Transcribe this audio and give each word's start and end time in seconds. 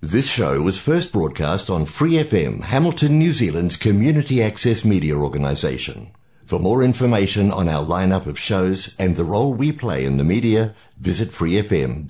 This 0.00 0.30
show 0.30 0.62
was 0.62 0.80
first 0.80 1.12
broadcast 1.12 1.68
on 1.68 1.84
Free 1.84 2.12
FM, 2.12 2.62
Hamilton, 2.62 3.18
New 3.18 3.32
Zealand's 3.32 3.76
community 3.76 4.40
access 4.40 4.84
media 4.84 5.16
organisation. 5.16 6.12
For 6.44 6.60
more 6.60 6.84
information 6.84 7.50
on 7.50 7.68
our 7.68 7.84
lineup 7.84 8.26
of 8.26 8.38
shows 8.38 8.94
and 8.96 9.16
the 9.16 9.24
role 9.24 9.52
we 9.52 9.72
play 9.72 10.04
in 10.04 10.16
the 10.16 10.22
media, 10.22 10.76
visit 11.00 11.30
freefm.org.nz. 11.30 12.06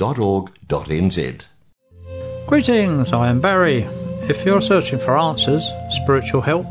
Greetings, 2.46 3.12
I 3.14 3.28
am 3.28 3.40
Barry. 3.40 3.84
If 4.28 4.44
you're 4.44 4.60
searching 4.60 4.98
for 4.98 5.16
answers, 5.16 5.66
spiritual 6.02 6.42
help, 6.42 6.66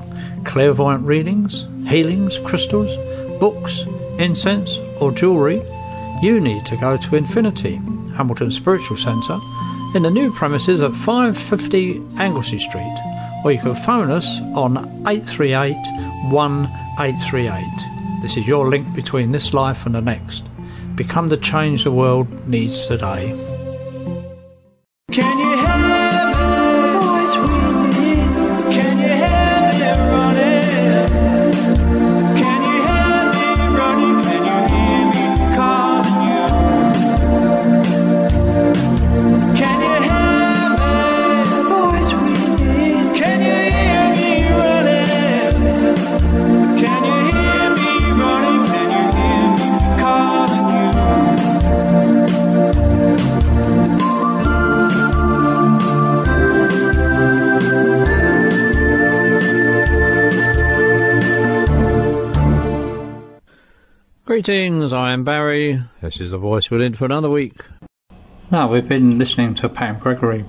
clairvoyant 0.46 1.04
readings, 1.04 1.66
healings, 1.90 2.38
crystals, 2.46 2.96
books, 3.40 3.86
incense, 4.20 4.78
or 5.02 5.12
jewellery, 5.12 5.64
you 6.22 6.40
need 6.40 6.64
to 6.68 6.78
go 6.78 6.96
to 6.96 7.16
Infinity, 7.16 7.78
Hamilton 8.16 8.52
Spiritual 8.52 8.98
Centre, 8.98 9.40
in 9.98 10.04
the 10.04 10.12
new 10.12 10.32
premises 10.32 10.84
at 10.84 10.94
550 10.94 12.00
Anglesea 12.20 12.60
Street, 12.60 12.96
or 13.44 13.52
you 13.52 13.58
can 13.58 13.74
phone 13.74 14.12
us 14.12 14.28
on 14.54 14.78
838 15.08 15.76
1838. 16.32 18.22
This 18.22 18.38
is 18.38 18.48
your 18.48 18.70
link 18.70 18.86
between 18.96 19.32
this 19.32 19.56
life 19.56 19.88
and 19.88 19.96
the 19.96 20.02
next. 20.02 20.44
Become 20.96 21.30
the 21.30 21.38
change 21.38 21.84
the 21.84 21.92
world 21.92 22.28
needs 22.48 22.86
today. 22.86 23.36
Can 25.12 25.40
you 25.40 25.58
hear 25.58 25.97
Greetings, 64.38 64.94
I 64.94 65.14
am 65.14 65.24
Barry. 65.24 65.82
This 66.00 66.22
is 66.22 66.30
the 66.30 66.38
voice 66.38 66.70
within 66.70 66.94
for 66.94 67.06
another 67.06 67.28
week. 67.28 67.56
Now, 68.52 68.72
we've 68.72 68.88
been 68.88 69.18
listening 69.18 69.56
to 69.56 69.68
Pam 69.68 69.98
Gregory 69.98 70.46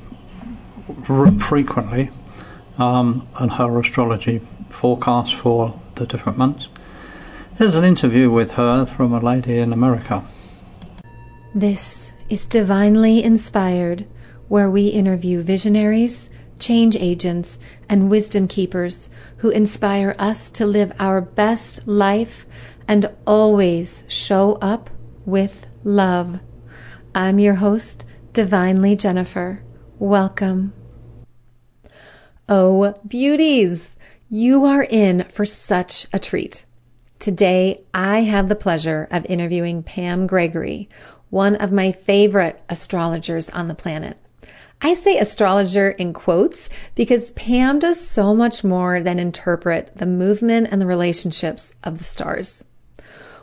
r- 1.09 1.31
frequently 1.39 2.11
um, 2.77 3.27
and 3.41 3.51
her 3.53 3.81
astrology 3.81 4.43
forecast 4.69 5.35
for 5.35 5.81
the 5.95 6.05
different 6.05 6.37
months. 6.37 6.69
Here's 7.57 7.77
an 7.77 7.85
interview 7.85 8.31
with 8.31 8.51
her 8.53 8.85
from 8.85 9.15
a 9.15 9.21
lady 9.21 9.57
in 9.57 9.73
America. 9.73 10.23
This 11.55 12.13
is 12.29 12.47
Divinely 12.47 13.25
Inspired, 13.25 14.05
where 14.49 14.69
we 14.69 14.89
interview 14.89 15.41
visionaries, 15.41 16.29
change 16.59 16.95
agents, 16.95 17.59
and 17.89 18.11
wisdom 18.11 18.49
keepers 18.49 19.09
who 19.39 19.49
inspire 19.49 20.15
us 20.19 20.51
to 20.51 20.67
live 20.67 20.93
our 20.99 21.23
best 21.23 21.89
life 21.89 22.45
and 22.89 23.15
always 23.27 24.03
show 24.09 24.55
up 24.55 24.89
with 25.27 25.67
love. 25.85 26.41
I'm 27.15 27.39
your 27.39 27.57
host, 27.57 28.07
Divinely 28.33 28.97
Jennifer. 28.97 29.63
Welcome. 29.99 30.73
Oh, 32.49 32.95
beauties! 33.07 33.95
You 34.31 34.65
are 34.65 34.83
in 34.83 35.25
for 35.25 35.45
such 35.45 36.07
a 36.13 36.19
treat. 36.19 36.65
Today, 37.19 37.83
I 37.93 38.21
have 38.21 38.49
the 38.49 38.55
pleasure 38.55 39.07
of 39.11 39.27
interviewing 39.27 39.83
Pam 39.83 40.27
Gregory, 40.27 40.89
one 41.31 41.57
of 41.57 41.73
my 41.73 41.93
favorite 41.93 42.63
astrologers 42.71 43.51
on 43.51 43.69
the 43.69 43.75
planet. 43.75 44.17
I 44.81 44.95
say 44.95 45.19
astrologer 45.19 45.91
in 45.91 46.13
quotes 46.13 46.69
because 46.95 47.33
Pam 47.33 47.81
does 47.81 48.01
so 48.01 48.35
much 48.35 48.63
more 48.63 49.03
than 49.03 49.19
interpret 49.19 49.91
the 49.97 50.07
movement 50.07 50.69
and 50.71 50.81
the 50.81 50.87
relationships 50.87 51.75
of 51.83 51.99
the 51.99 52.05
stars. 52.05 52.65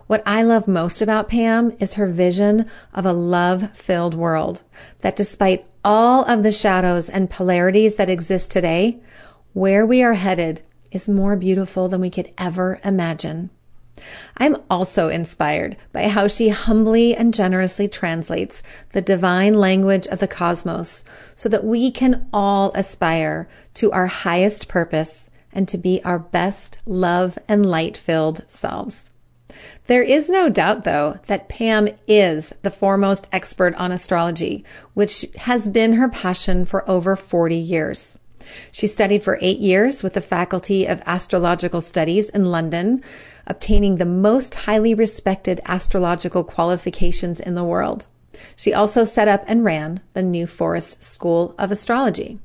What 0.08 0.22
I 0.24 0.44
love 0.44 0.68
most 0.68 1.02
about 1.02 1.30
Pam 1.30 1.74
is 1.80 1.96
her 1.96 2.06
vision 2.06 2.68
of 2.94 3.08
a 3.08 3.14
love 3.14 3.76
filled 3.76 4.14
world 4.14 4.62
that 5.00 5.16
despite 5.16 5.66
all 5.84 6.24
of 6.26 6.44
the 6.44 6.52
shadows 6.52 7.10
and 7.10 7.28
polarities 7.28 7.96
that 7.96 8.08
exist 8.08 8.52
today, 8.52 9.00
where 9.54 9.84
we 9.84 10.04
are 10.04 10.14
headed 10.14 10.62
is 10.92 11.10
more 11.10 11.36
beautiful 11.36 11.88
than 11.88 12.02
we 12.02 12.12
could 12.12 12.30
ever 12.38 12.80
imagine. 12.84 13.50
I'm 14.38 14.58
also 14.70 15.10
inspired 15.10 15.76
by 15.92 16.08
how 16.08 16.28
she 16.28 16.50
humbly 16.50 17.16
and 17.16 17.34
generously 17.34 17.88
translates 17.88 18.62
the 18.90 19.02
divine 19.02 19.56
language 19.56 20.06
of 20.06 20.20
the 20.20 20.28
cosmos 20.28 21.04
so 21.36 21.50
that 21.50 21.66
we 21.66 21.90
can 21.90 22.28
all 22.32 22.72
aspire 22.76 23.48
to 23.76 23.92
our 23.92 24.06
highest 24.06 24.68
purpose 24.68 25.32
and 25.52 25.68
to 25.68 25.80
be 25.80 26.00
our 26.04 26.20
best 26.20 26.78
love 26.86 27.40
and 27.48 27.66
light 27.66 27.98
filled 27.98 28.44
selves. 28.48 29.10
There 29.88 30.04
is 30.04 30.30
no 30.30 30.50
doubt, 30.50 30.84
though, 30.84 31.20
that 31.28 31.50
Pam 31.50 31.88
is 32.08 32.54
the 32.64 32.72
foremost 32.72 33.28
expert 33.32 33.76
on 33.76 33.92
astrology, 33.92 34.66
which 34.94 35.26
has 35.38 35.68
been 35.68 35.94
her 35.94 36.10
passion 36.10 36.66
for 36.66 36.90
over 36.90 37.16
40 37.16 37.56
years. 37.56 38.18
She 38.72 38.88
studied 38.88 39.24
for 39.24 39.40
eight 39.42 39.60
years 39.60 40.04
with 40.04 40.14
the 40.14 40.22
Faculty 40.22 40.86
of 40.86 41.02
Astrological 41.06 41.82
Studies 41.82 42.30
in 42.30 42.46
London, 42.46 43.04
obtaining 43.48 43.98
the 43.98 44.06
most 44.06 44.56
highly 44.56 44.94
respected 44.94 45.62
astrological 45.66 46.44
qualifications 46.44 47.40
in 47.40 47.56
the 47.56 47.64
world. 47.64 48.06
She 48.56 48.74
also 48.74 49.04
set 49.04 49.28
up 49.28 49.44
and 49.48 49.64
ran 49.64 50.02
the 50.14 50.24
New 50.24 50.48
Forest 50.48 51.04
School 51.04 51.56
of 51.58 51.72
Astrology. 51.72 52.40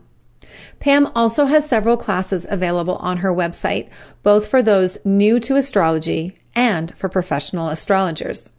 Pam 0.79 1.07
also 1.15 1.45
has 1.45 1.67
several 1.67 1.97
classes 1.97 2.45
available 2.49 2.97
on 2.97 3.17
her 3.17 3.33
website, 3.33 3.89
both 4.23 4.47
for 4.47 4.61
those 4.61 4.97
new 5.05 5.39
to 5.39 5.55
astrology 5.55 6.35
and 6.55 6.93
for 6.95 7.07
professional 7.07 7.69
astrologers. 7.69 8.49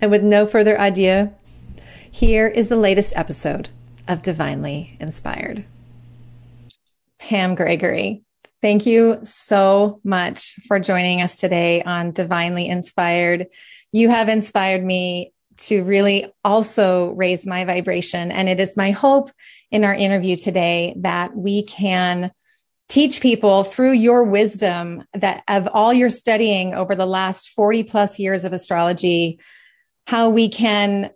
And 0.01 0.11
with 0.11 0.23
no 0.23 0.47
further 0.47 0.77
ado, 0.79 1.31
here 2.11 2.49
is 2.49 2.69
the 2.69 2.77
latest 2.77 3.15
episode 3.17 3.69
of 4.09 4.23
Divinely 4.23 4.97
Inspired. 4.99 5.65
Pam 7.19 7.55
Gregory, 7.55 8.23
thank 8.61 8.87
you 8.87 9.21
so 9.25 10.01
much 10.03 10.57
for 10.67 10.81
joining 10.81 11.23
us 11.23 11.39
today 11.39 11.83
on 11.83 12.11
Divinely 12.11 12.67
Inspired 12.67 13.47
you 13.93 14.09
have 14.09 14.29
inspired 14.29 14.85
me 14.85 15.33
to 15.57 15.85
really 15.85 16.33
also 16.45 17.11
raise 17.11 17.47
my 17.47 17.65
vibration. 17.65 18.33
And 18.33 18.49
it 18.49 18.61
is 18.61 18.77
my 18.77 18.93
hope 18.93 19.31
in 19.71 19.85
our 19.85 19.95
interview 19.95 20.37
today 20.37 20.95
that 20.99 21.37
we 21.37 21.65
can 21.65 22.31
teach 22.89 23.21
people 23.21 23.63
through 23.63 23.93
your 23.93 24.25
wisdom 24.25 25.05
that 25.15 25.45
of 25.47 25.69
all 25.73 25.93
your 25.93 26.11
studying 26.11 26.75
over 26.75 26.95
the 26.95 27.07
last 27.07 27.51
40 27.51 27.85
plus 27.85 28.19
years 28.19 28.45
of 28.45 28.53
astrology, 28.53 29.39
how 30.07 30.31
we 30.31 30.49
can 30.49 31.11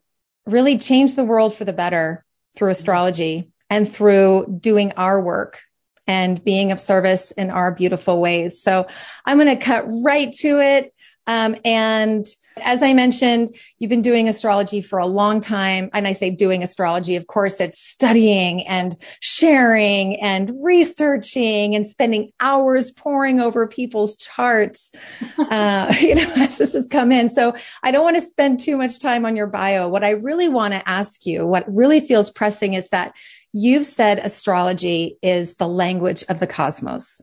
really 0.46 0.78
change 0.78 1.14
the 1.14 1.24
world 1.24 1.54
for 1.54 1.64
the 1.64 1.72
better 1.72 2.24
through 2.54 2.70
astrology 2.70 3.50
and 3.70 3.90
through 3.90 4.58
doing 4.60 4.92
our 4.92 5.20
work 5.20 5.62
and 6.06 6.44
being 6.44 6.70
of 6.70 6.78
service 6.78 7.30
in 7.32 7.50
our 7.50 7.72
beautiful 7.72 8.20
ways. 8.20 8.62
So 8.62 8.86
I'm 9.24 9.38
going 9.38 9.56
to 9.58 9.64
cut 9.64 9.84
right 9.88 10.30
to 10.32 10.60
it. 10.60 10.92
Um, 11.26 11.56
and 11.64 12.26
as 12.62 12.82
I 12.82 12.92
mentioned, 12.92 13.56
you've 13.78 13.88
been 13.90 14.02
doing 14.02 14.28
astrology 14.28 14.80
for 14.80 14.98
a 14.98 15.06
long 15.06 15.40
time. 15.40 15.90
And 15.92 16.06
I 16.06 16.12
say 16.12 16.30
doing 16.30 16.62
astrology, 16.62 17.16
of 17.16 17.26
course, 17.26 17.60
it's 17.60 17.78
studying 17.78 18.66
and 18.66 18.94
sharing 19.20 20.20
and 20.20 20.52
researching 20.62 21.74
and 21.74 21.86
spending 21.86 22.30
hours 22.40 22.90
poring 22.90 23.40
over 23.40 23.66
people's 23.66 24.16
charts, 24.16 24.90
uh, 25.38 25.92
you 26.00 26.14
know, 26.14 26.32
as 26.36 26.58
this 26.58 26.74
has 26.74 26.88
come 26.88 27.12
in. 27.12 27.28
So 27.28 27.54
I 27.82 27.90
don't 27.90 28.04
want 28.04 28.16
to 28.16 28.20
spend 28.20 28.60
too 28.60 28.76
much 28.76 28.98
time 28.98 29.26
on 29.26 29.36
your 29.36 29.46
bio. 29.46 29.88
What 29.88 30.04
I 30.04 30.10
really 30.10 30.48
want 30.48 30.74
to 30.74 30.88
ask 30.88 31.26
you, 31.26 31.46
what 31.46 31.64
really 31.72 32.00
feels 32.00 32.30
pressing 32.30 32.74
is 32.74 32.88
that 32.90 33.14
you've 33.52 33.86
said 33.86 34.18
astrology 34.18 35.16
is 35.22 35.56
the 35.56 35.68
language 35.68 36.24
of 36.28 36.40
the 36.40 36.46
cosmos. 36.46 37.22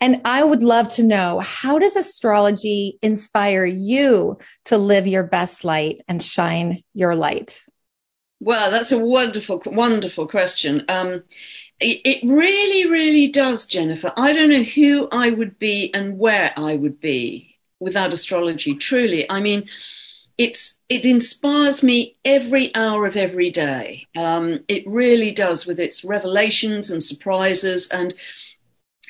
And 0.00 0.20
I 0.24 0.42
would 0.42 0.62
love 0.62 0.88
to 0.94 1.02
know 1.02 1.40
how 1.40 1.78
does 1.78 1.96
astrology 1.96 2.98
inspire 3.02 3.64
you 3.64 4.38
to 4.66 4.78
live 4.78 5.06
your 5.06 5.24
best 5.24 5.64
light 5.64 6.00
and 6.08 6.22
shine 6.22 6.82
your 6.94 7.14
light? 7.14 7.62
Well, 8.40 8.70
that's 8.70 8.92
a 8.92 8.98
wonderful, 8.98 9.62
wonderful 9.66 10.26
question. 10.26 10.84
Um, 10.88 11.24
it, 11.78 12.00
it 12.04 12.30
really, 12.30 12.90
really 12.90 13.28
does, 13.28 13.66
Jennifer. 13.66 14.12
I 14.16 14.32
don't 14.32 14.50
know 14.50 14.62
who 14.62 15.08
I 15.10 15.30
would 15.30 15.58
be 15.58 15.92
and 15.94 16.18
where 16.18 16.52
I 16.56 16.76
would 16.76 17.00
be 17.00 17.56
without 17.78 18.12
astrology. 18.12 18.74
Truly, 18.74 19.30
I 19.30 19.40
mean, 19.40 19.68
it's 20.38 20.78
it 20.88 21.04
inspires 21.04 21.82
me 21.82 22.16
every 22.24 22.74
hour 22.74 23.06
of 23.06 23.16
every 23.16 23.50
day. 23.50 24.06
Um, 24.16 24.60
it 24.68 24.86
really 24.86 25.32
does 25.32 25.66
with 25.66 25.78
its 25.78 26.02
revelations 26.02 26.90
and 26.90 27.02
surprises 27.02 27.88
and 27.88 28.14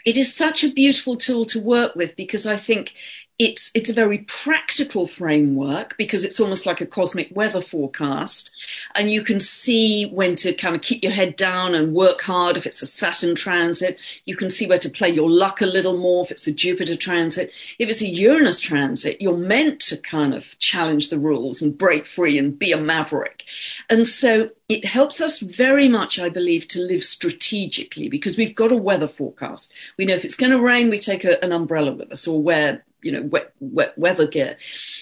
it 0.05 0.17
is 0.17 0.35
such 0.35 0.65
a 0.65 0.73
beautiful 0.73 1.17
tool 1.17 1.45
to 1.47 1.61
work 1.61 1.95
with 1.95 2.17
because 2.17 2.47
I 2.47 2.57
think 2.57 2.95
it's 3.41 3.71
it's 3.75 3.89
a 3.89 3.95
very 3.95 4.19
practical 4.19 5.07
framework 5.07 5.97
because 5.97 6.25
it's 6.25 6.39
almost 6.39 6.67
like 6.67 6.83
a 6.83 6.87
cosmic 6.87 7.35
weather 7.35 7.63
forecast 7.63 8.51
and 8.95 9.11
you 9.11 9.23
can 9.23 9.41
see 9.41 10.05
when 10.05 10.37
to 10.37 10.53
kind 10.53 10.77
of 10.77 10.83
keep 10.83 11.03
your 11.03 11.11
head 11.11 11.37
down 11.37 11.75
and 11.75 11.95
work 11.95 12.21
hard 12.21 12.59
if 12.59 12.67
it's 12.67 12.83
a 12.83 12.87
saturn 12.87 13.35
transit. 13.35 13.99
You 14.27 14.37
can 14.37 14.51
see 14.51 14.67
where 14.67 14.79
to 14.79 14.91
play 14.91 15.09
your 15.09 15.31
luck 15.31 15.63
a 15.63 15.67
little 15.67 15.97
more 15.97 16.23
if 16.23 16.31
it's 16.31 16.47
a 16.47 16.53
jupiter 16.53 16.95
transit. 16.95 17.51
If 17.79 17.89
it's 17.89 18.03
a 18.03 18.09
uranus 18.09 18.61
transit 18.61 19.23
you're 19.23 19.37
meant 19.39 19.81
to 19.81 19.97
kind 19.97 20.35
of 20.35 20.59
challenge 20.59 21.09
the 21.09 21.19
rules 21.19 21.63
and 21.63 21.79
break 21.79 22.05
free 22.05 22.37
and 22.37 22.59
be 22.59 22.73
a 22.73 22.77
maverick. 22.77 23.45
And 23.89 24.07
so 24.07 24.51
it 24.69 24.85
helps 24.85 25.21
us 25.21 25.41
very 25.41 25.89
much 25.89 26.21
i 26.21 26.29
believe 26.29 26.69
to 26.69 26.79
live 26.79 27.03
strategically 27.03 28.09
because 28.09 28.37
we've 28.37 28.55
got 28.55 28.71
a 28.71 28.77
weather 28.77 29.09
forecast. 29.09 29.73
We 29.97 30.05
know 30.05 30.15
if 30.15 30.27
it's 30.27 30.37
going 30.37 30.53
to 30.53 30.61
rain 30.61 30.91
we 30.91 30.99
take 30.99 31.25
a, 31.25 31.43
an 31.43 31.53
umbrella 31.53 31.93
with 31.93 32.13
us 32.13 32.29
or 32.29 32.43
wear 32.43 32.85
you 33.03 33.13
know 33.13 33.23
wet, 33.23 33.53
wet 33.61 33.97
weather 33.99 34.27
gear. 34.27 34.57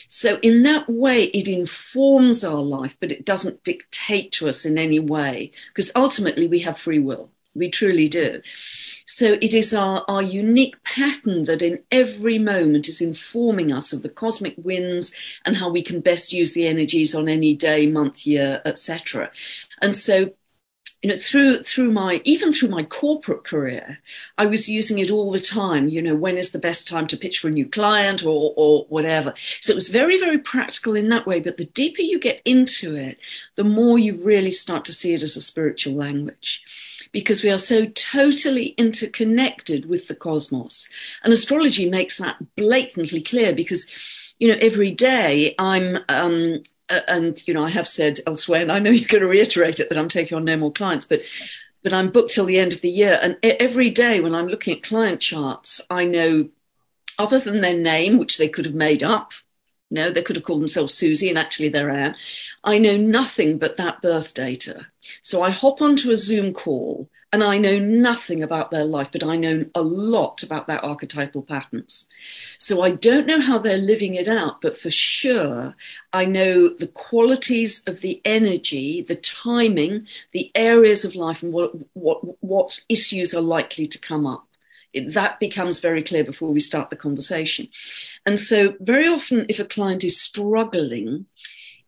So 0.08 0.38
in 0.42 0.62
that 0.64 0.88
way 0.88 1.24
it 1.24 1.48
informs 1.48 2.44
our 2.44 2.62
life 2.62 2.96
but 3.00 3.12
it 3.12 3.24
doesn't 3.24 3.64
dictate 3.64 4.32
to 4.32 4.48
us 4.48 4.64
in 4.64 4.78
any 4.78 4.98
way 4.98 5.52
because 5.68 5.90
ultimately 5.94 6.46
we 6.46 6.60
have 6.60 6.78
free 6.78 6.98
will. 6.98 7.30
We 7.54 7.70
truly 7.70 8.08
do. 8.08 8.40
So 9.04 9.36
it 9.40 9.52
is 9.52 9.74
our, 9.74 10.04
our 10.06 10.22
unique 10.22 10.80
pattern 10.84 11.46
that 11.46 11.60
in 11.60 11.80
every 11.90 12.38
moment 12.38 12.88
is 12.88 13.00
informing 13.00 13.72
us 13.72 13.92
of 13.92 14.02
the 14.02 14.08
cosmic 14.08 14.54
winds 14.58 15.12
and 15.44 15.56
how 15.56 15.68
we 15.68 15.82
can 15.82 16.00
best 16.00 16.32
use 16.32 16.52
the 16.52 16.68
energies 16.68 17.16
on 17.16 17.28
any 17.28 17.56
day 17.56 17.86
month 17.86 18.26
year 18.26 18.62
etc 18.64 19.30
and 19.80 19.94
so 19.94 20.30
you 21.02 21.10
know 21.10 21.16
through 21.16 21.62
through 21.62 21.92
my 21.92 22.20
even 22.24 22.52
through 22.52 22.68
my 22.68 22.82
corporate 22.82 23.44
career 23.44 23.98
i 24.36 24.44
was 24.44 24.68
using 24.68 24.98
it 24.98 25.10
all 25.10 25.30
the 25.30 25.38
time 25.38 25.88
you 25.88 26.02
know 26.02 26.14
when 26.14 26.36
is 26.36 26.50
the 26.50 26.58
best 26.58 26.88
time 26.88 27.06
to 27.06 27.16
pitch 27.16 27.38
for 27.38 27.48
a 27.48 27.52
new 27.52 27.68
client 27.68 28.24
or 28.24 28.52
or 28.56 28.84
whatever. 28.88 29.32
So 29.60 29.72
it 29.72 29.76
was 29.76 29.88
very 29.88 30.18
very 30.18 30.38
practical 30.38 30.96
in 30.96 31.08
that 31.10 31.26
way 31.26 31.40
but 31.40 31.56
the 31.56 31.66
deeper 31.66 32.02
you 32.02 32.18
get 32.18 32.42
into 32.44 32.96
it 32.96 33.18
the 33.56 33.64
more 33.64 33.98
you 33.98 34.16
really 34.16 34.52
start 34.52 34.84
to 34.86 34.92
see 34.92 35.14
it 35.14 35.22
as 35.22 35.36
a 35.36 35.40
spiritual 35.40 35.94
language 35.94 36.60
because 37.12 37.42
we 37.42 37.50
are 37.50 37.58
so 37.58 37.86
totally 37.86 38.68
interconnected 38.76 39.86
with 39.88 40.08
the 40.08 40.14
cosmos. 40.14 40.88
And 41.22 41.32
astrology 41.32 41.88
makes 41.88 42.18
that 42.18 42.36
blatantly 42.56 43.22
clear 43.22 43.54
because 43.54 43.86
you 44.38 44.48
know 44.48 44.58
every 44.60 44.92
day 44.92 45.54
i'm 45.58 45.98
um, 46.08 46.62
Uh, 46.90 47.00
and 47.08 47.46
you 47.46 47.54
know 47.54 47.64
I 47.64 47.70
have 47.70 47.88
said 47.88 48.20
elsewhere, 48.26 48.62
and 48.62 48.72
I 48.72 48.78
know 48.78 48.90
you're 48.98 49.08
going 49.08 49.22
to 49.22 49.28
reiterate 49.28 49.80
it 49.80 49.88
that 49.88 49.98
I'm 49.98 50.08
taking 50.08 50.36
on 50.36 50.44
no 50.44 50.56
more 50.56 50.72
clients, 50.72 51.04
but 51.04 51.20
but 51.82 51.92
I'm 51.92 52.10
booked 52.10 52.32
till 52.32 52.44
the 52.44 52.58
end 52.58 52.72
of 52.72 52.80
the 52.80 52.90
year, 52.90 53.18
and 53.22 53.36
every 53.42 53.90
day 53.90 54.20
when 54.20 54.34
I'm 54.34 54.48
looking 54.48 54.76
at 54.76 54.82
client 54.82 55.20
charts, 55.20 55.80
I 55.88 56.04
know 56.04 56.48
other 57.18 57.38
than 57.38 57.60
their 57.60 57.76
name, 57.76 58.18
which 58.18 58.38
they 58.38 58.48
could 58.48 58.64
have 58.64 58.74
made 58.74 59.02
up. 59.02 59.32
No, 59.90 60.10
they 60.10 60.22
could 60.22 60.36
have 60.36 60.44
called 60.44 60.60
themselves 60.60 60.92
Susie, 60.94 61.28
and 61.28 61.38
actually 61.38 61.70
they're 61.70 61.90
Anne. 61.90 62.14
I 62.62 62.78
know 62.78 62.96
nothing 62.96 63.58
but 63.58 63.76
that 63.78 64.02
birth 64.02 64.34
data. 64.34 64.86
So 65.22 65.42
I 65.42 65.50
hop 65.50 65.80
onto 65.80 66.10
a 66.10 66.16
Zoom 66.16 66.52
call 66.52 67.08
and 67.32 67.44
I 67.44 67.58
know 67.58 67.78
nothing 67.78 68.42
about 68.42 68.70
their 68.70 68.84
life, 68.84 69.12
but 69.12 69.22
I 69.22 69.36
know 69.36 69.66
a 69.74 69.82
lot 69.82 70.42
about 70.42 70.66
their 70.66 70.82
archetypal 70.82 71.42
patterns. 71.42 72.06
So 72.56 72.80
I 72.80 72.92
don't 72.92 73.26
know 73.26 73.40
how 73.40 73.58
they're 73.58 73.76
living 73.76 74.14
it 74.14 74.28
out, 74.28 74.62
but 74.62 74.78
for 74.78 74.90
sure, 74.90 75.74
I 76.12 76.24
know 76.24 76.70
the 76.70 76.86
qualities 76.86 77.82
of 77.86 78.00
the 78.00 78.22
energy, 78.24 79.02
the 79.02 79.16
timing, 79.16 80.06
the 80.32 80.50
areas 80.54 81.04
of 81.04 81.14
life, 81.14 81.42
and 81.42 81.52
what, 81.52 81.72
what, 81.92 82.42
what 82.42 82.80
issues 82.88 83.34
are 83.34 83.42
likely 83.42 83.86
to 83.86 83.98
come 83.98 84.26
up. 84.26 84.46
It, 84.94 85.12
that 85.12 85.38
becomes 85.38 85.80
very 85.80 86.02
clear 86.02 86.24
before 86.24 86.50
we 86.50 86.60
start 86.60 86.88
the 86.88 86.96
conversation. 86.96 87.68
And 88.24 88.40
so, 88.40 88.74
very 88.80 89.06
often, 89.06 89.44
if 89.50 89.60
a 89.60 89.66
client 89.66 90.02
is 90.02 90.18
struggling, 90.18 91.26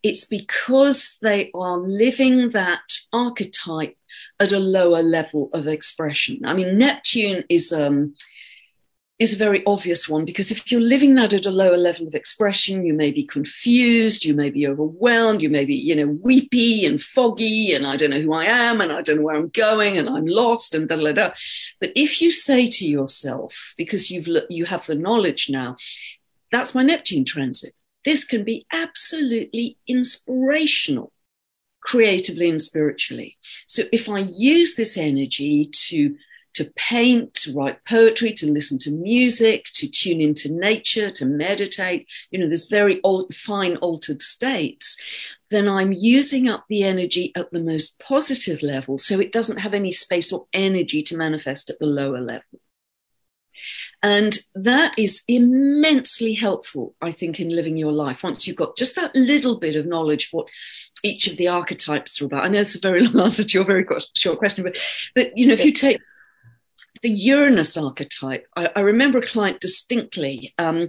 it's 0.02 0.26
because 0.26 1.16
they 1.22 1.50
are 1.54 1.78
living 1.78 2.50
that 2.50 2.98
archetype 3.10 3.96
at 4.40 4.52
a 4.52 4.58
lower 4.58 5.02
level 5.02 5.50
of 5.52 5.66
expression. 5.68 6.40
I 6.44 6.54
mean, 6.54 6.78
Neptune 6.78 7.44
is 7.48 7.72
um, 7.72 8.14
is 9.18 9.34
a 9.34 9.36
very 9.36 9.62
obvious 9.66 10.08
one 10.08 10.24
because 10.24 10.50
if 10.50 10.72
you're 10.72 10.80
living 10.80 11.14
that 11.14 11.34
at 11.34 11.44
a 11.44 11.50
lower 11.50 11.76
level 11.76 12.08
of 12.08 12.14
expression, 12.14 12.86
you 12.86 12.94
may 12.94 13.10
be 13.10 13.22
confused, 13.22 14.24
you 14.24 14.32
may 14.32 14.48
be 14.48 14.66
overwhelmed, 14.66 15.42
you 15.42 15.50
may 15.50 15.66
be, 15.66 15.74
you 15.74 15.94
know, 15.94 16.06
weepy 16.06 16.86
and 16.86 17.02
foggy, 17.02 17.74
and 17.74 17.86
I 17.86 17.96
don't 17.96 18.10
know 18.10 18.22
who 18.22 18.32
I 18.32 18.46
am, 18.46 18.80
and 18.80 18.90
I 18.90 19.02
don't 19.02 19.18
know 19.18 19.24
where 19.24 19.36
I'm 19.36 19.50
going, 19.50 19.98
and 19.98 20.08
I'm 20.08 20.24
lost, 20.24 20.74
and 20.74 20.88
da 20.88 20.96
da 20.96 21.12
da. 21.12 21.32
But 21.80 21.92
if 21.94 22.22
you 22.22 22.30
say 22.30 22.66
to 22.66 22.88
yourself, 22.88 23.74
because 23.76 24.10
you've 24.10 24.28
you 24.48 24.64
have 24.64 24.86
the 24.86 24.94
knowledge 24.94 25.50
now, 25.50 25.76
that's 26.50 26.74
my 26.74 26.82
Neptune 26.82 27.26
transit. 27.26 27.74
This 28.06 28.24
can 28.24 28.42
be 28.42 28.64
absolutely 28.72 29.76
inspirational 29.86 31.12
creatively 31.80 32.48
and 32.48 32.60
spiritually. 32.60 33.36
So 33.66 33.84
if 33.92 34.08
I 34.08 34.20
use 34.20 34.74
this 34.74 34.96
energy 34.96 35.70
to 35.88 36.16
to 36.52 36.64
paint, 36.76 37.34
to 37.34 37.54
write 37.54 37.84
poetry, 37.84 38.32
to 38.32 38.50
listen 38.50 38.78
to 38.78 38.90
music, 38.90 39.66
to 39.74 39.88
tune 39.88 40.20
into 40.20 40.50
nature, 40.52 41.10
to 41.12 41.24
meditate, 41.24 42.08
you 42.30 42.38
know, 42.38 42.48
this 42.48 42.66
very 42.66 43.00
old, 43.04 43.32
fine 43.34 43.76
altered 43.76 44.20
states, 44.20 45.00
then 45.50 45.68
I'm 45.68 45.92
using 45.92 46.48
up 46.48 46.64
the 46.68 46.82
energy 46.82 47.32
at 47.36 47.50
the 47.52 47.60
most 47.60 47.98
positive 47.98 48.62
level. 48.62 48.98
So 48.98 49.20
it 49.20 49.32
doesn't 49.32 49.58
have 49.58 49.74
any 49.74 49.92
space 49.92 50.32
or 50.32 50.46
energy 50.52 51.02
to 51.04 51.16
manifest 51.16 51.70
at 51.70 51.78
the 51.78 51.86
lower 51.86 52.20
level. 52.20 52.60
And 54.02 54.38
that 54.54 54.98
is 54.98 55.24
immensely 55.28 56.32
helpful, 56.32 56.94
I 57.02 57.12
think, 57.12 57.38
in 57.38 57.54
living 57.54 57.76
your 57.76 57.92
life. 57.92 58.22
Once 58.22 58.46
you've 58.46 58.56
got 58.56 58.76
just 58.76 58.96
that 58.96 59.14
little 59.14 59.58
bit 59.58 59.76
of 59.76 59.86
knowledge 59.86 60.28
what 60.32 60.48
each 61.02 61.26
of 61.26 61.36
the 61.36 61.48
archetypes 61.48 62.20
are 62.20 62.26
about. 62.26 62.44
I 62.44 62.48
know 62.48 62.60
it's 62.60 62.74
a 62.74 62.80
very 62.80 63.00
long 63.06 63.26
answer 63.26 63.44
to 63.44 63.58
your 63.58 63.66
very 63.66 63.86
short 64.16 64.38
question, 64.38 64.64
but, 64.64 64.78
but 65.14 65.36
you 65.36 65.46
know, 65.46 65.52
if 65.52 65.64
you 65.64 65.72
take 65.72 66.00
the 67.02 67.10
Uranus 67.10 67.76
archetype, 67.76 68.46
I, 68.56 68.70
I 68.76 68.80
remember 68.80 69.18
a 69.18 69.26
client 69.26 69.60
distinctly 69.60 70.52
um, 70.58 70.88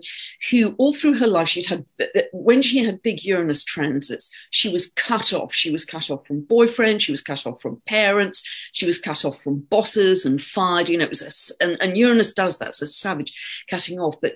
who, 0.50 0.74
all 0.78 0.94
through 0.94 1.14
her 1.16 1.28
life, 1.28 1.50
she'd 1.50 1.68
had 1.68 1.86
when 2.34 2.62
she 2.62 2.84
had 2.84 3.02
big 3.02 3.24
Uranus 3.24 3.64
transits, 3.64 4.30
she 4.50 4.70
was 4.70 4.92
cut 4.96 5.32
off. 5.34 5.54
She 5.54 5.72
was 5.72 5.86
cut 5.86 6.12
off 6.12 6.26
from 6.26 6.42
boyfriend, 6.42 7.02
she 7.02 7.12
was 7.12 7.22
cut 7.22 7.46
off 7.48 7.62
from 7.62 7.82
parents, 7.86 8.48
she 8.74 8.86
was 8.86 9.00
cut 9.00 9.24
off 9.24 9.42
from 9.42 9.60
bosses 9.60 10.26
and 10.26 10.42
fired. 10.42 10.90
You 10.90 10.98
know, 10.98 11.06
it 11.06 11.10
was 11.10 11.22
a, 11.22 11.64
and, 11.64 11.78
and 11.82 11.98
Uranus 11.98 12.34
does 12.34 12.58
that, 12.58 12.70
it's 12.70 12.82
a 12.82 12.88
savage 12.88 13.34
cutting 13.70 14.00
off. 14.00 14.20
But 14.22 14.34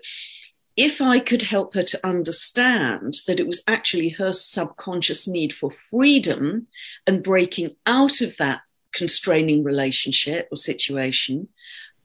if 0.78 1.02
I 1.02 1.20
could 1.20 1.42
help 1.42 1.74
her 1.74 1.84
to 1.84 2.08
understand 2.08 3.16
that 3.28 3.40
it 3.40 3.48
was 3.48 3.64
actually 3.68 4.10
her 4.10 4.34
subconscious 4.34 5.28
need 5.28 5.54
for 5.54 5.72
freedom 5.72 6.68
and 7.08 7.24
breaking 7.24 7.76
out 7.86 8.22
of 8.22 8.38
that 8.38 8.62
constraining 8.94 9.64
relationship 9.64 10.48
or 10.52 10.58
situation, 10.58 11.50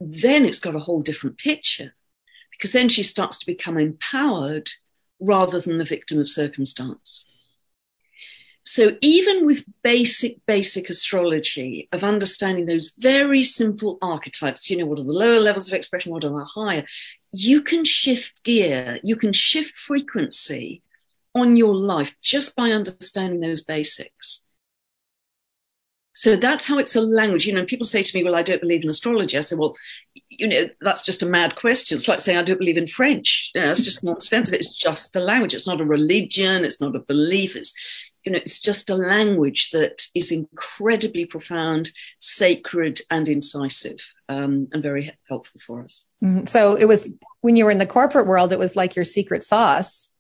then 0.01 0.47
it's 0.47 0.61
got 0.61 0.75
a 0.75 0.81
whole 0.81 1.03
different 1.03 1.39
picture 1.39 1.95
because 2.51 2.73
then 2.73 2.89
she 2.89 3.03
starts 3.03 3.39
to 3.39 3.47
become 3.47 3.79
empowered 3.79 4.71
rather 5.21 5.61
than 5.61 5.79
the 5.79 5.85
victim 5.85 6.19
of 6.19 6.29
circumstance. 6.29 7.25
So 8.65 8.97
even 9.01 9.47
with 9.47 9.65
basic, 9.83 10.45
basic 10.47 10.91
astrology 10.91 11.89
of 11.93 12.05
understanding 12.05 12.67
those 12.67 12.93
very 12.99 13.43
simple 13.43 13.99
archetypes, 14.01 14.71
you 14.71 14.77
know, 14.77 14.87
what 14.87 14.99
are 14.99 15.05
the 15.05 15.13
lower 15.13 15.41
levels 15.41 15.69
of 15.69 15.75
expression, 15.75 16.13
what 16.13 16.25
are 16.25 16.31
the 16.31 16.45
higher, 16.45 16.85
you 17.33 17.63
can 17.63 17.85
shift 17.85 18.43
gear, 18.45 19.01
you 19.03 19.17
can 19.17 19.33
shift 19.33 19.77
frequency 19.77 20.83
on 21.35 21.57
your 21.57 21.75
life 21.75 22.15
just 22.23 22.57
by 22.57 22.71
understanding 22.71 23.41
those 23.41 23.61
basics. 23.61 24.45
So 26.13 26.37
that's 26.37 26.65
how 26.65 26.79
it's 26.79 26.97
a 26.97 27.01
language. 27.01 27.47
You 27.47 27.55
know, 27.55 27.65
people 27.65 27.87
say 27.87 28.03
to 28.03 28.17
me, 28.17 28.25
Well, 28.25 28.35
I 28.35 28.43
don't 28.43 28.61
believe 28.61 28.83
in 28.83 28.91
astrology. 28.91 29.39
I 29.39 29.43
say, 29.43 29.57
Well, 29.57 29.77
you 30.29 30.49
know, 30.49 30.69
that's 30.81 31.03
just 31.03 31.23
a 31.23 31.27
mad 31.27 31.57
question. 31.57 31.97
It's 31.97 32.09
like 32.09 32.21
saying, 32.21 32.39
I 32.39 32.43
don't 32.43 32.59
believe 32.59 32.79
in 32.79 32.87
French. 32.87 33.51
You 33.55 33.61
know, 33.61 33.71
it's 33.71 33.85
just 33.85 34.03
nonsense. 34.05 34.51
It's 34.51 34.75
just 34.77 35.15
a 35.17 35.21
language. 35.21 35.55
It's 35.55 35.67
not 35.67 35.81
a 35.81 35.85
religion. 35.85 36.65
It's 36.65 36.81
not 36.81 36.97
a 36.97 37.01
belief. 37.01 37.57
It's, 37.57 37.73
you 38.25 38.33
know, 38.33 38.39
it's 38.39 38.61
just 38.61 38.91
a 38.91 38.95
language 38.95 39.71
that 39.73 40.03
is 40.15 40.31
incredibly 40.31 41.25
profound, 41.25 41.91
sacred, 42.19 43.01
and 43.11 43.29
incisive, 43.29 43.99
um, 44.29 44.69
and 44.73 44.83
very 44.83 45.17
helpful 45.29 45.61
for 45.65 45.83
us. 45.83 46.07
Mhm. 46.23 46.47
So 46.47 46.75
it 46.75 46.87
was 46.87 47.09
when 47.41 47.57
you 47.57 47.65
were 47.65 47.71
in 47.71 47.79
the 47.79 47.87
corporate 47.87 48.27
world, 48.27 48.53
it 48.53 48.59
was 48.59 48.77
like 48.77 48.95
your 48.95 49.07
secret 49.07 49.43
sauce. 49.43 50.13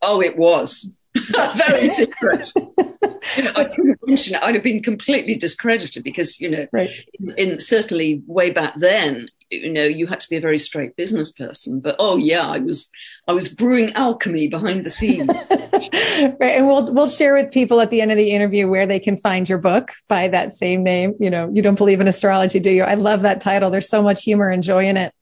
Oh, 0.00 0.22
it 0.22 0.36
was 0.36 0.92
very 1.56 1.88
secret. 1.88 2.52
you 2.56 3.44
know, 3.44 3.52
I 3.56 3.64
couldn't 3.64 3.98
mention 4.06 4.34
it. 4.36 4.42
I'd 4.42 4.54
have 4.54 4.64
been 4.64 4.82
completely 4.82 5.34
discredited 5.36 6.04
because, 6.04 6.40
you 6.40 6.50
know, 6.50 6.66
Right. 6.72 6.90
in, 7.14 7.34
in 7.36 7.60
certainly 7.60 8.22
way 8.26 8.50
back 8.50 8.74
then, 8.76 9.28
you 9.50 9.72
know, 9.72 9.84
you 9.84 10.06
had 10.06 10.20
to 10.20 10.28
be 10.28 10.36
a 10.36 10.40
very 10.42 10.58
straight 10.58 10.94
business 10.96 11.32
person. 11.32 11.80
But 11.80 11.96
oh 11.98 12.16
yeah, 12.16 12.46
I 12.46 12.58
was 12.58 12.90
I 13.26 13.32
was 13.32 13.48
brewing 13.48 13.92
alchemy 13.94 14.48
behind 14.48 14.84
the 14.84 14.90
scenes. 14.90 15.28
right. 15.50 16.42
And 16.42 16.66
we'll 16.66 16.92
we'll 16.92 17.08
share 17.08 17.32
with 17.34 17.50
people 17.50 17.80
at 17.80 17.90
the 17.90 18.02
end 18.02 18.10
of 18.10 18.18
the 18.18 18.32
interview 18.32 18.68
where 18.68 18.86
they 18.86 19.00
can 19.00 19.16
find 19.16 19.48
your 19.48 19.56
book 19.56 19.92
by 20.06 20.28
that 20.28 20.52
same 20.52 20.82
name. 20.82 21.14
You 21.18 21.30
know, 21.30 21.50
you 21.50 21.62
don't 21.62 21.78
believe 21.78 22.00
in 22.02 22.08
astrology, 22.08 22.60
do 22.60 22.70
you? 22.70 22.82
I 22.82 22.94
love 22.94 23.22
that 23.22 23.40
title. 23.40 23.70
There's 23.70 23.88
so 23.88 24.02
much 24.02 24.22
humor 24.22 24.50
and 24.50 24.62
joy 24.62 24.86
in 24.86 24.98
it. 24.98 25.14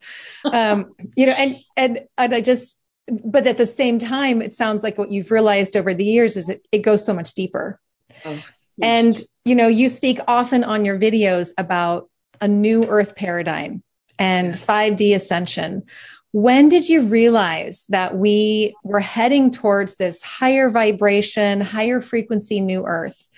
Um, 0.45 0.95
you 1.17 1.27
know, 1.27 1.35
and 1.39 1.59
and 1.77 2.01
and 2.19 2.35
I 2.35 2.41
just 2.41 2.79
but 3.09 3.47
at 3.47 3.59
the 3.59 3.67
same 3.67 3.99
time, 3.99 4.43
it 4.43 4.55
sounds 4.55 4.83
like 4.83 4.99
what 4.99 5.11
you've 5.11 5.31
realized 5.31 5.77
over 5.77 5.95
the 5.95 6.05
years 6.05 6.37
is 6.37 6.47
that 6.47 6.61
it 6.73 6.83
goes 6.83 7.05
so 7.05 7.15
much 7.15 7.35
deeper. 7.35 7.81
Oh, 8.25 8.43
And 8.83 9.21
you 9.45 9.55
know, 9.55 9.69
you 9.69 9.89
speak 9.89 10.19
often 10.27 10.65
on 10.65 10.85
your 10.85 10.99
videos 10.99 11.51
about 11.57 12.11
a 12.41 12.49
new 12.49 12.85
earth 12.85 13.15
paradigm 13.15 13.83
and 14.19 14.55
5D 14.55 15.15
ascension. 15.15 15.85
When 16.33 16.69
did 16.69 16.89
you 16.89 17.03
realize 17.03 17.87
that 17.89 18.17
we 18.17 18.75
were 18.83 19.01
heading 19.01 19.51
towards 19.51 19.97
this 19.97 20.23
higher 20.23 20.69
vibration, 20.69 21.61
higher 21.61 22.01
frequency 22.01 22.61
new 22.61 22.85
earth? 22.85 23.29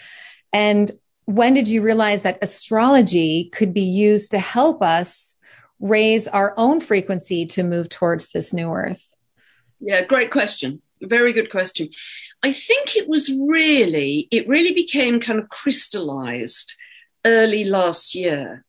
And 0.53 0.91
when 1.27 1.53
did 1.53 1.69
you 1.69 1.83
realize 1.83 2.23
that 2.23 2.39
astrology 2.41 3.51
could 3.53 3.75
be 3.75 3.83
used 3.83 4.31
to 4.31 4.39
help 4.39 4.83
us 4.83 5.37
raise 5.79 6.27
our 6.27 6.55
own 6.57 6.81
frequency 6.81 7.47
to 7.47 7.63
move 7.63 7.89
towards 7.89 8.31
this 8.31 8.53
new 8.53 8.73
earth? 8.73 9.08
Yeah, 9.81 10.05
great 10.05 10.31
question. 10.31 10.83
Very 11.01 11.33
good 11.33 11.51
question. 11.51 11.91
I 12.43 12.53
think 12.53 12.97
it 12.97 13.09
was 13.09 13.31
really, 13.31 14.29
it 14.31 14.49
really 14.49 14.73
became 14.73 15.21
kind 15.21 15.39
of 15.39 15.49
crystallized 15.49 16.75
early 17.25 17.65
last 17.65 18.15
year 18.15 18.65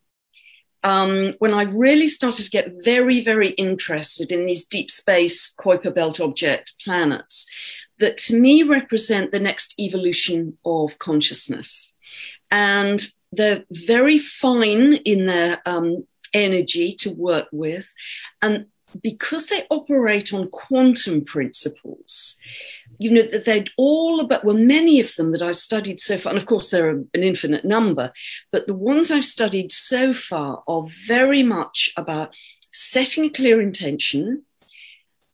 um, 0.83 1.33
when 1.39 1.53
I 1.53 1.63
really 1.63 2.07
started 2.07 2.45
to 2.45 2.51
get 2.51 2.83
very, 2.83 3.21
very 3.21 3.49
interested 3.49 4.31
in 4.31 4.45
these 4.45 4.65
deep 4.65 4.89
space 4.91 5.53
Kuiper 5.59 5.93
Belt 5.93 6.19
object 6.19 6.75
planets 6.83 7.45
that 7.99 8.17
to 8.17 8.39
me 8.39 8.63
represent 8.63 9.31
the 9.31 9.39
next 9.39 9.77
evolution 9.79 10.57
of 10.65 10.97
consciousness. 10.99 11.93
And 12.49 13.05
they're 13.31 13.65
very 13.69 14.17
fine 14.17 14.93
in 14.93 15.25
their 15.25 15.61
um, 15.65 16.07
energy 16.33 16.93
to 16.99 17.11
work 17.11 17.47
with. 17.51 17.93
And 18.41 18.67
because 19.01 19.47
they 19.47 19.65
operate 19.69 20.33
on 20.33 20.49
quantum 20.49 21.23
principles, 21.23 22.37
you 22.97 23.11
know, 23.11 23.21
that 23.23 23.45
they're 23.45 23.65
all 23.77 24.19
about, 24.19 24.43
well, 24.43 24.57
many 24.57 24.99
of 24.99 25.15
them 25.15 25.31
that 25.31 25.41
I've 25.41 25.57
studied 25.57 25.99
so 25.99 26.17
far, 26.17 26.31
and 26.31 26.39
of 26.39 26.45
course 26.45 26.69
there 26.69 26.87
are 26.87 27.03
an 27.13 27.23
infinite 27.23 27.65
number, 27.65 28.11
but 28.51 28.67
the 28.67 28.73
ones 28.73 29.11
I've 29.11 29.25
studied 29.25 29.71
so 29.71 30.13
far 30.13 30.63
are 30.67 30.85
very 31.07 31.43
much 31.43 31.91
about 31.95 32.35
setting 32.71 33.25
a 33.25 33.29
clear 33.29 33.61
intention, 33.61 34.43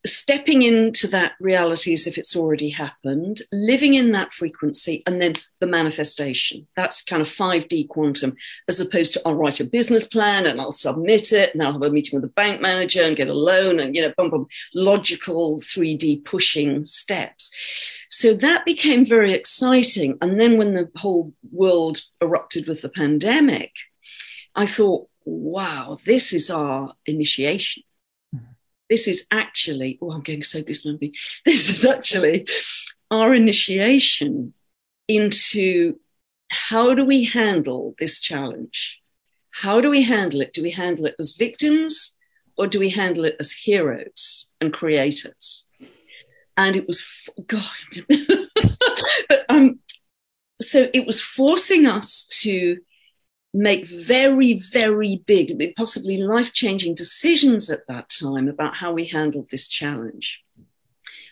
stepping 0.06 0.62
into 0.62 1.08
that 1.08 1.34
reality 1.40 1.94
as 1.94 2.08
if 2.08 2.18
it's 2.18 2.36
already 2.36 2.70
happened, 2.70 3.42
living 3.52 3.94
in 3.96 4.12
that 4.12 4.34
frequency, 4.34 5.04
and 5.06 5.22
then 5.22 5.34
the 5.60 5.68
manifestation. 5.68 6.68
That's 6.76 7.04
kind 7.04 7.22
of 7.22 7.28
5D 7.28 7.88
quantum, 7.90 8.36
as 8.68 8.80
opposed 8.80 9.14
to 9.14 9.22
I'll 9.26 9.36
write 9.36 9.60
a 9.60 9.66
business 9.66 10.08
plan 10.08 10.46
and 10.46 10.62
I'll 10.62 10.74
submit 10.74 11.34
it 11.34 11.54
and 11.54 11.64
I'll 11.64 11.74
have 11.74 11.82
a 11.82 11.90
meeting 11.90 12.18
with 12.18 12.30
the 12.30 12.34
bank 12.34 12.62
manager 12.62 13.02
and 13.02 13.18
get 13.18 13.28
a 13.28 13.34
loan 13.34 13.80
and, 13.80 13.96
you 13.96 14.02
know, 14.02 14.14
bum, 14.16 14.30
bum, 14.30 14.48
logical 14.74 15.62
3D 15.62 16.24
pushing 16.26 16.86
steps. 16.86 17.52
So 18.10 18.34
that 18.36 18.66
became 18.66 19.06
very 19.06 19.34
exciting. 19.34 20.18
And 20.22 20.40
then 20.40 20.58
when 20.58 20.74
the 20.74 20.90
whole 20.96 21.34
world 21.52 22.02
erupted 22.22 22.68
with 22.68 22.82
the 22.82 22.90
pandemic, 22.90 23.72
I 24.56 24.68
thought, 24.68 25.10
wow, 25.26 25.98
this 26.06 26.32
is 26.32 26.50
our 26.50 26.94
initiation 27.06 27.84
this 28.90 29.08
is 29.08 29.26
actually, 29.32 29.98
oh, 30.02 30.12
I'm 30.12 30.22
getting 30.22 30.44
so 30.44 30.62
goosebumpy. 30.62 31.14
This 31.46 31.70
is 31.70 31.86
actually 31.86 32.48
our 33.12 33.34
initiation 33.34 34.54
into 35.08 36.00
how 36.50 36.94
do 36.94 37.06
we 37.06 37.24
handle 37.24 37.96
this 38.00 38.20
challenge? 38.20 39.00
How 39.52 39.82
do 39.82 39.90
we 39.90 40.04
handle 40.04 40.42
it? 40.42 40.54
Do 40.54 40.64
we 40.64 40.72
handle 40.72 41.06
it 41.06 41.16
as 41.20 41.36
victims 41.36 42.16
or 42.58 42.68
do 42.68 42.80
we 42.80 42.90
handle 42.90 43.26
it 43.26 43.36
as 43.40 43.52
heroes 43.52 44.46
and 44.62 44.74
creators? 44.74 45.66
And 46.58 46.76
it 46.76 46.88
was, 46.88 47.06
God, 47.48 47.64
but 49.30 49.46
um, 49.50 49.80
so 50.62 50.88
it 50.94 51.06
was 51.06 51.22
forcing 51.22 51.86
us 51.86 52.28
to 52.42 52.78
make 53.56 53.88
very, 53.88 54.60
very 54.60 55.24
big, 55.26 55.76
possibly 55.78 56.18
life 56.18 56.52
changing 56.52 56.94
decisions 56.94 57.72
at 57.72 57.88
that 57.88 58.10
time 58.10 58.50
about 58.50 58.76
how 58.76 58.92
we 58.92 59.06
handled 59.06 59.50
this 59.50 59.70
challenge. 59.70 60.44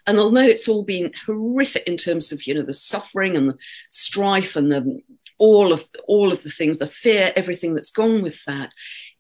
And 0.07 0.17
although 0.17 0.41
it's 0.41 0.69
all 0.69 0.83
been 0.83 1.11
horrific 1.25 1.83
in 1.85 1.97
terms 1.97 2.31
of, 2.31 2.47
you 2.47 2.53
know, 2.53 2.63
the 2.63 2.73
suffering 2.73 3.35
and 3.35 3.49
the 3.49 3.57
strife 3.89 4.55
and 4.55 4.71
the, 4.71 5.01
all 5.37 5.73
of 5.73 5.89
all 6.07 6.31
of 6.31 6.43
the 6.43 6.49
things, 6.49 6.77
the 6.77 6.87
fear, 6.87 7.33
everything 7.35 7.75
that's 7.75 7.91
gone 7.91 8.21
with 8.21 8.43
that, 8.45 8.71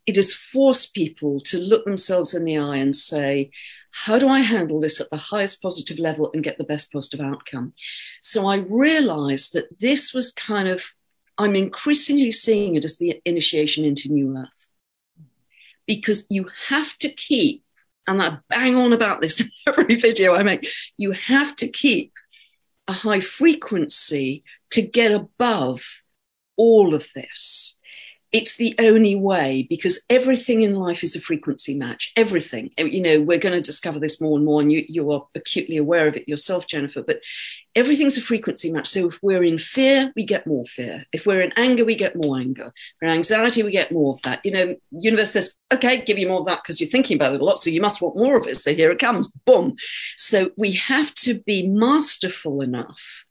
it 0.05 0.15
has 0.15 0.33
forced 0.33 0.93
people 0.93 1.41
to 1.41 1.59
look 1.59 1.83
themselves 1.83 2.33
in 2.33 2.45
the 2.45 2.57
eye 2.57 2.77
and 2.77 2.95
say, 2.95 3.51
how 3.91 4.17
do 4.17 4.29
I 4.29 4.39
handle 4.39 4.79
this 4.79 5.01
at 5.01 5.09
the 5.09 5.17
highest 5.17 5.61
positive 5.61 5.99
level 5.99 6.31
and 6.33 6.43
get 6.43 6.57
the 6.57 6.63
best 6.63 6.91
positive 6.91 7.19
outcome? 7.19 7.73
So 8.21 8.45
I 8.47 8.57
realized 8.57 9.53
that 9.53 9.79
this 9.79 10.13
was 10.13 10.31
kind 10.31 10.69
of 10.69 10.85
I'm 11.37 11.55
increasingly 11.55 12.31
seeing 12.31 12.75
it 12.75 12.85
as 12.85 12.97
the 12.97 13.21
initiation 13.25 13.85
into 13.85 14.09
New 14.11 14.37
Earth. 14.37 14.69
Because 15.85 16.25
you 16.29 16.49
have 16.67 16.97
to 16.99 17.09
keep, 17.09 17.63
and 18.07 18.21
I 18.21 18.37
bang 18.49 18.75
on 18.75 18.93
about 18.93 19.21
this 19.21 19.41
in 19.41 19.49
every 19.67 19.95
video 19.95 20.33
I 20.33 20.43
make, 20.43 20.67
you 20.97 21.11
have 21.11 21.55
to 21.57 21.67
keep 21.67 22.13
a 22.87 22.93
high 22.93 23.19
frequency 23.19 24.43
to 24.71 24.81
get 24.81 25.11
above 25.11 25.83
all 26.55 26.93
of 26.93 27.07
this. 27.15 27.79
It's 28.33 28.55
the 28.55 28.73
only 28.79 29.15
way 29.15 29.67
because 29.69 30.01
everything 30.09 30.63
in 30.63 30.73
life 30.73 31.03
is 31.03 31.15
a 31.15 31.21
frequency 31.21 31.75
match. 31.75 32.11
Everything. 32.15 32.71
Eh, 32.79 32.85
you 32.85 32.99
know, 32.99 33.21
we're 33.21 33.37
going 33.37 33.53
to 33.55 33.61
discover 33.61 33.99
this 33.99 34.19
more 34.19 34.35
and 34.37 34.45
more, 34.45 34.59
and 34.59 34.71
you, 34.71 34.83
you 34.89 35.11
are 35.11 35.27
acutely 35.35 35.77
aware 35.77 36.07
of 36.07 36.15
it 36.15 36.27
yourself, 36.27 36.65
Jennifer. 36.65 37.03
But 37.03 37.21
everything's 37.75 38.17
a 38.17 38.21
frequency 38.21 38.71
match. 38.71 38.87
So 38.87 39.09
if 39.09 39.19
we're 39.21 39.43
in 39.43 39.59
fear, 39.59 40.11
we 40.15 40.25
get 40.25 40.47
more 40.47 40.65
fear. 40.65 41.05
If 41.13 41.27
we're 41.27 41.41
in 41.41 41.53
anger, 41.57 41.85
we 41.85 41.95
get 41.95 42.15
more 42.15 42.39
anger. 42.39 42.73
We're 42.99 43.09
anxiety, 43.09 43.61
we 43.61 43.71
get 43.71 43.91
more 43.91 44.13
of 44.15 44.21
that. 44.23 44.43
You 44.43 44.51
know, 44.51 44.75
universe 44.89 45.31
says, 45.31 45.53
okay, 45.71 46.03
give 46.03 46.17
you 46.17 46.27
more 46.27 46.39
of 46.39 46.47
that 46.47 46.61
because 46.63 46.81
you're 46.81 46.89
thinking 46.89 47.17
about 47.17 47.35
it 47.35 47.41
a 47.41 47.45
lot. 47.45 47.59
So 47.59 47.69
you 47.69 47.81
must 47.81 48.01
want 48.01 48.17
more 48.17 48.35
of 48.35 48.47
it. 48.47 48.57
So 48.57 48.73
here 48.73 48.89
it 48.89 48.97
comes. 48.97 49.31
Boom. 49.45 49.75
So 50.17 50.49
we 50.57 50.71
have 50.73 51.13
to 51.15 51.35
be 51.35 51.67
masterful 51.67 52.61
enough 52.61 53.25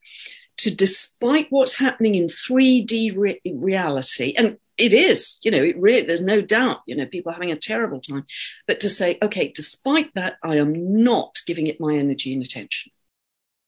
to, 0.58 0.72
despite 0.72 1.48
what's 1.50 1.76
happening 1.76 2.14
in 2.14 2.28
3D 2.28 3.16
re- 3.16 3.40
reality, 3.44 4.34
and 4.36 4.58
it 4.82 4.92
is, 4.92 5.38
you 5.42 5.52
know, 5.52 5.62
it 5.62 5.78
really, 5.78 6.04
there's 6.04 6.20
no 6.20 6.40
doubt, 6.40 6.80
you 6.86 6.96
know, 6.96 7.06
people 7.06 7.30
are 7.30 7.34
having 7.34 7.52
a 7.52 7.56
terrible 7.56 8.00
time. 8.00 8.24
But 8.66 8.80
to 8.80 8.88
say, 8.88 9.16
okay, 9.22 9.52
despite 9.54 10.12
that, 10.14 10.34
I 10.42 10.56
am 10.56 11.02
not 11.02 11.38
giving 11.46 11.68
it 11.68 11.80
my 11.80 11.94
energy 11.94 12.34
and 12.34 12.42
attention. 12.42 12.90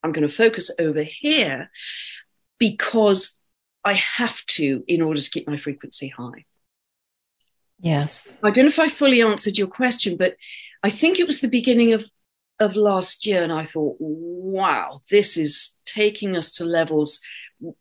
I'm 0.03 0.11
going 0.11 0.27
to 0.27 0.35
focus 0.35 0.73
over 0.77 1.05
here 1.05 1.71
because 2.59 3.35
I 3.85 3.95
have 3.95 4.45
to 4.47 4.83
in 4.89 5.03
order 5.03 5.21
to 5.21 5.31
keep 5.31 5.47
my 5.47 5.57
frequency 5.57 6.09
high. 6.09 6.47
Yes. 7.79 8.41
I 8.43 8.51
don't 8.51 8.65
know 8.65 8.73
if 8.73 8.79
I 8.81 8.89
fully 8.89 9.23
answered 9.23 9.57
your 9.57 9.69
question, 9.69 10.17
but 10.17 10.35
I 10.83 10.91
think 10.91 11.21
it 11.21 11.29
was 11.29 11.41
the 11.41 11.49
beginning 11.49 11.93
of, 11.93 12.05
of 12.59 12.75
last 12.75 13.25
year. 13.25 13.45
And 13.45 13.53
I 13.53 13.65
thought, 13.65 13.97
wow, 14.01 15.03
this 15.11 15.37
is 15.37 15.75
taking 15.87 16.37
us 16.37 16.51
to 16.53 16.65
levels 16.65 17.21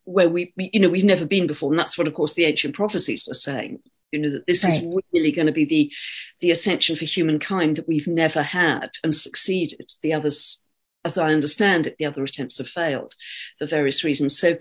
where 0.03 0.29
we, 0.29 0.53
you 0.57 0.79
know, 0.79 0.89
we've 0.89 1.03
never 1.03 1.25
been 1.25 1.47
before. 1.47 1.71
And 1.71 1.79
that's 1.79 1.97
what, 1.97 2.07
of 2.07 2.13
course, 2.13 2.33
the 2.33 2.45
ancient 2.45 2.75
prophecies 2.75 3.25
were 3.27 3.33
saying, 3.33 3.79
you 4.11 4.19
know, 4.19 4.29
that 4.29 4.47
this 4.47 4.63
Right. 4.63 4.73
is 4.73 4.95
really 5.11 5.31
going 5.31 5.47
to 5.47 5.51
be 5.51 5.65
the, 5.65 5.91
the 6.39 6.51
ascension 6.51 6.95
for 6.95 7.05
humankind 7.05 7.77
that 7.77 7.87
we've 7.87 8.07
never 8.07 8.43
had 8.43 8.91
and 9.03 9.15
succeeded. 9.15 9.91
The 10.01 10.13
others, 10.13 10.61
as 11.03 11.17
I 11.17 11.31
understand 11.31 11.87
it, 11.87 11.97
the 11.97 12.05
other 12.05 12.23
attempts 12.23 12.59
have 12.59 12.69
failed 12.69 13.13
for 13.57 13.65
various 13.65 14.03
reasons. 14.03 14.37
So, 14.37 14.57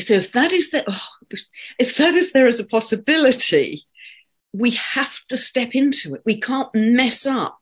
so 0.00 0.14
if 0.14 0.32
that 0.32 0.52
is 0.52 0.70
there, 0.70 0.84
oh, 0.88 1.06
if 1.78 1.96
that 1.96 2.14
is 2.14 2.32
there 2.32 2.46
as 2.46 2.60
a 2.60 2.66
possibility, 2.66 3.86
we 4.52 4.70
have 4.72 5.18
to 5.28 5.36
step 5.36 5.74
into 5.74 6.14
it. 6.14 6.22
We 6.24 6.40
can't 6.40 6.68
mess 6.74 7.26
up 7.26 7.58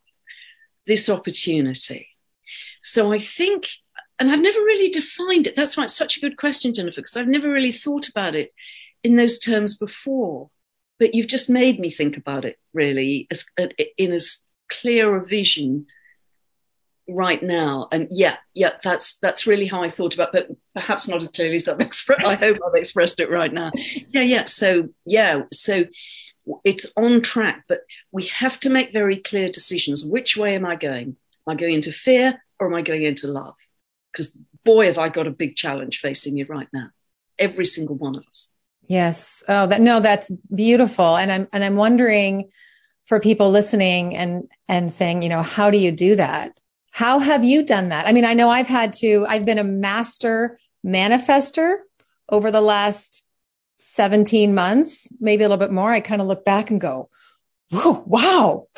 this 0.87 1.09
opportunity. 1.09 2.09
So 2.83 3.13
I 3.13 3.19
think, 3.19 3.69
and 4.23 4.31
I've 4.31 4.41
never 4.41 4.61
really 4.61 4.89
defined 4.89 5.49
it. 5.49 5.57
That's 5.57 5.77
why 5.77 5.83
it's 5.83 5.97
such 5.97 6.17
a 6.17 6.21
good 6.21 6.37
question, 6.37 6.73
Jennifer, 6.73 7.01
because 7.01 7.17
I've 7.17 7.27
never 7.27 7.51
really 7.51 7.73
thought 7.73 8.09
about 8.09 8.37
it 8.37 8.53
in 9.03 9.17
those 9.17 9.41
terms 9.41 9.77
before. 9.77 10.49
But 11.01 11.13
you've 11.13 11.27
just 11.27 11.51
made 11.51 11.81
me 11.81 11.91
think 11.91 12.17
about 12.17 12.45
it 12.45 12.57
really 12.73 13.27
as, 13.33 13.45
uh, 13.59 13.67
in 13.99 14.13
as 14.13 14.45
clear 14.71 15.17
a 15.17 15.27
vision 15.27 15.87
right 17.09 17.43
now. 17.43 17.89
And 17.91 18.07
yeah, 18.13 18.37
yeah, 18.55 18.75
that's 18.85 19.17
that's 19.19 19.49
really 19.49 19.67
how 19.67 19.83
I 19.83 19.91
thought 19.91 20.15
about, 20.15 20.31
but 20.31 20.51
perhaps 20.73 21.09
not 21.09 21.21
as 21.21 21.27
clearly 21.27 21.57
as 21.57 21.67
I've 21.67 21.81
expressed. 21.81 22.25
I 22.25 22.37
hope 22.37 22.59
I've 22.65 22.81
expressed 22.81 23.19
it 23.19 23.29
right 23.29 23.53
now. 23.53 23.73
Yeah, 24.07 24.23
yeah. 24.23 24.45
So 24.45 24.91
yeah, 25.05 25.43
so 25.53 25.87
it's 26.63 26.87
on 26.97 27.23
track, 27.23 27.65
but 27.67 27.81
we 28.13 28.27
have 28.27 28.61
to 28.61 28.71
make 28.71 28.93
very 28.93 29.17
clear 29.17 29.49
decisions. 29.49 30.05
Which 30.05 30.37
way 30.37 30.55
am 30.55 30.65
I 30.65 30.77
going? 30.77 31.17
Am 31.49 31.49
I 31.49 31.55
going 31.57 31.75
into 31.75 31.91
fear 31.91 32.41
or 32.61 32.69
am 32.69 32.75
I 32.75 32.83
going 32.83 33.03
into 33.03 33.27
love? 33.27 33.57
Because 34.13 34.37
boy, 34.65 34.87
have 34.87 34.99
I 34.99 35.09
got 35.09 35.27
a 35.27 35.31
big 35.31 35.57
challenge 35.57 35.99
facing 35.99 36.37
you 36.37 36.47
right 36.47 36.69
now. 36.73 36.91
Every 37.39 37.65
single 37.65 37.97
one 37.97 38.15
of 38.15 38.25
us. 38.27 38.49
Yes. 38.87 39.43
Oh, 39.49 39.67
that 39.67 39.81
no, 39.81 40.01
that's 40.01 40.31
beautiful. 40.55 41.17
And 41.17 41.33
I'm 41.33 41.49
and 41.53 41.65
I'm 41.65 41.77
wondering 41.77 42.51
for 43.07 43.21
people 43.21 43.51
listening 43.51 44.17
and 44.17 44.49
and 44.69 44.93
saying, 44.93 45.23
you 45.23 45.29
know, 45.29 45.43
how 45.43 45.71
do 45.71 45.79
you 45.79 45.93
do 45.93 46.17
that? 46.17 46.59
How 46.93 47.19
have 47.21 47.43
you 47.43 47.65
done 47.65 47.89
that? 47.89 48.07
I 48.07 48.13
mean, 48.13 48.27
I 48.27 48.35
know 48.35 48.51
I've 48.51 48.67
had 48.67 48.93
to, 48.95 49.25
I've 49.27 49.47
been 49.47 49.59
a 49.59 49.65
master 49.65 50.59
manifester 50.85 51.77
over 52.29 52.51
the 52.51 52.61
last 52.61 53.25
17 53.79 54.55
months, 54.55 55.09
maybe 55.19 55.43
a 55.43 55.49
little 55.49 55.57
bit 55.57 55.73
more. 55.73 55.91
I 55.91 56.01
kind 56.01 56.21
of 56.21 56.29
look 56.29 56.45
back 56.45 56.71
and 56.71 56.79
go, 56.81 57.09
wow. 57.71 58.69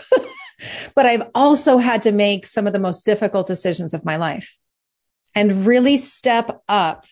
but 0.95 1.07
I've 1.07 1.29
also 1.35 1.79
had 1.79 2.03
to 2.03 2.13
make 2.13 2.47
some 2.47 2.69
of 2.69 2.73
the 2.73 2.79
most 2.79 3.05
difficult 3.05 3.49
decisions 3.49 3.95
of 3.95 4.05
my 4.05 4.17
life 4.17 4.59
and 5.35 5.67
really 5.67 5.97
step 5.97 6.63
up 6.69 7.07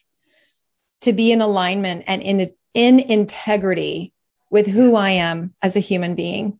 to 1.02 1.12
be 1.12 1.32
in 1.32 1.40
alignment 1.40 2.04
and 2.06 2.22
in, 2.22 2.50
in 2.74 3.00
integrity 3.00 4.12
with 4.50 4.66
who 4.66 4.94
I 4.94 5.10
am 5.10 5.54
as 5.62 5.76
a 5.76 5.80
human 5.80 6.14
being. 6.14 6.58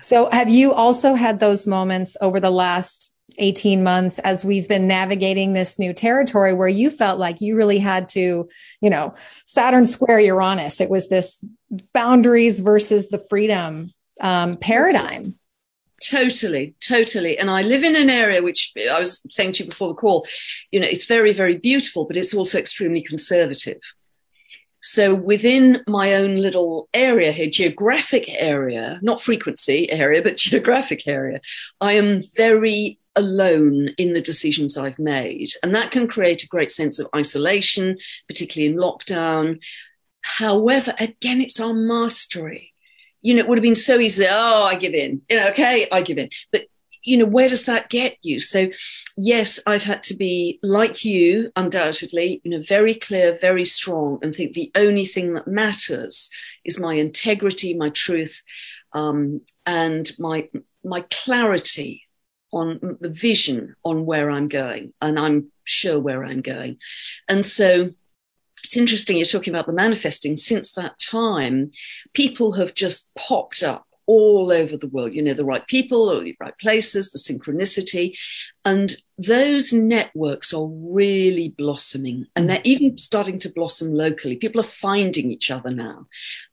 So 0.00 0.28
have 0.30 0.48
you 0.48 0.72
also 0.72 1.14
had 1.14 1.40
those 1.40 1.66
moments 1.66 2.16
over 2.20 2.40
the 2.40 2.50
last 2.50 3.14
18 3.38 3.82
months 3.82 4.18
as 4.20 4.44
we've 4.44 4.68
been 4.68 4.86
navigating 4.86 5.52
this 5.52 5.78
new 5.78 5.92
territory 5.92 6.52
where 6.52 6.68
you 6.68 6.90
felt 6.90 7.18
like 7.18 7.40
you 7.40 7.56
really 7.56 7.78
had 7.78 8.08
to, 8.10 8.48
you 8.80 8.90
know, 8.90 9.14
Saturn 9.44 9.86
square 9.86 10.20
Uranus. 10.20 10.80
It 10.80 10.90
was 10.90 11.08
this 11.08 11.42
boundaries 11.92 12.60
versus 12.60 13.08
the 13.08 13.24
freedom 13.28 13.90
um, 14.20 14.56
paradigm. 14.56 15.38
Totally, 16.10 16.74
totally. 16.80 17.38
And 17.38 17.50
I 17.50 17.62
live 17.62 17.82
in 17.82 17.96
an 17.96 18.10
area 18.10 18.42
which 18.42 18.72
I 18.90 18.98
was 18.98 19.24
saying 19.30 19.52
to 19.52 19.64
you 19.64 19.70
before 19.70 19.88
the 19.88 19.94
call, 19.94 20.26
you 20.70 20.78
know, 20.78 20.86
it's 20.86 21.06
very, 21.06 21.32
very 21.32 21.56
beautiful, 21.56 22.04
but 22.04 22.16
it's 22.16 22.34
also 22.34 22.58
extremely 22.58 23.02
conservative. 23.02 23.80
So 24.82 25.14
within 25.14 25.80
my 25.86 26.16
own 26.16 26.36
little 26.36 26.90
area 26.92 27.32
here, 27.32 27.48
geographic 27.48 28.26
area, 28.28 29.00
not 29.02 29.22
frequency 29.22 29.90
area, 29.90 30.20
but 30.22 30.36
geographic 30.50 31.08
area, 31.08 31.40
I 31.80 31.94
am 31.94 32.20
very 32.36 32.98
alone 33.16 33.88
in 33.96 34.12
the 34.12 34.20
decisions 34.20 34.76
I've 34.76 34.98
made. 34.98 35.52
And 35.62 35.74
that 35.74 35.90
can 35.90 36.06
create 36.06 36.42
a 36.42 36.48
great 36.48 36.70
sense 36.70 36.98
of 36.98 37.08
isolation, 37.16 37.96
particularly 38.28 38.74
in 38.74 38.78
lockdown. 38.78 39.60
However, 40.20 40.94
again, 40.98 41.40
it's 41.40 41.60
our 41.60 41.72
mastery. 41.72 42.73
You 43.24 43.34
know, 43.34 43.40
it 43.40 43.48
would 43.48 43.58
have 43.58 43.62
been 43.62 43.74
so 43.74 43.98
easy. 43.98 44.26
Oh, 44.28 44.62
I 44.62 44.76
give 44.76 44.94
in. 44.94 45.22
You 45.28 45.38
know, 45.38 45.48
okay, 45.48 45.88
I 45.90 46.02
give 46.02 46.18
in. 46.18 46.28
But 46.52 46.66
you 47.04 47.16
know, 47.16 47.26
where 47.26 47.48
does 47.48 47.66
that 47.66 47.90
get 47.90 48.16
you? 48.22 48.40
So, 48.40 48.68
yes, 49.16 49.60
I've 49.66 49.82
had 49.82 50.02
to 50.04 50.14
be 50.14 50.58
like 50.62 51.04
you, 51.04 51.52
undoubtedly, 51.54 52.40
you 52.44 52.50
know, 52.50 52.62
very 52.62 52.94
clear, 52.94 53.36
very 53.40 53.64
strong, 53.64 54.18
and 54.22 54.34
think 54.34 54.54
the 54.54 54.70
only 54.74 55.04
thing 55.04 55.34
that 55.34 55.46
matters 55.46 56.30
is 56.64 56.78
my 56.78 56.94
integrity, 56.94 57.74
my 57.74 57.90
truth, 57.90 58.42
um, 58.92 59.40
and 59.66 60.10
my 60.18 60.48
my 60.84 61.04
clarity 61.10 62.02
on 62.52 62.98
the 63.00 63.10
vision 63.10 63.74
on 63.84 64.06
where 64.06 64.30
I'm 64.30 64.48
going, 64.48 64.92
and 65.00 65.18
I'm 65.18 65.50
sure 65.64 65.98
where 65.98 66.24
I'm 66.24 66.40
going. 66.40 66.78
And 67.28 67.44
so 67.44 67.90
it's 68.64 68.76
interesting 68.76 69.16
you're 69.16 69.26
talking 69.26 69.54
about 69.54 69.66
the 69.66 69.72
manifesting. 69.72 70.36
Since 70.36 70.72
that 70.72 70.98
time, 70.98 71.70
people 72.14 72.52
have 72.52 72.74
just 72.74 73.10
popped 73.14 73.62
up 73.62 73.86
all 74.06 74.50
over 74.52 74.76
the 74.76 74.88
world, 74.88 75.14
you 75.14 75.22
know, 75.22 75.34
the 75.34 75.44
right 75.44 75.66
people 75.66 76.10
or 76.10 76.22
the 76.22 76.36
right 76.40 76.56
places, 76.58 77.10
the 77.10 77.18
synchronicity. 77.18 78.14
And 78.64 78.96
those 79.18 79.72
networks 79.72 80.52
are 80.52 80.66
really 80.66 81.50
blossoming 81.56 82.26
and 82.34 82.48
they're 82.48 82.60
even 82.64 82.98
starting 82.98 83.38
to 83.40 83.52
blossom 83.52 83.94
locally. 83.94 84.36
People 84.36 84.60
are 84.60 84.64
finding 84.64 85.30
each 85.30 85.50
other 85.50 85.70
now 85.70 86.06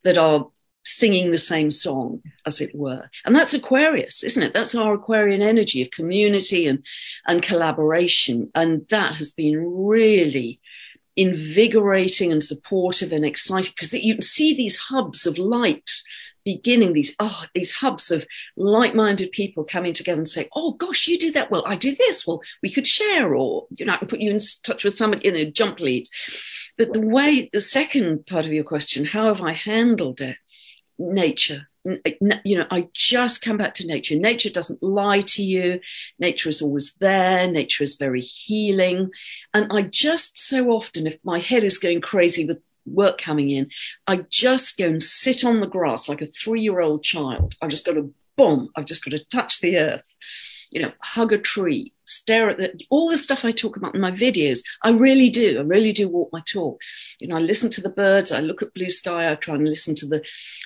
that 0.04 0.18
are 0.18 0.48
singing 0.84 1.32
the 1.32 1.38
same 1.38 1.70
song, 1.72 2.22
as 2.46 2.60
it 2.60 2.74
were. 2.74 3.10
And 3.26 3.36
that's 3.36 3.54
Aquarius, 3.54 4.24
isn't 4.24 4.42
it? 4.42 4.54
That's 4.54 4.76
our 4.76 4.96
Aquarian 4.96 5.42
energy 5.42 5.82
of 5.82 5.92
community 5.92 6.68
and, 6.68 6.84
and 7.28 7.42
collaboration. 7.42 8.50
And 8.56 8.86
that 8.90 9.16
has 9.16 9.32
been 9.32 9.58
really 9.58 10.60
invigorating 11.16 12.32
and 12.32 12.44
supportive 12.44 13.12
and 13.12 13.26
exciting 13.26 13.74
because 13.76 13.94
you 13.94 14.16
can 14.16 14.22
see 14.22 14.56
these 14.56 14.78
hubs 14.78 15.26
of 15.26 15.38
light 15.38 15.90
beginning 16.44 16.94
these 16.94 17.16
oh 17.20 17.44
these 17.54 17.72
hubs 17.72 18.10
of 18.10 18.26
like-minded 18.58 19.32
people 19.32 19.64
coming 19.64 19.94
together 19.94 20.20
and 20.20 20.28
saying 20.28 20.48
oh 20.56 20.74
gosh 20.74 21.08
you 21.08 21.18
do 21.18 21.32
that. 21.32 21.52
Well 21.52 21.64
i 21.66 21.76
do 21.76 21.96
this. 21.96 22.26
Well 22.26 22.42
we 22.64 22.72
could 22.72 22.88
share 22.88 23.36
or 23.36 23.68
you 23.78 23.86
know 23.86 23.94
i 23.94 23.98
can 23.98 24.08
put 24.08 24.20
you 24.20 24.32
in 24.32 24.40
touch 24.64 24.84
with 24.84 24.98
somebody 24.98 25.28
in 25.28 25.36
a 25.36 25.52
jump 25.52 25.80
lead. 25.80 26.08
But 26.78 26.94
the 26.94 27.02
way 27.02 27.50
the 27.54 27.62
second 27.62 28.26
part 28.26 28.46
of 28.46 28.54
your 28.54 28.64
question 28.64 29.06
how 29.06 29.26
have 29.26 29.42
i 29.42 29.54
handled 29.54 30.22
it? 30.22 30.38
Nature 30.98 31.68
you 31.84 32.58
know 32.58 32.66
i 32.70 32.88
just 32.94 33.42
come 33.42 33.58
back 33.58 33.74
to 33.74 33.88
nature. 33.88 34.16
Nature 34.16 34.50
doesn't 34.50 34.84
lie 34.84 35.22
to 35.22 35.44
you. 35.44 35.80
Nature 36.20 36.50
is 36.50 36.62
always 36.62 36.94
there. 37.00 37.48
Nature 37.48 37.84
is 37.84 37.96
very 37.96 38.22
healing. 38.22 39.10
And 39.54 39.68
i 39.72 39.82
just 39.84 40.40
so 40.40 40.70
often 40.70 41.08
if 41.08 41.18
my 41.24 41.40
head 41.40 41.64
is 41.64 41.78
going 41.78 42.02
crazy 42.02 42.46
with 42.46 42.62
work 42.86 43.18
coming 43.18 43.50
in, 43.50 43.70
I 44.08 44.26
just 44.30 44.78
go 44.78 44.86
and 44.86 45.02
sit 45.02 45.44
on 45.44 45.60
the 45.60 45.68
grass 45.68 46.10
like 46.10 46.22
a 46.22 46.28
three 46.28 46.62
year 46.62 46.80
old 46.80 47.04
child. 47.04 47.56
I've 47.62 47.70
just 47.70 47.86
got 47.86 47.94
to, 47.94 48.14
boom, 48.38 48.70
I've 48.76 48.86
just 48.86 49.04
got 49.04 49.12
to 49.12 49.26
touch 49.26 49.62
the 49.62 49.78
earth, 49.78 50.16
you 50.72 50.82
know, 50.82 50.92
hug 51.02 51.34
a 51.34 51.38
tree, 51.38 51.94
stare 52.12 52.50
at 52.50 52.58
the, 52.58 52.74
all 52.90 53.10
the 53.10 53.18
stuff 53.18 53.46
I 53.46 53.52
talk 53.52 53.78
about 53.78 53.96
in 53.96 54.02
my 54.02 54.12
videos. 54.12 54.60
I 54.84 54.92
really 54.92 55.30
do. 55.30 55.60
I 55.60 55.62
really 55.62 55.94
do 55.94 56.10
walk 56.10 56.30
my 56.32 56.42
talk. 56.52 56.82
You 57.20 57.28
know, 57.28 57.36
I 57.36 57.40
listen 57.40 57.70
to 57.72 57.82
the 57.82 57.90
birds. 57.90 58.32
I 58.32 58.42
look 58.42 58.62
at 58.62 58.74
blue 58.74 58.90
sky. 58.90 59.32
I 59.32 59.36
try 59.36 59.56
and 59.56 59.68
listen 59.68 59.96
to 59.96 60.08
the, 60.08 60.24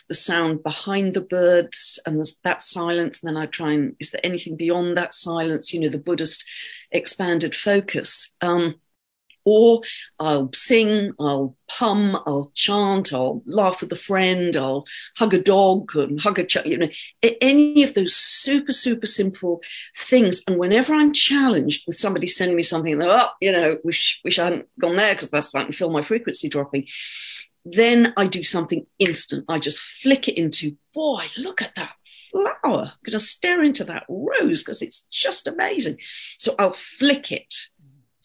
the 0.07 0.15
sound 0.15 0.63
behind 0.63 1.13
the 1.13 1.21
birds 1.21 1.99
and 2.05 2.19
the, 2.19 2.31
that 2.43 2.61
silence. 2.61 3.21
And 3.21 3.29
then 3.35 3.41
I 3.41 3.45
try 3.45 3.73
and, 3.73 3.95
is 3.99 4.11
there 4.11 4.25
anything 4.25 4.55
beyond 4.55 4.97
that 4.97 5.13
silence? 5.13 5.73
You 5.73 5.81
know, 5.81 5.89
the 5.89 5.97
Buddhist 5.97 6.45
expanded 6.91 7.55
focus. 7.55 8.31
Um, 8.41 8.75
or 9.45 9.81
I'll 10.19 10.51
sing, 10.53 11.13
I'll 11.19 11.55
hum, 11.69 12.17
I'll 12.25 12.51
chant, 12.55 13.13
I'll 13.13 13.43
laugh 13.45 13.81
with 13.81 13.91
a 13.91 13.95
friend, 13.95 14.57
I'll 14.57 14.85
hug 15.15 15.33
a 15.33 15.41
dog 15.41 15.91
hug 16.19 16.39
a 16.39 16.45
child, 16.45 16.67
you 16.67 16.77
know, 16.77 16.89
any 17.41 17.83
of 17.83 17.93
those 17.93 18.15
super, 18.15 18.71
super 18.71 19.05
simple 19.05 19.61
things. 19.95 20.43
And 20.47 20.57
whenever 20.57 20.93
I'm 20.93 21.13
challenged 21.13 21.85
with 21.87 21.99
somebody 21.99 22.27
sending 22.27 22.57
me 22.57 22.63
something, 22.63 22.97
they're, 22.97 23.09
oh, 23.09 23.27
you 23.39 23.51
know, 23.51 23.77
wish, 23.83 24.19
wish 24.23 24.39
I 24.39 24.45
hadn't 24.45 24.67
gone 24.79 24.95
there 24.95 25.13
because 25.13 25.29
that's 25.29 25.47
starting 25.47 25.71
to 25.71 25.77
feel 25.77 25.91
my 25.91 26.01
frequency 26.01 26.49
dropping. 26.49 26.87
Then 27.63 28.13
I 28.17 28.27
do 28.27 28.43
something 28.43 28.85
instant. 28.99 29.45
I 29.47 29.59
just 29.59 29.79
flick 29.79 30.27
it 30.27 30.37
into, 30.37 30.77
boy, 30.93 31.25
look 31.37 31.61
at 31.61 31.73
that 31.75 31.91
flower. 32.31 32.51
I'm 32.63 32.99
going 33.05 33.11
to 33.11 33.19
stare 33.19 33.63
into 33.63 33.83
that 33.85 34.03
rose 34.09 34.63
because 34.63 34.81
it's 34.81 35.05
just 35.11 35.47
amazing. 35.47 35.97
So 36.37 36.55
I'll 36.59 36.73
flick 36.73 37.31
it 37.31 37.53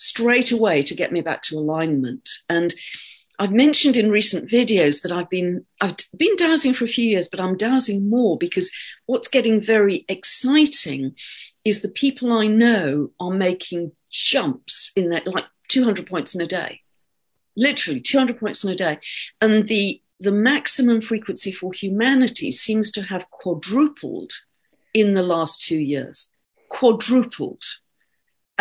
straight 0.01 0.51
away 0.51 0.83
to 0.83 0.95
get 0.95 1.13
me 1.13 1.21
back 1.21 1.43
to 1.43 1.57
alignment. 1.57 2.29
And 2.49 2.75
I've 3.39 3.53
mentioned 3.53 3.97
in 3.97 4.11
recent 4.11 4.51
videos 4.51 5.03
that 5.03 5.13
I've 5.13 5.31
been 5.31 5.65
I've 5.81 5.97
been 6.17 6.37
dowsing 6.37 6.75
for 6.75 6.85
a 6.85 6.89
few 6.89 7.05
years, 7.05 7.29
but 7.29 7.41
I'm 7.41 7.57
dowsing 7.57 8.09
more 8.09 8.37
because 8.39 8.71
what's 9.07 9.29
getting 9.29 9.61
very 9.63 10.05
exciting 10.09 11.15
is 11.65 11.81
the 11.81 11.89
people 11.89 12.33
I 12.33 12.47
know 12.47 13.11
are 13.21 13.31
making 13.31 13.93
jumps 14.11 14.93
in 14.97 15.11
that 15.11 15.27
like 15.27 15.45
200 15.69 16.07
points 16.07 16.35
in 16.35 16.41
a 16.41 16.47
day. 16.47 16.81
literally 17.57 18.01
200 18.01 18.39
points 18.39 18.65
in 18.65 18.71
a 18.71 18.77
day. 18.77 18.99
And 19.41 19.69
the, 19.69 20.01
the 20.19 20.33
maximum 20.33 21.01
frequency 21.01 21.53
for 21.53 21.73
humanity 21.73 22.51
seems 22.53 22.91
to 22.93 23.03
have 23.03 23.31
quadrupled 23.31 24.33
in 24.95 25.15
the 25.15 25.23
last 25.23 25.63
two 25.63 25.79
years. 25.79 26.31
Quadrupled. 26.69 27.63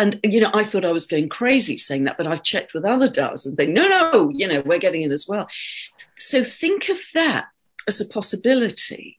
And, 0.00 0.18
you 0.22 0.40
know, 0.40 0.50
I 0.54 0.64
thought 0.64 0.86
I 0.86 0.92
was 0.92 1.06
going 1.06 1.28
crazy 1.28 1.76
saying 1.76 2.04
that, 2.04 2.16
but 2.16 2.26
I've 2.26 2.42
checked 2.42 2.72
with 2.72 2.86
other 2.86 3.06
dowsers 3.06 3.44
and 3.44 3.56
they, 3.58 3.66
no, 3.66 3.86
no, 3.86 4.30
you 4.30 4.48
know, 4.48 4.62
we're 4.64 4.78
getting 4.78 5.02
it 5.02 5.12
as 5.12 5.28
well. 5.28 5.46
So 6.16 6.42
think 6.42 6.88
of 6.88 6.98
that 7.12 7.48
as 7.86 8.00
a 8.00 8.06
possibility 8.06 9.18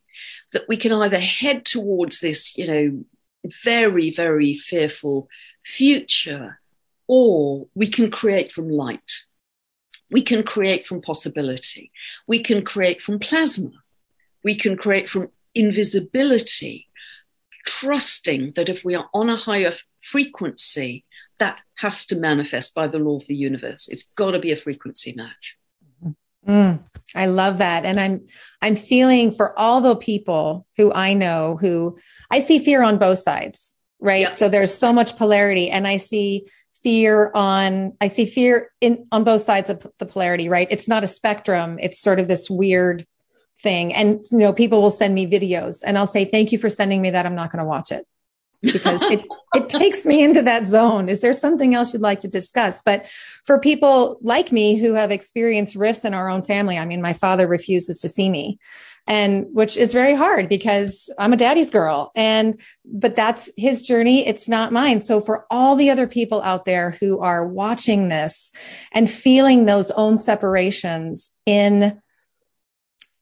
that 0.54 0.64
we 0.68 0.78
can 0.78 0.92
either 0.92 1.20
head 1.20 1.66
towards 1.66 2.20
this, 2.20 2.58
you 2.58 2.66
know, 2.66 3.06
very, 3.64 4.10
very 4.10 4.56
fearful 4.56 5.30
future, 5.64 6.60
or 7.08 7.68
we 7.76 7.88
can 7.88 8.10
create 8.10 8.52
from 8.52 8.68
light. 8.68 9.12
We 10.10 10.24
can 10.24 10.42
create 10.42 10.88
from 10.88 11.00
possibility. 11.00 11.92
We 12.26 12.42
can 12.42 12.66
create 12.66 13.04
from 13.04 13.20
plasma. 13.20 13.72
We 14.44 14.56
can 14.56 14.78
create 14.78 15.12
from 15.12 15.30
invisibility, 15.54 16.88
trusting 17.68 18.54
that 18.56 18.68
if 18.68 18.84
we 18.84 18.96
are 18.96 19.10
on 19.14 19.30
a 19.30 19.36
higher 19.36 19.74
frequency, 20.02 21.06
that 21.40 21.60
has 21.76 22.06
to 22.08 22.16
manifest 22.16 22.76
by 22.76 22.88
the 22.88 23.00
law 23.00 23.18
of 23.18 23.26
the 23.28 23.36
universe. 23.36 23.88
It's 23.88 24.04
got 24.16 24.32
to 24.32 24.40
be 24.40 24.52
a 24.52 24.56
frequency 24.56 25.14
match. 25.14 25.56
Mm, 26.48 26.84
I 27.16 27.26
love 27.28 27.60
that. 27.60 27.86
And 27.86 28.00
I'm, 28.00 28.28
I'm 28.62 28.76
feeling 28.76 29.32
for 29.32 29.58
all 29.58 29.82
the 29.82 29.96
people 29.96 30.66
who 30.78 30.92
I 30.94 31.14
know 31.14 31.58
who 31.60 31.98
I 32.30 32.40
see 32.40 32.60
fear 32.60 32.84
on 32.84 32.98
both 32.98 33.20
sides, 33.20 33.76
right? 34.00 34.22
Yep. 34.22 34.36
So 34.36 34.50
there's 34.50 34.74
so 34.74 34.92
much 34.92 35.18
polarity 35.18 35.70
and 35.70 35.88
I 35.88 35.98
see 35.98 36.48
fear 36.84 37.32
on, 37.36 37.96
I 38.02 38.08
see 38.08 38.26
fear 38.26 38.72
in, 38.82 39.08
on 39.12 39.24
both 39.24 39.42
sides 39.42 39.70
of 39.70 39.86
the 40.00 40.06
polarity, 40.06 40.50
right? 40.50 40.68
It's 40.72 40.88
not 40.88 41.04
a 41.04 41.08
spectrum. 41.08 41.78
It's 41.80 42.02
sort 42.02 42.20
of 42.20 42.28
this 42.28 42.50
weird 42.50 43.06
thing. 43.62 43.94
And, 43.94 44.26
you 44.32 44.40
know, 44.40 44.54
people 44.54 44.82
will 44.82 44.90
send 44.90 45.14
me 45.14 45.28
videos 45.28 45.82
and 45.86 45.98
I'll 45.98 46.08
say, 46.08 46.26
thank 46.26 46.52
you 46.52 46.58
for 46.58 46.70
sending 46.70 47.02
me 47.02 47.12
that. 47.12 47.28
I'm 47.28 47.36
not 47.36 47.52
going 47.52 47.64
to 47.64 47.70
watch 47.70 47.92
it 47.92 48.08
because 48.62 49.02
it, 49.04 49.26
it 49.54 49.70
takes 49.70 50.06
me 50.06 50.24
into 50.24 50.42
that 50.44 50.68
zone. 50.68 51.10
Is 51.10 51.22
there 51.22 51.34
something 51.34 51.76
else 51.76 51.94
you'd 51.94 52.02
like 52.02 52.22
to 52.22 52.28
discuss? 52.28 52.82
But 52.84 53.08
for 53.46 53.60
people 53.60 54.18
like 54.22 54.52
me 54.52 54.76
who 54.76 54.94
have 54.94 55.12
experienced 55.12 55.76
rifts 55.76 56.06
in 56.06 56.14
our 56.14 56.30
own 56.30 56.44
family, 56.44 56.78
I 56.78 56.86
mean, 56.86 57.02
my 57.02 57.14
father 57.14 57.48
refuses 57.48 58.02
to 58.02 58.10
see 58.10 58.30
me 58.30 58.60
and 59.08 59.48
which 59.52 59.78
is 59.78 59.94
very 59.94 60.16
hard 60.16 60.48
because 60.48 61.10
I'm 61.18 61.34
a 61.34 61.38
daddy's 61.38 61.70
girl 61.70 62.12
and 62.16 62.60
but 62.86 63.16
that's 63.16 63.50
his 63.58 63.82
journey 63.82 64.28
it's 64.28 64.48
not 64.48 64.72
mine 64.72 65.02
so 65.02 65.20
for 65.20 65.46
all 65.50 65.76
the 65.76 65.90
other 65.90 66.08
people 66.08 66.42
out 66.42 66.66
there 66.66 66.92
who 67.00 67.20
are 67.20 67.46
watching 67.46 68.10
this 68.10 68.52
and 68.92 69.10
feeling 69.10 69.66
those 69.66 69.92
own 69.92 70.18
separations 70.18 71.32
in 71.46 72.00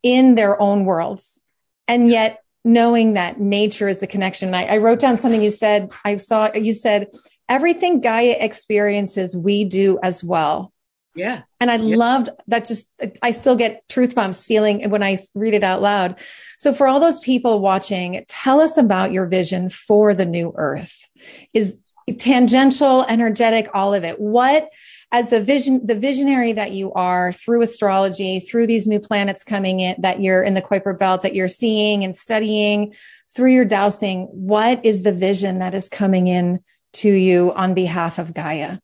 in 0.03 0.35
their 0.35 0.61
own 0.61 0.85
worlds 0.85 1.43
and 1.87 2.09
yet 2.09 2.43
knowing 2.65 3.13
that 3.13 3.39
nature 3.39 3.87
is 3.87 3.99
the 3.99 4.07
connection 4.07 4.53
I, 4.53 4.65
I 4.65 4.77
wrote 4.77 4.99
down 4.99 5.17
something 5.17 5.41
you 5.41 5.49
said 5.49 5.89
I 6.03 6.17
saw 6.17 6.53
you 6.53 6.73
said 6.73 7.07
everything 7.47 8.01
Gaia 8.01 8.35
experiences 8.39 9.35
we 9.35 9.63
do 9.65 9.97
as 10.03 10.23
well 10.23 10.73
Yeah. 11.15 11.43
and 11.59 11.71
I 11.71 11.77
Yeah. 11.77 11.95
loved 11.95 12.29
that 12.47 12.65
just, 12.65 12.91
I 13.21 13.31
still 13.31 13.55
get 13.55 13.87
truth 13.89 14.13
bumps 14.15 14.45
feeling 14.45 14.89
when 14.89 15.03
I 15.03 15.17
read 15.35 15.53
it 15.53 15.63
out 15.63 15.81
loud. 15.81 16.19
So 16.57 16.73
for 16.73 16.87
all 16.87 16.99
those 16.99 17.19
people 17.21 17.59
watching, 17.61 18.23
tell 18.27 18.61
us 18.61 18.77
about 18.77 19.11
your 19.11 19.25
vision 19.25 19.69
for 19.69 20.13
the 20.13 20.25
new 20.25 20.53
earth. 20.55 21.09
Is 21.53 21.77
tangential, 22.17 23.05
energetic, 23.05 23.69
all 23.73 23.93
of 23.93 24.03
it. 24.03 24.19
What, 24.19 24.69
as 25.11 25.33
a 25.33 25.39
vision, 25.39 25.85
the 25.85 25.95
visionary 25.95 26.53
that 26.53 26.71
you 26.71 26.93
are 26.93 27.33
through 27.33 27.61
astrology, 27.61 28.39
through 28.39 28.67
these 28.67 28.85
new 28.85 28.99
planets 28.99 29.43
coming 29.43 29.79
in 29.79 29.95
that 30.01 30.21
you're 30.21 30.43
in 30.43 30.53
the 30.53 30.61
Kuiper 30.61 30.97
belt 30.97 31.23
that 31.23 31.35
you're 31.35 31.47
seeing 31.47 32.03
and 32.03 32.15
studying 32.15 32.93
through 33.35 33.53
your 33.53 33.65
dowsing, 33.65 34.23
what 34.25 34.85
is 34.85 35.03
the 35.03 35.11
vision 35.11 35.59
that 35.59 35.73
is 35.73 35.89
coming 35.89 36.27
in 36.27 36.59
to 36.93 37.09
you 37.09 37.51
on 37.53 37.73
behalf 37.73 38.19
of 38.19 38.33
Gaia? 38.33 38.79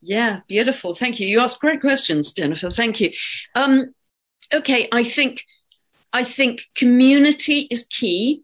Yeah, 0.00 0.40
beautiful. 0.48 0.94
Thank 0.94 1.20
you. 1.20 1.26
You 1.26 1.40
asked 1.40 1.60
great 1.60 1.80
questions, 1.80 2.32
Jennifer. 2.32 2.70
Thank 2.70 3.00
you. 3.00 3.12
Um, 3.54 3.94
okay, 4.52 4.88
I 4.92 5.04
think 5.04 5.44
I 6.12 6.24
think 6.24 6.62
community 6.74 7.68
is 7.70 7.84
key 7.84 8.42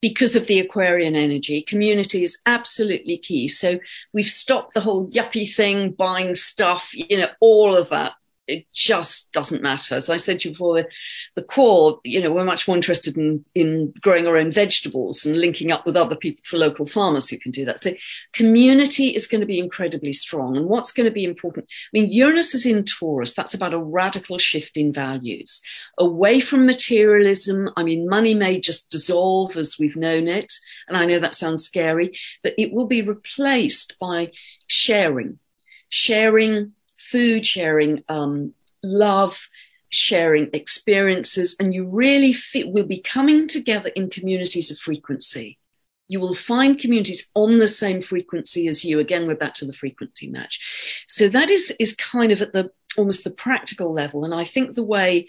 because 0.00 0.36
of 0.36 0.46
the 0.46 0.60
Aquarian 0.60 1.14
energy. 1.14 1.62
Community 1.62 2.22
is 2.22 2.40
absolutely 2.46 3.18
key. 3.18 3.48
So 3.48 3.78
we've 4.12 4.26
stopped 4.26 4.74
the 4.74 4.80
whole 4.80 5.10
yuppie 5.10 5.52
thing, 5.52 5.92
buying 5.92 6.34
stuff, 6.34 6.90
you 6.92 7.18
know, 7.18 7.28
all 7.40 7.76
of 7.76 7.90
that. 7.90 8.12
It 8.50 8.66
just 8.74 9.32
doesn't 9.32 9.62
matter. 9.62 9.94
As 9.94 10.10
I 10.10 10.16
said 10.16 10.40
to 10.40 10.48
you 10.48 10.54
before, 10.54 10.86
the, 11.34 11.42
core, 11.42 12.00
you 12.04 12.20
know, 12.20 12.32
we're 12.32 12.44
much 12.44 12.66
more 12.66 12.76
interested 12.76 13.16
in, 13.16 13.44
in 13.54 13.92
growing 14.00 14.26
our 14.26 14.36
own 14.36 14.50
vegetables 14.50 15.24
and 15.24 15.40
linking 15.40 15.72
up 15.72 15.86
with 15.86 15.96
other 15.96 16.16
people 16.16 16.42
for 16.44 16.58
local 16.58 16.86
farmers 16.86 17.28
who 17.28 17.38
can 17.38 17.52
do 17.52 17.64
that. 17.64 17.80
So 17.80 17.94
community 18.32 19.08
is 19.08 19.26
going 19.26 19.40
to 19.40 19.46
be 19.46 19.58
incredibly 19.58 20.12
strong. 20.12 20.56
And 20.56 20.66
what's 20.66 20.92
going 20.92 21.08
to 21.08 21.14
be 21.14 21.24
important? 21.24 21.66
I 21.66 21.88
mean, 21.92 22.10
Uranus 22.12 22.54
is 22.54 22.66
in 22.66 22.84
Taurus. 22.84 23.34
That's 23.34 23.54
about 23.54 23.74
a 23.74 23.78
radical 23.78 24.38
shift 24.38 24.76
in 24.76 24.92
values 24.92 25.62
away 25.98 26.40
from 26.40 26.66
materialism. 26.66 27.70
I 27.76 27.82
mean, 27.82 28.08
money 28.08 28.34
may 28.34 28.60
just 28.60 28.90
dissolve 28.90 29.56
as 29.56 29.78
we've 29.78 29.96
known 29.96 30.28
it. 30.28 30.52
And 30.88 30.96
I 30.96 31.06
know 31.06 31.18
that 31.18 31.34
sounds 31.34 31.64
scary, 31.64 32.18
but 32.42 32.54
it 32.58 32.72
will 32.72 32.86
be 32.86 33.02
replaced 33.02 33.98
by 34.00 34.32
sharing, 34.66 35.38
sharing 35.88 36.72
food, 37.10 37.44
sharing 37.46 38.02
um, 38.08 38.54
love, 38.82 39.48
sharing 39.88 40.50
experiences. 40.52 41.56
And 41.58 41.74
you 41.74 41.84
really 41.90 42.32
feel 42.32 42.70
we'll 42.70 42.84
be 42.84 43.00
coming 43.00 43.48
together 43.48 43.90
in 43.90 44.10
communities 44.10 44.70
of 44.70 44.78
frequency. 44.78 45.58
You 46.08 46.20
will 46.20 46.34
find 46.34 46.78
communities 46.78 47.28
on 47.34 47.58
the 47.58 47.68
same 47.68 48.02
frequency 48.02 48.66
as 48.66 48.84
you. 48.84 48.98
Again, 48.98 49.26
we're 49.26 49.36
back 49.36 49.54
to 49.54 49.64
the 49.64 49.72
frequency 49.72 50.28
match. 50.28 51.04
So 51.08 51.28
that 51.28 51.50
is, 51.50 51.72
is 51.78 51.94
kind 51.94 52.32
of 52.32 52.42
at 52.42 52.52
the 52.52 52.70
almost 52.96 53.22
the 53.24 53.30
practical 53.30 53.92
level. 53.92 54.24
And 54.24 54.34
I 54.34 54.44
think 54.44 54.74
the 54.74 54.82
way 54.82 55.28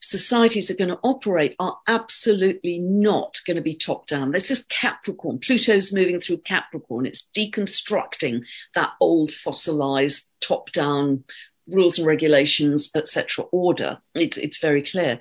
societies 0.00 0.70
are 0.70 0.76
going 0.76 0.90
to 0.90 0.98
operate 1.02 1.54
are 1.58 1.78
absolutely 1.86 2.78
not 2.78 3.38
going 3.46 3.56
to 3.56 3.62
be 3.62 3.74
top 3.74 4.06
down. 4.06 4.30
This 4.30 4.50
is 4.50 4.64
Capricorn. 4.68 5.38
Pluto's 5.38 5.92
moving 5.92 6.20
through 6.20 6.38
Capricorn. 6.38 7.06
It's 7.06 7.28
deconstructing 7.36 8.42
that 8.74 8.92
old 9.00 9.32
fossilized 9.32 10.28
top 10.40 10.72
down 10.72 11.24
rules 11.68 11.98
and 11.98 12.06
regulations, 12.06 12.90
etc. 12.94 13.44
order. 13.50 13.98
It's, 14.14 14.36
it's 14.36 14.58
very 14.58 14.82
clear. 14.82 15.20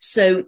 So, 0.00 0.44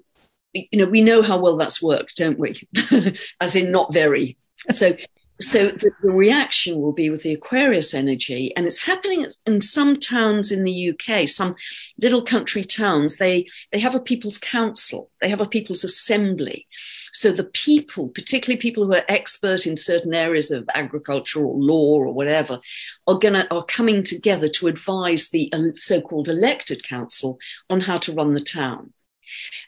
you 0.53 0.79
know, 0.79 0.87
we 0.87 1.03
know 1.03 1.23
how 1.23 1.39
well 1.39 1.57
that's 1.57 1.83
worked, 1.83 2.17
don't 2.17 2.39
we? 2.39 2.67
As 3.41 3.55
in 3.55 3.71
not 3.71 3.93
very. 3.93 4.39
So, 4.71 4.97
so 5.41 5.69
the, 5.69 5.91
the, 6.03 6.11
reaction 6.11 6.81
will 6.81 6.93
be 6.93 7.11
with 7.11 7.23
the 7.23 7.35
Aquarius 7.35 7.93
energy, 7.93 8.55
and 8.57 8.67
it's 8.67 8.83
happening 8.83 9.27
in 9.45 9.61
some 9.61 9.99
towns 9.99 10.51
in 10.51 10.65
the 10.65 10.91
UK, 10.91 11.29
some 11.29 11.55
little 12.01 12.23
country 12.23 12.65
towns. 12.65 13.17
They 13.17 13.47
they 13.71 13.79
have 13.79 13.95
a 13.95 14.01
people's 14.01 14.39
council, 14.39 15.11
they 15.21 15.29
have 15.29 15.41
a 15.41 15.47
people's 15.47 15.85
assembly. 15.85 16.67
So 17.13 17.33
the 17.33 17.45
people, 17.45 18.09
particularly 18.09 18.61
people 18.61 18.87
who 18.87 18.95
are 18.95 19.05
expert 19.09 19.67
in 19.67 19.77
certain 19.77 20.15
areas 20.15 20.51
of 20.51 20.69
agriculture 20.75 21.45
or 21.45 21.55
law 21.55 21.99
or 21.99 22.13
whatever, 22.13 22.61
are 23.07 23.19
gonna 23.19 23.47
are 23.51 23.65
coming 23.65 24.03
together 24.03 24.49
to 24.51 24.69
advise 24.69 25.29
the 25.29 25.53
uh, 25.53 25.63
so-called 25.75 26.29
elected 26.29 26.83
council 26.83 27.39
on 27.69 27.81
how 27.81 27.99
to 27.99 28.13
run 28.13 28.33
the 28.33 28.41
town. 28.41 28.93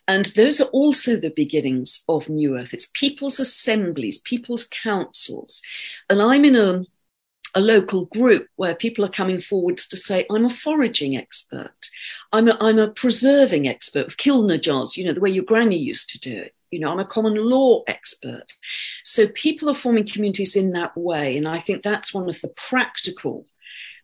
And 0.07 0.27
those 0.27 0.61
are 0.61 0.69
also 0.69 1.17
the 1.17 1.31
beginnings 1.31 2.05
of 2.09 2.29
New 2.29 2.57
Earth. 2.57 2.73
It's 2.73 2.91
people's 2.95 3.41
assemblies, 3.41 4.19
people's 4.19 4.67
councils. 4.71 5.63
And 6.09 6.23
I'm 6.23 6.45
in 6.45 6.57
a, 6.57 6.85
a 7.55 7.61
local 7.61 8.07
group 8.07 8.47
where 8.57 8.75
people 8.75 9.05
are 9.05 9.11
coming 9.11 9.41
forwards 9.41 9.89
to 9.89 9.97
say, 9.97 10.27
I'm 10.31 10.45
a 10.45 10.51
foraging 10.51 11.17
expert. 11.17 11.91
I'm 12.33 12.49
a, 12.49 12.57
I'm 12.61 12.79
a 12.79 12.93
preserving 12.93 13.69
expert 13.69 14.07
with 14.07 14.17
kilner 14.17 14.61
jars, 14.61 14.97
you 14.97 15.05
know, 15.05 15.13
the 15.13 15.21
way 15.21 15.31
your 15.31 15.45
granny 15.45 15.79
used 15.79 16.11
to 16.11 16.21
do 16.21 16.37
it. 16.37 16.55
You 16.71 16.81
know, 16.81 16.91
I'm 16.91 16.99
a 16.99 17.05
common 17.07 17.35
law 17.35 17.83
expert. 17.87 18.45
So 19.05 19.27
people 19.29 19.71
are 19.71 19.75
forming 19.75 20.07
communities 20.07 20.55
in 20.55 20.73
that 20.73 20.97
way. 20.97 21.37
And 21.37 21.49
I 21.49 21.61
think 21.61 21.83
that's 21.83 22.13
one 22.13 22.29
of 22.29 22.41
the 22.43 22.49
practical 22.49 23.47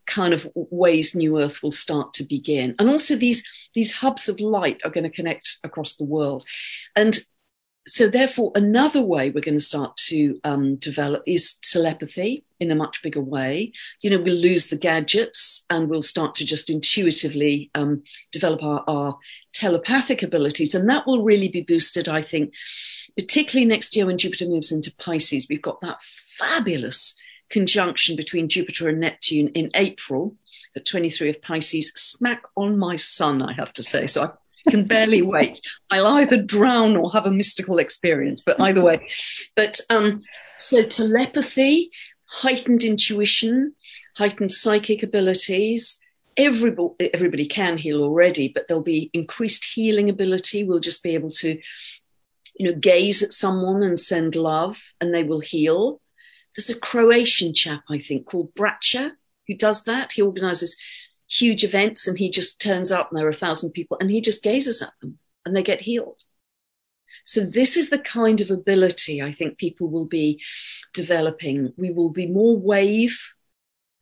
kind 0.07 0.35
of 0.35 0.47
ways 0.55 1.15
New 1.15 1.41
Earth 1.41 1.63
will 1.63 1.73
start 1.73 2.13
to 2.15 2.25
begin. 2.25 2.75
And 2.79 2.89
also 2.89 3.17
these, 3.17 3.45
these 3.75 3.93
hubs 3.93 4.29
of 4.29 4.41
light 4.41 4.81
are 4.85 4.91
going 4.91 5.05
to 5.05 5.11
connect 5.11 5.59
across 5.65 5.97
the 5.97 6.05
world. 6.05 6.45
And 6.97 7.19
so 7.87 8.09
therefore, 8.09 8.53
another 8.55 9.03
way 9.03 9.31
we're 9.31 9.43
going 9.43 9.59
to 9.59 9.65
start 9.65 9.97
to 10.09 10.41
um, 10.43 10.77
develop 10.77 11.23
is 11.27 11.55
telepathy 11.63 12.45
in 12.59 12.71
a 12.71 12.75
much 12.75 13.03
bigger 13.03 13.21
way. 13.21 13.73
You 14.01 14.11
know, 14.11 14.21
we'll 14.21 14.37
lose 14.37 14.69
the 14.69 14.77
gadgets 14.77 15.67
and 15.69 15.89
we'll 15.89 16.03
start 16.03 16.35
to 16.37 16.47
just 16.47 16.71
intuitively 16.71 17.71
um, 17.75 18.03
develop 18.33 18.63
our, 18.63 18.85
our 18.89 19.19
telepathic 19.53 20.23
abilities. 20.23 20.75
And 20.75 20.89
that 20.89 21.07
will 21.07 21.23
really 21.23 21.49
be 21.49 21.61
boosted, 21.61 22.09
I 22.09 22.23
think, 22.23 22.55
particularly 23.19 23.67
next 23.67 23.95
year 23.95 24.07
when 24.07 24.19
Jupiter 24.19 24.47
moves 24.49 24.73
into 24.73 24.95
Pisces. 24.99 25.47
We've 25.51 25.61
got 25.61 25.83
that 25.83 25.99
fabulous 26.39 27.15
conjunction 27.51 28.17
between 28.17 28.49
Jupiter 28.49 28.89
and 28.89 29.01
Neptune 29.01 29.49
in 29.49 29.71
April. 29.75 30.37
at 30.77 30.85
23 30.85 31.31
of 31.31 31.43
Pisces, 31.43 31.93
smack 31.95 32.43
on 32.57 32.79
my 32.79 32.97
sun, 32.97 33.43
I 33.43 33.53
have 33.53 33.73
to 33.75 33.83
say. 33.83 34.07
So 34.07 34.23
I 34.23 34.71
can 34.71 34.85
barely 34.95 35.23
wait. 35.23 35.61
I'll 35.91 36.07
either 36.07 36.43
drown 36.43 36.97
or 36.97 37.13
have 37.13 37.27
a 37.27 37.31
mystical 37.31 37.79
experience, 37.79 38.41
but 38.41 38.61
either 38.61 38.83
way. 38.83 39.09
But 39.55 39.81
um, 39.91 40.23
so 40.59 40.83
telepathy, 40.83 41.91
heightened 42.27 42.83
intuition, 42.83 43.75
heightened 44.17 44.53
psychic 44.53 45.03
abilities. 45.03 45.99
Everybody, 46.37 47.11
everybody 47.15 47.47
can 47.47 47.77
heal 47.77 48.03
already, 48.03 48.49
but 48.49 48.67
there'll 48.67 48.83
be 48.83 49.11
increased 49.13 49.65
healing 49.65 50.11
ability. 50.11 50.65
We'll 50.65 50.81
just 50.81 51.03
be 51.03 51.15
able 51.15 51.31
to, 51.31 51.61
you 52.57 52.67
know, 52.67 52.77
gaze 52.77 53.23
at 53.23 53.33
someone 53.33 53.83
and 53.83 53.99
send 53.99 54.35
love, 54.35 54.83
and 55.01 55.15
they 55.15 55.23
will 55.23 55.41
heal. 55.41 56.01
There's 56.55 56.71
a 56.71 56.79
Croatian 56.79 57.55
chap, 57.55 57.83
I 57.91 57.99
think, 57.99 58.27
called 58.27 58.55
Braco, 58.55 59.13
who 59.47 59.55
does 59.55 59.85
that. 59.85 60.13
He 60.13 60.23
organizes 60.23 60.77
huge 61.29 61.65
events 61.65 62.07
and 62.07 62.19
he 62.19 62.31
just 62.31 62.61
turns 62.61 62.93
up 62.93 63.11
and 63.11 63.19
there 63.19 63.27
are 63.27 63.31
a 63.31 63.35
thousand 63.35 63.73
people 63.73 63.97
and 64.01 64.11
he 64.11 64.21
just 64.21 64.43
gazes 64.43 64.83
at 64.83 64.93
them 65.01 65.19
and 65.45 65.57
they 65.57 65.63
get 65.63 65.81
healed. 65.81 66.23
So 67.25 67.41
this 67.41 67.77
is 67.77 67.89
the 67.89 67.99
kind 67.99 68.41
of 68.41 68.51
ability 68.51 69.23
I 69.23 69.33
think 69.33 69.57
people 69.57 69.91
will 69.91 70.05
be 70.05 70.43
developing. 70.93 71.73
We 71.77 71.91
will 71.91 72.11
be 72.11 72.27
more 72.27 72.57
wave 72.57 73.19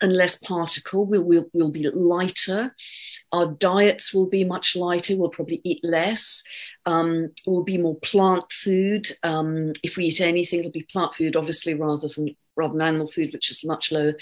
and 0.02 0.12
less 0.12 0.36
particle. 0.36 1.06
We'll, 1.06 1.22
we'll, 1.22 1.46
we'll 1.54 1.70
be 1.70 1.88
lighter. 1.88 2.74
Our 3.32 3.46
diets 3.46 4.12
will 4.12 4.28
be 4.28 4.44
much 4.44 4.76
lighter. 4.76 5.16
We'll 5.16 5.30
probably 5.30 5.62
eat 5.64 5.80
less. 5.82 6.42
Um, 6.84 7.30
we'll 7.46 7.62
be 7.62 7.78
more 7.78 7.96
plant 8.00 8.50
food. 8.52 9.08
Um, 9.22 9.72
if 9.82 9.96
we 9.96 10.06
eat 10.06 10.20
anything, 10.20 10.58
it'll 10.58 10.72
be 10.72 10.86
plant 10.92 11.14
food, 11.14 11.36
obviously, 11.36 11.72
rather 11.72 12.08
than 12.08 12.36
rather 12.54 12.74
than 12.74 12.82
animal 12.82 13.06
food, 13.06 13.32
which 13.32 13.50
is 13.50 13.64
much 13.64 13.90
lower 13.90 14.14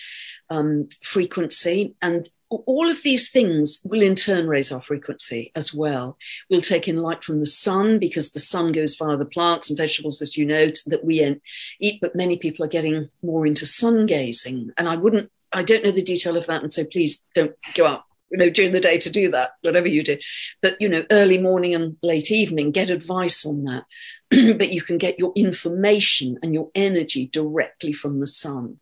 um, 0.50 0.88
frequency. 1.02 1.96
And 2.00 2.28
all 2.48 2.90
of 2.90 3.02
these 3.02 3.30
things 3.30 3.80
will 3.84 4.02
in 4.02 4.16
turn 4.16 4.48
raise 4.48 4.72
our 4.72 4.82
frequency 4.82 5.52
as 5.54 5.72
well. 5.72 6.18
We'll 6.48 6.60
take 6.60 6.88
in 6.88 6.96
light 6.96 7.22
from 7.22 7.38
the 7.38 7.46
sun 7.46 7.98
because 7.98 8.30
the 8.30 8.40
sun 8.40 8.72
goes 8.72 8.96
via 8.96 9.16
the 9.16 9.24
plants 9.24 9.70
and 9.70 9.76
vegetables, 9.76 10.20
as 10.20 10.36
you 10.36 10.44
know, 10.44 10.70
that 10.86 11.04
we 11.04 11.38
eat. 11.78 12.00
But 12.00 12.16
many 12.16 12.38
people 12.38 12.64
are 12.64 12.68
getting 12.68 13.08
more 13.22 13.46
into 13.46 13.66
sun 13.66 14.06
gazing. 14.06 14.70
And 14.76 14.88
I 14.88 14.96
wouldn't, 14.96 15.30
I 15.52 15.62
don't 15.62 15.84
know 15.84 15.92
the 15.92 16.02
detail 16.02 16.36
of 16.36 16.46
that. 16.46 16.62
And 16.62 16.72
so 16.72 16.84
please 16.84 17.24
don't 17.34 17.54
go 17.74 17.86
out, 17.86 18.04
you 18.30 18.38
know, 18.38 18.50
during 18.50 18.72
the 18.72 18.80
day 18.80 18.98
to 18.98 19.10
do 19.10 19.30
that, 19.30 19.50
whatever 19.62 19.88
you 19.88 20.04
do. 20.04 20.18
But, 20.62 20.80
you 20.80 20.88
know, 20.88 21.04
early 21.10 21.38
morning 21.38 21.74
and 21.74 21.96
late 22.02 22.30
evening, 22.30 22.70
get 22.70 22.90
advice 22.90 23.44
on 23.44 23.64
that. 23.64 23.84
but 24.58 24.72
you 24.72 24.82
can 24.82 24.98
get 24.98 25.18
your 25.18 25.32
information 25.34 26.38
and 26.42 26.54
your 26.54 26.70
energy 26.74 27.26
directly 27.26 27.92
from 27.92 28.20
the 28.20 28.26
sun. 28.26 28.78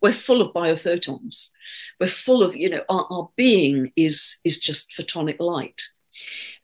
We're 0.00 0.12
full 0.12 0.40
of 0.40 0.52
biophotons 0.52 1.50
we're 2.00 2.06
full 2.06 2.42
of 2.42 2.56
you 2.56 2.68
know 2.68 2.82
our, 2.88 3.06
our 3.10 3.30
being 3.36 3.92
is 3.96 4.38
is 4.44 4.58
just 4.58 4.90
photonic 4.98 5.38
light 5.40 5.82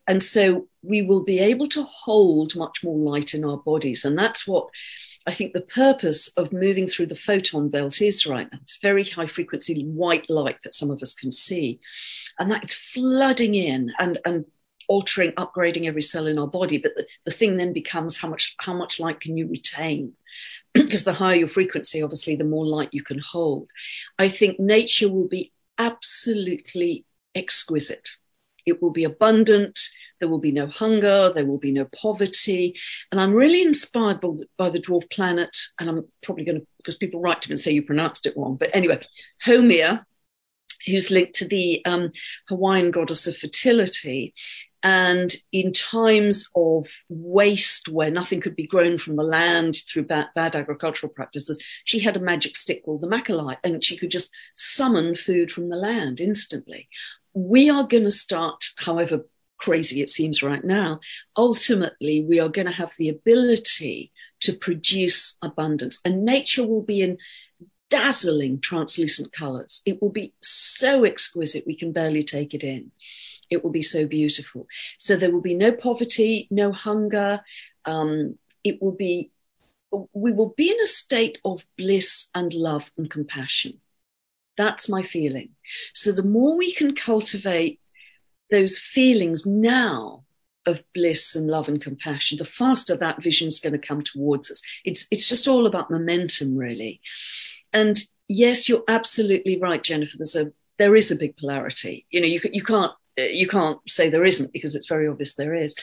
and 0.06 0.22
so 0.22 0.66
we 0.82 1.02
will 1.02 1.22
be 1.22 1.38
able 1.38 1.68
to 1.68 1.82
hold 1.82 2.56
much 2.56 2.82
more 2.82 2.98
light 2.98 3.34
in 3.34 3.44
our 3.44 3.58
bodies 3.58 4.04
and 4.04 4.18
that's 4.18 4.46
what 4.46 4.68
I 5.28 5.34
think 5.34 5.52
the 5.52 5.60
purpose 5.60 6.28
of 6.38 6.54
moving 6.54 6.86
through 6.86 7.08
the 7.08 7.14
photon 7.14 7.68
belt 7.68 8.00
is 8.00 8.26
right 8.26 8.50
now. 8.50 8.58
It's 8.62 8.78
very 8.80 9.04
high 9.04 9.26
frequency 9.26 9.84
white 9.84 10.30
light 10.30 10.62
that 10.62 10.74
some 10.74 10.90
of 10.90 11.02
us 11.02 11.12
can 11.12 11.32
see. 11.32 11.80
And 12.38 12.50
that 12.50 12.64
it's 12.64 12.72
flooding 12.72 13.54
in 13.54 13.92
and, 13.98 14.18
and 14.24 14.46
altering, 14.88 15.32
upgrading 15.32 15.84
every 15.84 16.00
cell 16.00 16.26
in 16.26 16.38
our 16.38 16.46
body. 16.46 16.78
But 16.78 16.94
the, 16.96 17.06
the 17.26 17.30
thing 17.30 17.58
then 17.58 17.74
becomes 17.74 18.16
how 18.16 18.28
much 18.28 18.56
how 18.58 18.72
much 18.72 18.98
light 18.98 19.20
can 19.20 19.36
you 19.36 19.46
retain? 19.46 20.14
because 20.74 21.04
the 21.04 21.12
higher 21.12 21.36
your 21.36 21.48
frequency, 21.48 22.02
obviously, 22.02 22.34
the 22.34 22.44
more 22.44 22.64
light 22.66 22.94
you 22.94 23.04
can 23.04 23.18
hold. 23.18 23.68
I 24.18 24.30
think 24.30 24.58
nature 24.58 25.10
will 25.10 25.28
be 25.28 25.52
absolutely 25.76 27.04
exquisite. 27.34 28.08
It 28.64 28.80
will 28.80 28.92
be 28.92 29.04
abundant. 29.04 29.78
There 30.20 30.28
will 30.28 30.40
be 30.40 30.52
no 30.52 30.66
hunger. 30.66 31.32
There 31.34 31.46
will 31.46 31.58
be 31.58 31.72
no 31.72 31.86
poverty. 31.86 32.74
And 33.10 33.20
I'm 33.20 33.32
really 33.32 33.62
inspired 33.62 34.20
by 34.20 34.28
the, 34.28 34.46
by 34.56 34.70
the 34.70 34.80
dwarf 34.80 35.10
planet. 35.10 35.56
And 35.78 35.88
I'm 35.88 36.06
probably 36.22 36.44
going 36.44 36.60
to, 36.60 36.66
because 36.78 36.96
people 36.96 37.20
write 37.20 37.42
to 37.42 37.48
me 37.48 37.54
and 37.54 37.60
say 37.60 37.72
you 37.72 37.82
pronounced 37.82 38.26
it 38.26 38.34
wrong. 38.36 38.56
But 38.56 38.70
anyway, 38.74 39.04
Haumea, 39.44 40.04
who's 40.86 41.10
linked 41.10 41.34
to 41.34 41.46
the 41.46 41.84
um, 41.84 42.12
Hawaiian 42.48 42.90
goddess 42.90 43.26
of 43.26 43.36
fertility, 43.36 44.34
and 44.82 45.34
in 45.52 45.72
times 45.72 46.48
of 46.54 46.86
waste 47.08 47.88
where 47.88 48.10
nothing 48.10 48.40
could 48.40 48.54
be 48.54 48.66
grown 48.66 48.96
from 48.96 49.16
the 49.16 49.24
land 49.24 49.76
through 49.88 50.04
bad, 50.04 50.28
bad, 50.34 50.54
agricultural 50.54 51.12
practices, 51.12 51.58
she 51.84 51.98
had 51.98 52.16
a 52.16 52.20
magic 52.20 52.56
stick 52.56 52.84
called 52.84 53.00
the 53.00 53.08
Makalei, 53.08 53.56
and 53.64 53.82
she 53.82 53.96
could 53.96 54.10
just 54.10 54.30
summon 54.56 55.16
food 55.16 55.50
from 55.50 55.68
the 55.68 55.76
land 55.76 56.20
instantly. 56.20 56.88
We 57.34 57.70
are 57.70 57.86
going 57.86 58.04
to 58.04 58.10
start, 58.10 58.66
however 58.76 59.24
crazy 59.58 60.00
it 60.00 60.10
seems 60.10 60.42
right 60.42 60.64
now, 60.64 61.00
ultimately, 61.36 62.24
we 62.24 62.40
are 62.40 62.48
going 62.48 62.66
to 62.66 62.72
have 62.72 62.94
the 62.96 63.08
ability 63.08 64.12
to 64.40 64.52
produce 64.52 65.36
abundance, 65.42 65.98
and 66.04 66.24
nature 66.24 66.66
will 66.66 66.82
be 66.82 67.00
in 67.02 67.18
dazzling 67.90 68.60
translucent 68.60 69.32
colors. 69.32 69.82
It 69.86 70.00
will 70.02 70.10
be 70.10 70.34
so 70.40 71.04
exquisite, 71.04 71.66
we 71.66 71.74
can 71.74 71.92
barely 71.92 72.22
take 72.22 72.54
it 72.54 72.62
in 72.62 72.92
it 73.50 73.62
will 73.64 73.70
be 73.70 73.82
so 73.82 74.06
beautiful. 74.06 74.66
So 74.98 75.16
there 75.16 75.32
will 75.32 75.40
be 75.40 75.54
no 75.54 75.72
poverty, 75.72 76.48
no 76.50 76.72
hunger. 76.72 77.40
Um, 77.84 78.38
it 78.64 78.82
will 78.82 78.92
be, 78.92 79.30
we 80.12 80.32
will 80.32 80.54
be 80.56 80.70
in 80.70 80.80
a 80.80 80.86
state 80.86 81.38
of 81.44 81.64
bliss 81.76 82.28
and 82.34 82.52
love 82.52 82.90
and 82.96 83.10
compassion. 83.10 83.80
That's 84.56 84.88
my 84.88 85.02
feeling. 85.02 85.50
So 85.94 86.12
the 86.12 86.24
more 86.24 86.56
we 86.56 86.72
can 86.72 86.94
cultivate 86.94 87.80
those 88.50 88.78
feelings 88.78 89.46
now 89.46 90.24
of 90.66 90.82
bliss 90.94 91.34
and 91.34 91.46
love 91.48 91.68
and 91.68 91.80
compassion, 91.80 92.38
the 92.38 92.44
faster 92.44 92.96
that 92.96 93.22
vision 93.22 93.48
is 93.48 93.60
going 93.60 93.72
to 93.72 93.78
come 93.78 94.02
towards 94.02 94.50
us. 94.50 94.62
It's, 94.84 95.06
it's 95.10 95.28
just 95.28 95.48
all 95.48 95.66
about 95.66 95.90
momentum, 95.90 96.56
really. 96.56 97.00
And 97.72 97.98
yes, 98.28 98.68
you're 98.68 98.84
absolutely 98.88 99.58
right, 99.58 99.82
Jennifer. 99.82 100.18
There's 100.18 100.36
a, 100.36 100.52
there 100.78 100.94
is 100.94 101.10
a 101.10 101.16
big 101.16 101.36
polarity. 101.36 102.06
You 102.10 102.20
know, 102.20 102.26
you, 102.26 102.40
you 102.52 102.62
can't 102.62 102.92
uh, 103.18 103.22
you 103.22 103.48
can't 103.48 103.78
say 103.88 104.08
there 104.08 104.24
isn't 104.24 104.52
because 104.52 104.74
it's 104.74 104.86
very 104.86 105.08
obvious 105.08 105.34
there 105.34 105.54
is. 105.54 105.74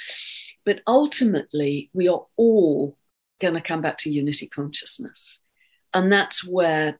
But 0.63 0.81
ultimately, 0.87 1.89
we 1.93 2.07
are 2.07 2.25
all 2.37 2.97
going 3.41 3.53
to 3.55 3.61
come 3.61 3.81
back 3.81 3.97
to 3.99 4.09
unity 4.09 4.47
consciousness. 4.47 5.41
And 5.93 6.11
that's 6.11 6.45
where 6.45 6.97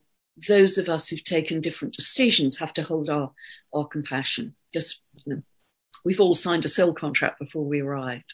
those 0.48 0.78
of 0.78 0.90
us 0.90 1.08
who've 1.08 1.24
taken 1.24 1.62
different 1.62 1.94
decisions 1.94 2.60
have 2.60 2.74
to 2.74 2.84
hold 2.84 3.10
our, 3.10 3.32
our 3.74 3.88
compassion. 3.88 4.56
Because 4.72 5.02
you 5.26 5.36
know, 5.36 5.42
we've 6.04 6.20
all 6.20 6.36
signed 6.36 6.66
a 6.66 6.70
soul 6.70 6.94
contract 6.94 7.40
before 7.40 7.64
we 7.64 7.82
arrived. 7.82 8.34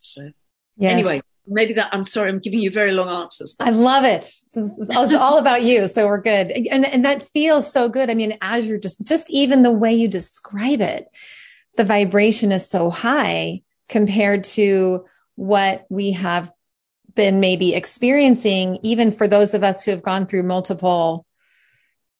So, 0.00 0.30
yes. 0.76 0.92
anyway, 0.92 1.20
maybe 1.46 1.74
that 1.74 1.92
I'm 1.92 2.04
sorry, 2.04 2.30
I'm 2.30 2.38
giving 2.38 2.60
you 2.60 2.70
very 2.70 2.92
long 2.92 3.08
answers. 3.08 3.54
But. 3.54 3.68
I 3.68 3.70
love 3.70 4.04
it. 4.04 4.30
It's 4.54 5.14
all 5.14 5.38
about 5.38 5.62
you. 5.62 5.88
So 5.88 6.06
we're 6.06 6.20
good. 6.20 6.50
And, 6.50 6.86
and 6.86 7.04
that 7.04 7.22
feels 7.22 7.70
so 7.70 7.88
good. 7.88 8.10
I 8.10 8.14
mean, 8.14 8.36
as 8.40 8.66
you're 8.66 8.78
just, 8.78 9.02
just 9.02 9.30
even 9.30 9.62
the 9.62 9.72
way 9.72 9.94
you 9.94 10.08
describe 10.08 10.80
it, 10.80 11.08
the 11.76 11.84
vibration 11.84 12.52
is 12.52 12.68
so 12.68 12.90
high 12.90 13.62
compared 13.88 14.44
to 14.44 15.06
what 15.36 15.86
we 15.88 16.12
have 16.12 16.52
been 17.14 17.40
maybe 17.40 17.74
experiencing, 17.74 18.78
even 18.82 19.10
for 19.10 19.26
those 19.26 19.54
of 19.54 19.64
us 19.64 19.84
who 19.84 19.90
have 19.90 20.02
gone 20.02 20.26
through 20.26 20.42
multiple 20.42 21.24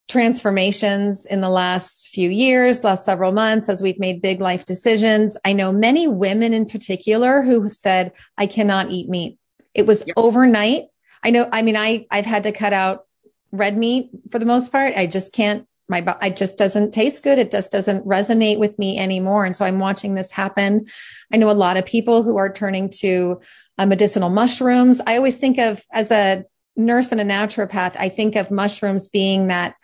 transformations 0.08 1.26
in 1.26 1.40
the 1.40 1.50
last 1.50 2.08
few 2.08 2.30
years, 2.30 2.82
last 2.82 3.04
several 3.04 3.30
months, 3.30 3.68
as 3.68 3.82
we've 3.82 3.98
made 3.98 4.22
big 4.22 4.40
life 4.40 4.64
decisions. 4.64 5.36
I 5.44 5.52
know 5.52 5.70
many 5.70 6.08
women 6.08 6.54
in 6.54 6.66
particular 6.66 7.42
who 7.42 7.68
said, 7.68 8.12
I 8.36 8.46
cannot 8.46 8.90
eat 8.90 9.08
meat. 9.08 9.38
It 9.74 9.86
was 9.86 10.02
yep. 10.06 10.14
overnight. 10.16 10.84
I 11.22 11.30
know, 11.30 11.48
I 11.52 11.62
mean, 11.62 11.76
I, 11.76 12.06
I've 12.10 12.24
had 12.24 12.44
to 12.44 12.52
cut 12.52 12.72
out 12.72 13.04
red 13.52 13.76
meat 13.76 14.10
for 14.30 14.38
the 14.38 14.46
most 14.46 14.72
part. 14.72 14.94
I 14.96 15.06
just 15.06 15.32
can't, 15.32 15.66
my, 15.88 16.02
it 16.22 16.36
just 16.36 16.58
doesn't 16.58 16.92
taste 16.92 17.22
good. 17.22 17.38
It 17.38 17.50
just 17.50 17.70
doesn't 17.70 18.06
resonate 18.06 18.58
with 18.58 18.78
me 18.78 18.98
anymore. 18.98 19.44
And 19.44 19.54
so 19.54 19.64
I'm 19.64 19.78
watching 19.78 20.14
this 20.14 20.32
happen. 20.32 20.86
I 21.32 21.36
know 21.36 21.50
a 21.50 21.52
lot 21.52 21.76
of 21.76 21.84
people 21.84 22.22
who 22.22 22.36
are 22.36 22.52
turning 22.52 22.90
to 23.00 23.40
uh, 23.78 23.86
medicinal 23.86 24.30
mushrooms. 24.30 25.00
I 25.06 25.16
always 25.16 25.36
think 25.36 25.58
of 25.58 25.84
as 25.92 26.10
a 26.10 26.44
nurse 26.76 27.12
and 27.12 27.20
a 27.20 27.24
naturopath, 27.24 27.96
I 27.98 28.08
think 28.08 28.36
of 28.36 28.50
mushrooms 28.50 29.08
being 29.08 29.48
that 29.48 29.74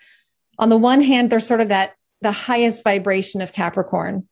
on 0.59 0.69
the 0.69 0.79
one 0.79 1.01
hand, 1.01 1.31
they're 1.31 1.41
sort 1.41 1.61
of 1.61 1.69
that 1.69 1.95
the 2.21 2.33
highest 2.33 2.85
vibration 2.85 3.43
of 3.43 3.53
Capricorn 3.53 4.27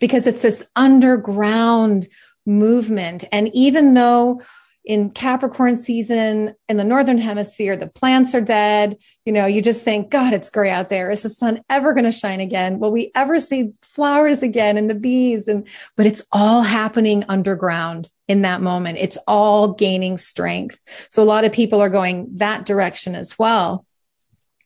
because 0.00 0.26
it's 0.26 0.42
this 0.42 0.64
underground 0.74 2.06
movement. 2.44 3.24
And 3.32 3.50
even 3.54 3.94
though 3.94 4.40
in 4.84 5.10
Capricorn 5.10 5.74
season 5.74 6.54
in 6.68 6.76
the 6.76 6.84
Northern 6.84 7.18
hemisphere, 7.18 7.76
the 7.76 7.88
plants 7.88 8.36
are 8.36 8.40
dead, 8.40 8.96
you 9.24 9.32
know, 9.32 9.44
you 9.44 9.60
just 9.60 9.82
think, 9.82 10.10
God, 10.10 10.32
it's 10.32 10.48
gray 10.48 10.70
out 10.70 10.90
there. 10.90 11.10
Is 11.10 11.24
the 11.24 11.28
sun 11.28 11.60
ever 11.68 11.92
going 11.92 12.04
to 12.04 12.12
shine 12.12 12.40
again? 12.40 12.78
Will 12.78 12.92
we 12.92 13.10
ever 13.16 13.40
see 13.40 13.72
flowers 13.82 14.44
again 14.44 14.76
and 14.76 14.88
the 14.88 14.94
bees? 14.94 15.48
And, 15.48 15.66
but 15.96 16.06
it's 16.06 16.22
all 16.30 16.62
happening 16.62 17.24
underground 17.28 18.10
in 18.28 18.42
that 18.42 18.62
moment. 18.62 18.98
It's 18.98 19.18
all 19.26 19.74
gaining 19.74 20.18
strength. 20.18 20.80
So 21.10 21.20
a 21.20 21.24
lot 21.24 21.44
of 21.44 21.50
people 21.50 21.80
are 21.80 21.90
going 21.90 22.28
that 22.36 22.64
direction 22.64 23.16
as 23.16 23.36
well. 23.36 23.84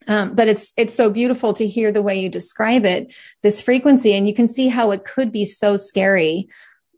Um, 0.09 0.35
but 0.35 0.49
it's 0.49 0.73
it's 0.77 0.95
so 0.95 1.11
beautiful 1.11 1.53
to 1.55 1.67
hear 1.67 1.93
the 1.93 2.03
way 2.03 2.19
you 2.19 2.29
describe 2.29 2.85
it, 2.85 3.15
this 3.43 3.61
frequency, 3.61 4.15
and 4.15 4.27
you 4.27 4.35
can 4.35 4.49
see 4.49 4.69
how 4.69 4.91
it 4.93 5.05
could 5.05 5.31
be 5.31 5.45
so 5.45 5.77
scary 5.77 6.49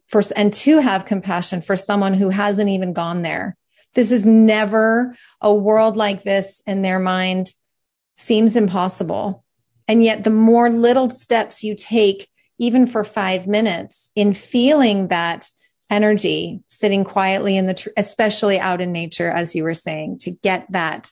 for 0.07 0.21
and 0.35 0.53
to 0.53 0.79
have 0.79 1.05
compassion 1.05 1.61
for 1.61 1.75
someone 1.75 2.13
who 2.13 2.29
hasn't 2.29 2.69
even 2.69 2.93
gone 2.93 3.21
there. 3.21 3.57
This 3.93 4.11
is 4.11 4.25
never 4.25 5.15
a 5.41 5.53
world 5.53 5.97
like 5.97 6.23
this 6.23 6.61
in 6.65 6.81
their 6.81 6.99
mind 6.99 7.51
seems 8.17 8.55
impossible. 8.55 9.43
And 9.87 10.03
yet 10.03 10.23
the 10.23 10.29
more 10.29 10.69
little 10.69 11.09
steps 11.09 11.63
you 11.63 11.75
take, 11.75 12.29
even 12.57 12.87
for 12.87 13.03
five 13.03 13.47
minutes 13.47 14.11
in 14.15 14.33
feeling 14.33 15.09
that 15.09 15.49
energy 15.89 16.61
sitting 16.69 17.03
quietly 17.03 17.57
in 17.57 17.65
the, 17.65 17.73
tr- 17.73 17.89
especially 17.97 18.59
out 18.59 18.81
in 18.81 18.91
nature, 18.91 19.29
as 19.29 19.53
you 19.53 19.63
were 19.63 19.73
saying, 19.73 20.19
to 20.19 20.31
get 20.31 20.71
that 20.71 21.11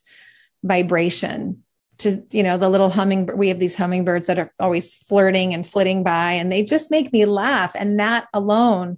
vibration 0.64 1.64
to, 2.00 2.24
you 2.32 2.44
know, 2.44 2.58
the 2.58 2.70
little 2.70 2.90
hummingbird. 2.90 3.38
We 3.38 3.50
have 3.50 3.60
these 3.60 3.76
hummingbirds 3.76 4.28
that 4.28 4.40
are 4.40 4.54
always 4.60 4.96
flirting 4.96 5.54
and 5.54 5.68
flitting 5.68 6.04
by 6.04 6.34
and 6.34 6.52
they 6.52 6.64
just 6.64 6.92
make 6.92 7.14
me 7.14 7.26
laugh. 7.26 7.76
And 7.76 8.00
that 8.00 8.28
alone 8.34 8.98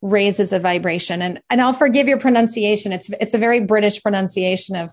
raises 0.00 0.52
a 0.52 0.58
vibration. 0.58 1.22
And, 1.22 1.40
and 1.48 1.60
I'll 1.60 1.72
forgive 1.72 2.08
your 2.08 2.18
pronunciation. 2.18 2.92
It's, 2.92 3.08
it's 3.20 3.34
a 3.34 3.38
very 3.38 3.60
British 3.60 4.02
pronunciation 4.02 4.76
of, 4.76 4.92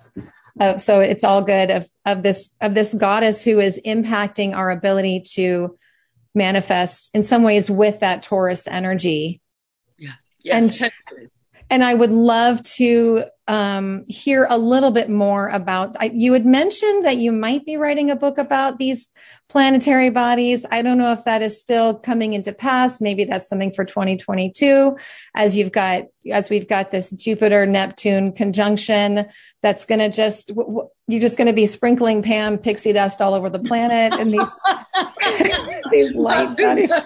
of, 0.59 0.81
so 0.81 0.99
it's 0.99 1.23
all 1.23 1.41
good 1.41 1.71
of, 1.71 1.87
of 2.05 2.23
this, 2.23 2.49
of 2.61 2.73
this 2.73 2.93
goddess 2.93 3.43
who 3.43 3.59
is 3.59 3.79
impacting 3.85 4.55
our 4.55 4.69
ability 4.69 5.23
to 5.33 5.77
manifest 6.35 7.09
in 7.13 7.23
some 7.23 7.43
ways 7.43 7.69
with 7.69 8.01
that 8.01 8.23
Taurus 8.23 8.67
energy. 8.67 9.41
Yeah. 9.97 10.13
Yeah. 10.43 10.57
And- 10.57 10.71
totally. 10.71 11.29
And 11.69 11.83
I 11.83 11.93
would 11.93 12.11
love 12.11 12.61
to 12.63 13.25
um, 13.47 14.05
hear 14.07 14.45
a 14.49 14.57
little 14.57 14.91
bit 14.91 15.09
more 15.09 15.49
about. 15.49 15.95
I, 15.99 16.11
you 16.13 16.33
had 16.33 16.45
mentioned 16.45 17.05
that 17.05 17.17
you 17.17 17.31
might 17.31 17.65
be 17.65 17.77
writing 17.77 18.11
a 18.11 18.15
book 18.15 18.37
about 18.37 18.77
these 18.77 19.07
planetary 19.49 20.11
bodies. 20.11 20.65
I 20.71 20.83
don't 20.83 20.99
know 20.99 21.11
if 21.11 21.25
that 21.25 21.41
is 21.41 21.59
still 21.59 21.95
coming 21.95 22.33
into 22.33 22.53
pass. 22.53 23.01
Maybe 23.01 23.25
that's 23.25 23.49
something 23.49 23.71
for 23.71 23.83
2022, 23.83 24.95
as 25.33 25.57
you've 25.57 25.71
got 25.71 26.05
as 26.31 26.49
we've 26.49 26.67
got 26.67 26.91
this 26.91 27.09
Jupiter 27.11 27.65
Neptune 27.65 28.33
conjunction 28.33 29.25
that's 29.63 29.85
going 29.85 29.99
to 29.99 30.09
just 30.09 30.49
w- 30.49 30.67
w- 30.67 30.89
you're 31.07 31.21
just 31.21 31.37
going 31.37 31.47
to 31.47 31.53
be 31.53 31.65
sprinkling 31.65 32.21
Pam 32.21 32.59
pixie 32.59 32.93
dust 32.93 33.19
all 33.19 33.33
over 33.33 33.49
the 33.49 33.59
planet 33.59 34.13
and 34.13 34.31
these 34.31 34.49
these 35.91 36.13
light 36.13 36.55
bodies. 36.55 36.91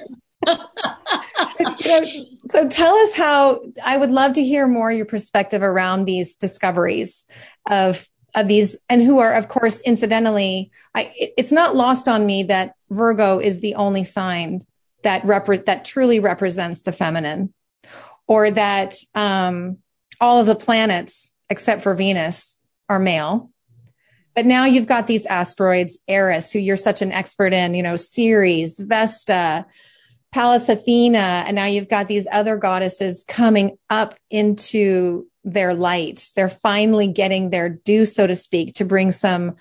You 1.79 2.01
know, 2.01 2.25
so 2.47 2.67
tell 2.67 2.95
us 2.95 3.13
how 3.15 3.61
I 3.83 3.97
would 3.97 4.11
love 4.11 4.33
to 4.33 4.43
hear 4.43 4.67
more 4.67 4.91
your 4.91 5.05
perspective 5.05 5.61
around 5.63 6.05
these 6.05 6.35
discoveries 6.35 7.25
of 7.69 8.07
of 8.35 8.47
these 8.47 8.75
and 8.89 9.01
who 9.03 9.19
are 9.19 9.33
of 9.33 9.47
course 9.47 9.79
incidentally 9.81 10.71
I, 10.95 11.11
it- 11.15 11.33
it's 11.37 11.51
not 11.51 11.75
lost 11.75 12.07
on 12.07 12.25
me 12.25 12.43
that 12.43 12.73
Virgo 12.89 13.39
is 13.39 13.59
the 13.59 13.75
only 13.75 14.03
sign 14.03 14.61
that 15.03 15.21
repre- 15.23 15.65
that 15.65 15.85
truly 15.85 16.19
represents 16.19 16.81
the 16.81 16.91
feminine 16.91 17.53
or 18.27 18.49
that 18.51 18.95
um, 19.15 19.77
all 20.21 20.39
of 20.39 20.47
the 20.47 20.55
planets 20.55 21.31
except 21.49 21.81
for 21.83 21.93
Venus 21.93 22.57
are 22.89 22.99
male. 22.99 23.51
But 24.33 24.45
now 24.45 24.65
you've 24.65 24.87
got 24.87 25.05
these 25.07 25.25
asteroids 25.27 25.99
Eris 26.07 26.51
who 26.51 26.57
you're 26.59 26.77
such 26.77 27.01
an 27.01 27.11
expert 27.11 27.53
in 27.53 27.73
you 27.75 27.83
know 27.83 27.95
Ceres 27.97 28.79
Vesta 28.79 29.65
Pallas 30.33 30.67
Athena, 30.67 31.43
and 31.45 31.55
now 31.55 31.65
you've 31.65 31.89
got 31.89 32.07
these 32.07 32.27
other 32.31 32.57
goddesses 32.57 33.23
coming 33.27 33.77
up 33.89 34.15
into 34.31 35.27
their 35.43 35.75
light. 35.75 36.31
They're 36.35 36.49
finally 36.49 37.07
getting 37.07 37.49
their 37.49 37.69
due, 37.69 38.05
so 38.05 38.25
to 38.25 38.35
speak, 38.35 38.73
to 38.75 38.85
bring 38.85 39.11
some 39.11 39.55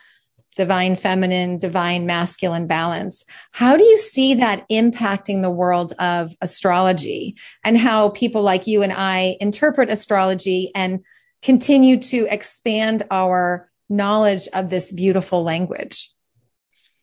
divine 0.57 0.97
feminine, 0.97 1.59
divine 1.59 2.07
masculine 2.07 2.67
balance. 2.67 3.25
How 3.53 3.77
do 3.77 3.85
you 3.85 3.99
see 3.99 4.35
that 4.35 4.67
impacting 4.71 5.43
the 5.43 5.51
world 5.51 5.93
of 5.99 6.35
astrology 6.41 7.37
and 7.65 7.77
how 7.77 8.11
people 8.11 8.43
like 8.43 8.67
you 8.67 8.83
and 8.83 8.93
I 8.93 9.37
interpret 9.41 9.91
astrology 9.91 10.71
and 10.75 11.05
continue 11.43 11.99
to 12.01 12.27
expand 12.31 13.03
our 13.11 13.71
knowledge 13.89 14.49
of 14.55 14.71
this 14.71 14.91
beautiful 14.91 15.43
language? 15.43 16.11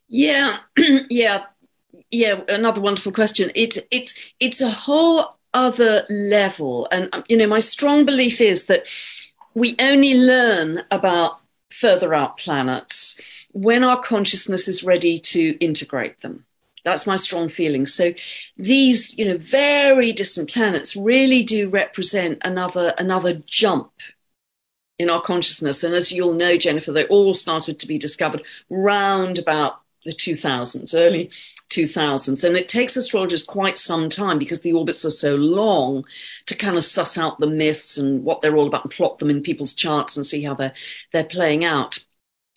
Yeah, 0.08 0.58
yeah, 1.10 1.44
yeah. 2.12 2.42
Another 2.48 2.82
wonderful 2.82 3.12
question. 3.12 3.52
It's 3.56 3.80
it's 3.92 4.16
it's 4.40 4.62
a 4.62 4.70
whole 4.70 5.38
other 5.54 6.06
level, 6.10 6.88
and 6.92 7.10
um, 7.14 7.24
you 7.28 7.38
know, 7.38 7.48
my 7.48 7.60
strong 7.60 8.06
belief 8.06 8.42
is 8.42 8.66
that 8.66 8.84
we 9.54 9.76
only 9.80 10.14
learn 10.14 10.84
about 10.92 11.40
further 11.70 12.14
out 12.14 12.38
planets 12.38 13.20
when 13.52 13.84
our 13.84 14.00
consciousness 14.02 14.68
is 14.68 14.84
ready 14.84 15.18
to 15.18 15.58
integrate 15.60 16.22
them. 16.22 16.46
That's 16.86 17.08
my 17.08 17.18
strong 17.18 17.50
feeling. 17.50 17.86
So 17.86 18.14
these, 18.58 19.18
you 19.18 19.26
know, 19.26 19.38
very 19.38 20.14
distant 20.14 20.50
planets 20.50 20.96
really 20.96 21.44
do 21.44 21.70
represent 21.70 22.40
another 22.44 22.94
another 22.98 23.42
jump 23.46 23.92
in 24.98 25.10
our 25.10 25.22
consciousness. 25.22 25.84
And 25.84 25.96
as 25.96 26.12
you'll 26.12 26.34
know, 26.34 26.58
Jennifer, 26.58 26.92
they 26.92 27.06
all 27.06 27.34
started 27.34 27.80
to 27.80 27.88
be 27.88 27.98
discovered 27.98 28.44
round 28.70 29.38
about 29.38 29.82
the 30.06 30.12
2000s, 30.12 30.94
early 30.94 31.30
2000s. 31.70 32.44
And 32.44 32.58
it 32.58 32.68
takes 32.68 32.98
astrologers 32.98 33.44
quite 33.44 33.78
some 33.78 34.10
time 34.10 34.40
because 34.40 34.62
the 34.62 34.74
orbits 34.74 35.06
are 35.06 35.12
so 35.12 35.36
long 35.36 36.06
to 36.48 36.56
kind 36.56 36.78
of 36.78 36.84
suss 36.84 37.18
out 37.18 37.40
the 37.40 37.48
myths 37.48 37.98
and 37.98 38.24
what 38.24 38.42
they're 38.42 38.56
all 38.56 38.68
about 38.68 38.86
and 38.86 38.92
plot 38.92 39.20
them 39.20 39.30
in 39.30 39.42
people's 39.42 39.74
charts 39.74 40.18
and 40.18 40.26
see 40.26 40.44
how 40.44 40.54
they're, 40.54 40.74
they're 41.14 41.24
playing 41.24 41.64
out. 41.64 42.04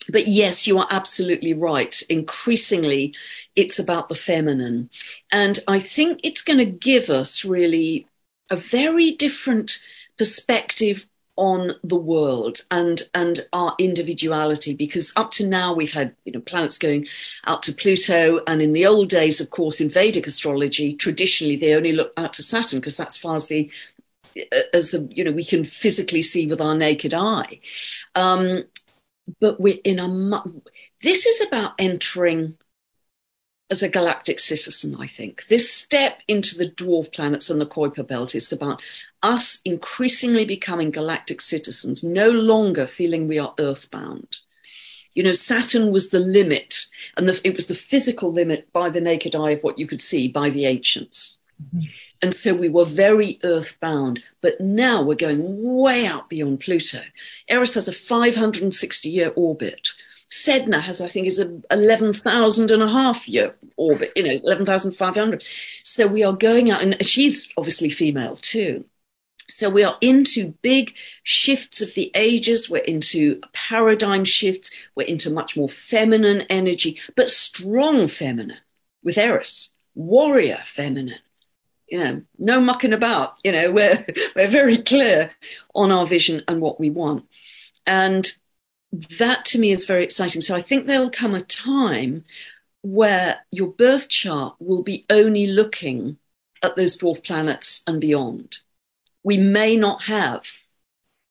But 0.09 0.27
yes, 0.27 0.67
you 0.67 0.79
are 0.79 0.87
absolutely 0.89 1.53
right. 1.53 2.01
Increasingly, 2.09 3.13
it's 3.55 3.79
about 3.79 4.09
the 4.09 4.15
feminine. 4.15 4.89
And 5.31 5.59
I 5.67 5.79
think 5.79 6.19
it's 6.23 6.41
going 6.41 6.59
to 6.59 6.65
give 6.65 7.09
us 7.09 7.45
really 7.45 8.07
a 8.49 8.57
very 8.57 9.11
different 9.11 9.79
perspective 10.17 11.07
on 11.35 11.73
the 11.83 11.97
world 11.97 12.61
and 12.69 13.03
and 13.15 13.47
our 13.53 13.75
individuality 13.79 14.73
because 14.75 15.11
up 15.15 15.31
to 15.31 15.45
now 15.45 15.73
we've 15.73 15.93
had 15.93 16.15
you 16.25 16.31
know 16.31 16.39
planets 16.39 16.77
going 16.77 17.07
out 17.47 17.63
to 17.63 17.73
Pluto 17.73 18.41
and 18.45 18.61
in 18.61 18.73
the 18.73 18.85
old 18.85 19.09
days 19.09 19.41
of 19.41 19.49
course 19.49 19.81
in 19.81 19.89
Vedic 19.89 20.27
astrology 20.27 20.93
traditionally 20.93 21.55
they 21.55 21.73
only 21.73 21.91
look 21.91 22.13
out 22.17 22.33
to 22.33 22.43
Saturn 22.43 22.79
because 22.79 22.97
that's 22.97 23.17
far 23.17 23.35
as 23.35 23.47
the 23.47 23.69
as 24.73 24.91
the 24.91 25.07
you 25.11 25.23
know 25.23 25.31
we 25.31 25.43
can 25.43 25.65
physically 25.65 26.21
see 26.21 26.45
with 26.45 26.61
our 26.61 26.75
naked 26.75 27.13
eye 27.13 27.59
um, 28.13 28.63
but 29.39 29.59
we're 29.59 29.79
in 29.83 29.99
a 29.99 30.07
mu- 30.07 30.61
this 31.01 31.25
is 31.25 31.41
about 31.41 31.73
entering 31.79 32.57
as 33.73 33.81
a 33.81 33.89
galactic 33.89 34.39
citizen, 34.39 34.95
I 34.99 35.07
think. 35.07 35.47
This 35.47 35.71
step 35.71 36.19
into 36.27 36.55
the 36.55 36.69
dwarf 36.69 37.11
planets 37.11 37.49
and 37.49 37.59
the 37.59 37.65
Kuiper 37.65 38.07
belt 38.07 38.35
is 38.35 38.51
about 38.51 38.83
us 39.23 39.59
increasingly 39.65 40.45
becoming 40.45 40.91
galactic 40.91 41.41
citizens, 41.41 42.03
no 42.03 42.29
longer 42.29 42.85
feeling 42.85 43.27
we 43.27 43.39
are 43.39 43.55
earthbound. 43.57 44.37
You 45.15 45.23
know, 45.23 45.31
Saturn 45.31 45.91
was 45.91 46.09
the 46.09 46.19
limit, 46.19 46.85
and 47.17 47.29
the, 47.29 47.39
it 47.47 47.55
was 47.55 47.67
the 47.67 47.75
physical 47.75 48.31
limit 48.31 48.71
by 48.73 48.89
the 48.89 49.01
naked 49.01 49.35
eye 49.35 49.51
of 49.51 49.61
what 49.61 49.79
you 49.79 49.87
could 49.87 50.01
see 50.01 50.27
by 50.27 50.49
the 50.49 50.65
ancients. 50.65 51.39
Mm-hmm. 51.63 51.85
And 52.21 52.33
so 52.33 52.53
we 52.53 52.69
were 52.69 52.85
very 52.85 53.37
earthbound, 53.43 54.23
but 54.41 54.59
now 54.61 55.03
we're 55.03 55.15
going 55.15 55.41
way 55.61 56.05
out 56.05 56.29
beyond 56.29 56.61
Pluto. 56.61 57.01
Eris 57.49 57.73
has 57.73 57.89
a 57.89 57.91
560 57.91 59.09
year 59.09 59.33
orbit. 59.35 59.89
Sedna 60.29 60.81
has, 60.81 61.01
I 61.01 61.09
think, 61.09 61.27
is 61.27 61.37
a 61.37 61.61
11,000 61.69 62.71
and 62.71 62.81
a 62.81 62.87
half 62.87 63.27
year 63.27 63.55
orbit, 63.75 64.13
you 64.15 64.23
know, 64.23 64.39
11,500. 64.43 65.43
So 65.83 66.07
we 66.07 66.23
are 66.23 66.33
going 66.33 66.71
out, 66.71 66.81
and 66.81 67.05
she's 67.05 67.49
obviously 67.57 67.89
female 67.89 68.37
too. 68.37 68.85
So 69.49 69.69
we 69.69 69.83
are 69.83 69.97
into 70.01 70.55
big 70.61 70.95
shifts 71.23 71.81
of 71.81 71.93
the 71.93 72.11
ages. 72.15 72.69
We're 72.69 72.83
into 72.83 73.41
paradigm 73.53 74.25
shifts. 74.25 74.71
We're 74.95 75.07
into 75.07 75.29
much 75.29 75.57
more 75.57 75.69
feminine 75.69 76.41
energy, 76.49 76.99
but 77.15 77.29
strong 77.29 78.07
feminine 78.07 78.57
with 79.03 79.17
Eris, 79.17 79.73
warrior 79.95 80.63
feminine. 80.65 81.19
You 81.87 81.99
know, 81.99 82.21
no 82.39 82.61
mucking 82.61 82.93
about. 82.93 83.35
You 83.43 83.51
know, 83.51 83.71
we're 83.71 84.05
we're 84.35 84.49
very 84.49 84.77
clear 84.77 85.31
on 85.75 85.91
our 85.91 86.07
vision 86.07 86.43
and 86.47 86.61
what 86.61 86.79
we 86.79 86.89
want, 86.89 87.25
and 87.85 88.31
that 89.19 89.45
to 89.45 89.59
me 89.59 89.71
is 89.71 89.85
very 89.85 90.03
exciting. 90.03 90.41
So 90.41 90.55
I 90.55 90.61
think 90.61 90.85
there'll 90.85 91.09
come 91.09 91.35
a 91.35 91.41
time 91.41 92.25
where 92.81 93.39
your 93.49 93.69
birth 93.69 94.09
chart 94.09 94.55
will 94.59 94.83
be 94.83 95.05
only 95.09 95.47
looking 95.47 96.17
at 96.61 96.75
those 96.75 96.97
dwarf 96.97 97.23
planets 97.23 97.83
and 97.87 97.99
beyond. 97.99 98.59
We 99.23 99.37
may 99.37 99.77
not 99.77 100.03
have 100.03 100.45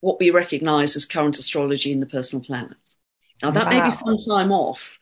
what 0.01 0.19
we 0.19 0.31
recognize 0.31 0.97
as 0.97 1.05
current 1.05 1.39
astrology 1.39 1.93
in 1.93 2.01
the 2.01 2.07
personal 2.07 2.45
planets. 2.45 2.97
Now, 3.43 3.51
that 3.51 3.69
may 3.69 3.83
be 3.83 3.91
some 3.91 4.17
time 4.19 4.53
off, 4.53 4.99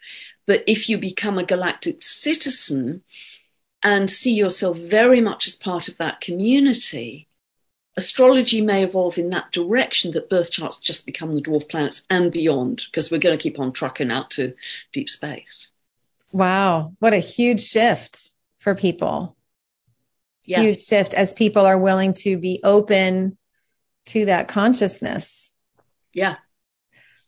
but 0.46 0.64
if 0.66 0.88
you 0.88 0.98
become 0.98 1.38
a 1.38 1.44
galactic 1.44 2.02
citizen 2.02 3.02
and 3.82 4.10
see 4.10 4.32
yourself 4.32 4.76
very 4.78 5.20
much 5.20 5.46
as 5.46 5.56
part 5.56 5.88
of 5.88 5.96
that 5.98 6.20
community, 6.20 7.28
astrology 7.96 8.60
may 8.60 8.82
evolve 8.82 9.18
in 9.18 9.30
that 9.30 9.52
direction 9.52 10.10
that 10.12 10.30
birth 10.30 10.50
charts 10.50 10.78
just 10.78 11.06
become 11.06 11.34
the 11.34 11.42
dwarf 11.42 11.68
planets 11.68 12.06
and 12.08 12.32
beyond, 12.32 12.82
because 12.86 13.10
we're 13.10 13.18
going 13.18 13.36
to 13.36 13.42
keep 13.42 13.58
on 13.58 13.72
trucking 13.72 14.10
out 14.10 14.30
to 14.30 14.54
deep 14.92 15.10
space. 15.10 15.70
Wow. 16.32 16.94
What 16.98 17.12
a 17.12 17.18
huge 17.18 17.62
shift 17.62 18.34
for 18.58 18.74
people. 18.74 19.36
Yeah. 20.50 20.62
Huge 20.62 20.84
shift 20.84 21.14
as 21.14 21.32
people 21.32 21.64
are 21.64 21.78
willing 21.78 22.12
to 22.14 22.36
be 22.36 22.58
open 22.64 23.38
to 24.06 24.24
that 24.24 24.48
consciousness. 24.48 25.52
Yeah. 26.12 26.36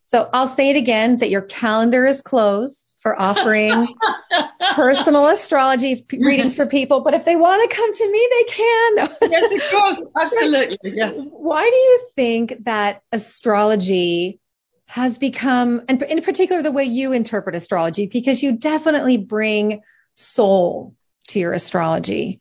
So 0.07 0.29
I'll 0.33 0.49
say 0.49 0.71
it 0.71 0.77
again 0.77 1.19
that 1.19 1.31
your 1.31 1.43
calendar 1.43 2.05
is 2.05 2.21
closed 2.21 2.95
for 2.99 3.21
offering 3.21 3.87
personal 4.75 5.29
astrology 5.29 6.05
readings 6.13 6.57
for 6.57 6.67
people. 6.67 7.01
But 7.01 7.15
if 7.15 7.25
they 7.25 7.37
want 7.37 7.71
to 7.71 7.77
come 7.77 7.93
to 7.93 8.11
me, 8.11 8.29
they 8.31 8.45
can. 8.53 9.31
yes, 9.31 9.53
of 9.53 9.71
course. 9.71 10.09
Absolutely. 10.21 10.79
Yeah. 10.83 11.13
Why 11.13 11.63
do 11.63 11.77
you 11.77 12.07
think 12.17 12.65
that 12.65 13.03
astrology 13.13 14.41
has 14.87 15.17
become, 15.17 15.81
and 15.89 16.03
in 16.03 16.21
particular, 16.23 16.61
the 16.61 16.73
way 16.73 16.83
you 16.83 17.13
interpret 17.13 17.55
astrology, 17.55 18.07
because 18.07 18.43
you 18.43 18.51
definitely 18.51 19.17
bring 19.17 19.81
soul 20.15 20.97
to 21.29 21.39
your 21.39 21.53
astrology. 21.53 22.41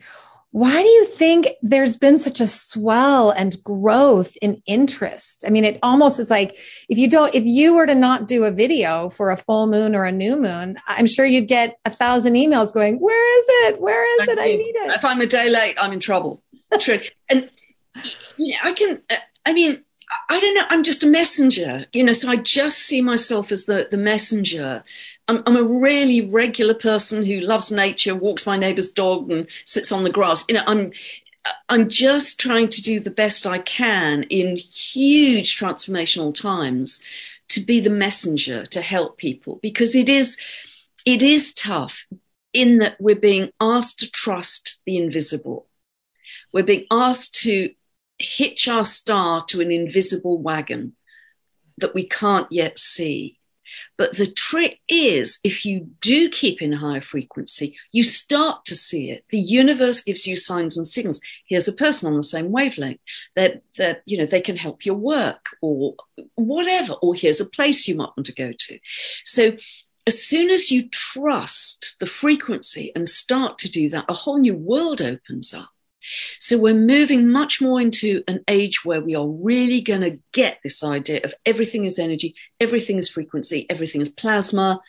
Why 0.51 0.81
do 0.81 0.87
you 0.87 1.05
think 1.05 1.47
there's 1.61 1.95
been 1.95 2.19
such 2.19 2.41
a 2.41 2.47
swell 2.47 3.31
and 3.31 3.55
growth 3.63 4.35
in 4.41 4.61
interest? 4.65 5.45
I 5.47 5.49
mean, 5.49 5.63
it 5.63 5.79
almost 5.81 6.19
is 6.19 6.29
like 6.29 6.57
if 6.89 6.97
you 6.97 7.09
don't, 7.09 7.33
if 7.33 7.43
you 7.45 7.73
were 7.73 7.85
to 7.85 7.95
not 7.95 8.27
do 8.27 8.43
a 8.43 8.51
video 8.51 9.07
for 9.09 9.31
a 9.31 9.37
full 9.37 9.67
moon 9.67 9.95
or 9.95 10.03
a 10.03 10.11
new 10.11 10.35
moon, 10.35 10.77
I'm 10.87 11.07
sure 11.07 11.25
you'd 11.25 11.47
get 11.47 11.77
a 11.85 11.89
thousand 11.89 12.33
emails 12.33 12.73
going, 12.73 12.97
Where 12.97 13.39
is 13.39 13.45
it? 13.49 13.81
Where 13.81 14.21
is 14.21 14.27
it? 14.27 14.39
I 14.39 14.45
need 14.45 14.75
it. 14.75 14.91
If 14.91 15.05
I'm 15.05 15.21
a 15.21 15.25
day 15.25 15.49
late, 15.49 15.77
I'm 15.79 15.93
in 15.93 15.99
trouble. 15.99 16.41
True. 16.79 16.99
And 17.29 17.49
you 18.37 18.53
know, 18.53 18.57
I 18.63 18.73
can. 18.73 19.01
Uh, 19.09 19.15
I 19.45 19.53
mean, 19.53 19.83
I 20.29 20.39
don't 20.39 20.55
know. 20.55 20.65
I'm 20.69 20.83
just 20.83 21.03
a 21.03 21.07
messenger, 21.07 21.85
you 21.93 22.03
know. 22.03 22.11
So 22.11 22.29
I 22.29 22.37
just 22.37 22.79
see 22.79 23.01
myself 23.01 23.51
as 23.51 23.65
the 23.65 23.87
the 23.89 23.97
messenger. 23.97 24.83
I'm, 25.31 25.43
I'm 25.45 25.55
a 25.55 25.63
really 25.63 26.29
regular 26.29 26.73
person 26.73 27.23
who 27.23 27.39
loves 27.39 27.71
nature, 27.71 28.13
walks 28.13 28.45
my 28.45 28.57
neighbour's 28.57 28.91
dog, 28.91 29.31
and 29.31 29.47
sits 29.63 29.91
on 29.91 30.03
the 30.03 30.11
grass. 30.11 30.43
You 30.47 30.55
know, 30.55 30.63
I'm. 30.67 30.91
I'm 31.69 31.89
just 31.89 32.39
trying 32.39 32.69
to 32.69 32.83
do 32.83 32.99
the 32.99 33.09
best 33.09 33.47
I 33.47 33.57
can 33.57 34.21
in 34.29 34.57
huge 34.57 35.57
transformational 35.57 36.35
times 36.35 37.01
to 37.49 37.61
be 37.61 37.79
the 37.79 37.89
messenger 37.89 38.67
to 38.67 38.79
help 38.79 39.17
people 39.17 39.59
because 39.63 39.95
it 39.95 40.07
is 40.07 40.37
it 41.03 41.23
is 41.23 41.55
tough 41.55 42.05
in 42.53 42.77
that 42.77 42.95
we're 42.99 43.15
being 43.15 43.49
asked 43.59 44.01
to 44.01 44.11
trust 44.11 44.77
the 44.85 44.97
invisible. 44.97 45.67
We're 46.53 46.63
being 46.63 46.85
asked 46.91 47.41
to 47.41 47.71
hitch 48.19 48.67
our 48.67 48.85
star 48.85 49.43
to 49.45 49.61
an 49.61 49.71
invisible 49.71 50.37
wagon 50.37 50.95
that 51.79 51.95
we 51.95 52.07
can't 52.07 52.51
yet 52.51 52.77
see. 52.77 53.39
But 54.01 54.17
the 54.17 54.25
trick 54.25 54.79
is, 54.89 55.39
if 55.43 55.63
you 55.63 55.91
do 56.01 56.27
keep 56.27 56.59
in 56.59 56.71
higher 56.73 57.01
frequency, 57.01 57.77
you 57.91 58.03
start 58.03 58.65
to 58.65 58.75
see 58.75 59.11
it. 59.11 59.25
The 59.29 59.37
universe 59.37 60.01
gives 60.01 60.25
you 60.25 60.35
signs 60.35 60.75
and 60.75 60.87
signals. 60.87 61.21
Here's 61.45 61.67
a 61.67 61.71
person 61.71 62.07
on 62.07 62.15
the 62.15 62.23
same 62.23 62.51
wavelength 62.51 62.99
that, 63.35 63.61
that, 63.77 64.01
you 64.07 64.17
know, 64.17 64.25
they 64.25 64.41
can 64.41 64.57
help 64.57 64.87
your 64.87 64.95
work 64.95 65.49
or 65.61 65.93
whatever, 66.33 66.93
or 66.93 67.13
here's 67.13 67.41
a 67.41 67.45
place 67.45 67.87
you 67.87 67.93
might 67.93 68.09
want 68.17 68.25
to 68.25 68.33
go 68.33 68.51
to. 68.57 68.79
So 69.23 69.51
as 70.07 70.19
soon 70.19 70.49
as 70.49 70.71
you 70.71 70.89
trust 70.89 71.95
the 71.99 72.07
frequency 72.07 72.91
and 72.95 73.07
start 73.07 73.59
to 73.59 73.69
do 73.69 73.87
that, 73.89 74.05
a 74.09 74.15
whole 74.15 74.39
new 74.39 74.55
world 74.55 74.99
opens 74.99 75.53
up. 75.53 75.69
So 76.39 76.57
we're 76.57 76.73
moving 76.73 77.29
much 77.29 77.61
more 77.61 77.79
into 77.79 78.23
an 78.27 78.43
age 78.47 78.83
where 78.85 79.01
we 79.01 79.15
are 79.15 79.27
really 79.27 79.81
going 79.81 80.01
to 80.01 80.19
get 80.31 80.59
this 80.63 80.83
idea 80.83 81.21
of 81.23 81.33
everything 81.45 81.85
is 81.85 81.99
energy, 81.99 82.35
everything 82.59 82.97
is 82.97 83.09
frequency, 83.09 83.65
everything 83.69 84.01
is 84.01 84.09
plasma, 84.09 84.81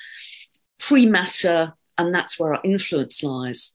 pre 0.78 1.06
matter, 1.06 1.74
and 1.98 2.14
that's 2.14 2.38
where 2.38 2.54
our 2.54 2.60
influence 2.64 3.22
lies 3.22 3.74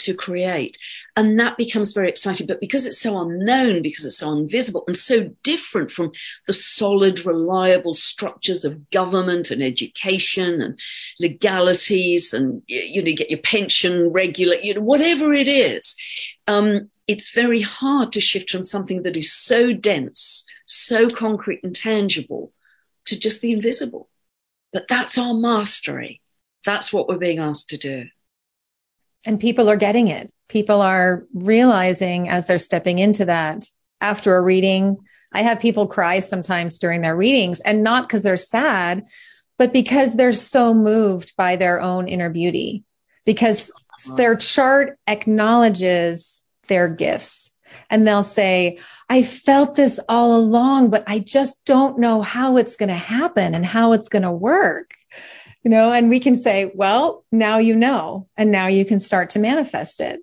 to 0.00 0.14
create. 0.14 0.76
And 1.16 1.38
that 1.38 1.56
becomes 1.56 1.92
very 1.92 2.08
exciting. 2.08 2.46
But 2.46 2.60
because 2.60 2.86
it's 2.86 3.00
so 3.00 3.20
unknown, 3.20 3.82
because 3.82 4.04
it's 4.04 4.18
so 4.18 4.32
invisible 4.32 4.84
and 4.86 4.96
so 4.96 5.30
different 5.42 5.90
from 5.90 6.12
the 6.46 6.52
solid, 6.52 7.26
reliable 7.26 7.94
structures 7.94 8.64
of 8.64 8.90
government 8.90 9.50
and 9.50 9.62
education 9.62 10.62
and 10.62 10.78
legalities 11.18 12.32
and, 12.32 12.62
you 12.66 13.02
know, 13.02 13.08
you 13.08 13.16
get 13.16 13.30
your 13.30 13.40
pension 13.40 14.10
regular, 14.10 14.56
you 14.56 14.74
know, 14.74 14.80
whatever 14.80 15.32
it 15.32 15.48
is, 15.48 15.94
um, 16.46 16.90
it's 17.06 17.30
very 17.30 17.60
hard 17.60 18.12
to 18.12 18.20
shift 18.20 18.50
from 18.50 18.64
something 18.64 19.02
that 19.02 19.16
is 19.16 19.32
so 19.32 19.72
dense, 19.72 20.44
so 20.66 21.10
concrete 21.10 21.60
and 21.62 21.74
tangible 21.74 22.52
to 23.06 23.18
just 23.18 23.40
the 23.40 23.52
invisible. 23.52 24.08
But 24.72 24.88
that's 24.88 25.18
our 25.18 25.34
mastery. 25.34 26.20
That's 26.64 26.92
what 26.92 27.08
we're 27.08 27.18
being 27.18 27.38
asked 27.38 27.70
to 27.70 27.76
do. 27.76 28.06
And 29.26 29.40
people 29.40 29.68
are 29.68 29.76
getting 29.76 30.08
it. 30.08 30.32
People 30.48 30.80
are 30.80 31.26
realizing 31.34 32.28
as 32.28 32.46
they're 32.46 32.58
stepping 32.58 32.98
into 32.98 33.24
that 33.26 33.64
after 34.00 34.36
a 34.36 34.42
reading. 34.42 34.98
I 35.32 35.42
have 35.42 35.60
people 35.60 35.86
cry 35.86 36.20
sometimes 36.20 36.78
during 36.78 37.02
their 37.02 37.16
readings 37.16 37.60
and 37.60 37.82
not 37.82 38.08
because 38.08 38.22
they're 38.22 38.36
sad, 38.36 39.04
but 39.58 39.72
because 39.72 40.14
they're 40.14 40.32
so 40.32 40.74
moved 40.74 41.36
by 41.36 41.56
their 41.56 41.80
own 41.80 42.08
inner 42.08 42.30
beauty, 42.30 42.84
because 43.24 43.70
their 44.04 44.36
chart 44.36 44.98
acknowledges 45.06 46.42
their 46.68 46.88
gifts. 46.88 47.50
And 47.88 48.06
they'll 48.06 48.22
say, 48.22 48.78
I 49.08 49.22
felt 49.22 49.76
this 49.76 50.00
all 50.08 50.36
along, 50.36 50.90
but 50.90 51.04
I 51.06 51.20
just 51.20 51.56
don't 51.64 51.98
know 51.98 52.20
how 52.22 52.56
it's 52.56 52.76
going 52.76 52.88
to 52.88 52.94
happen 52.94 53.54
and 53.54 53.64
how 53.64 53.92
it's 53.92 54.08
going 54.08 54.22
to 54.22 54.32
work 54.32 54.94
you 55.62 55.70
know, 55.70 55.92
and 55.92 56.08
we 56.08 56.20
can 56.20 56.34
say, 56.34 56.70
well, 56.74 57.24
now 57.30 57.58
you 57.58 57.76
know, 57.76 58.28
and 58.36 58.50
now 58.50 58.66
you 58.68 58.84
can 58.84 58.98
start 58.98 59.30
to 59.30 59.38
manifest 59.38 60.00
it. 60.00 60.20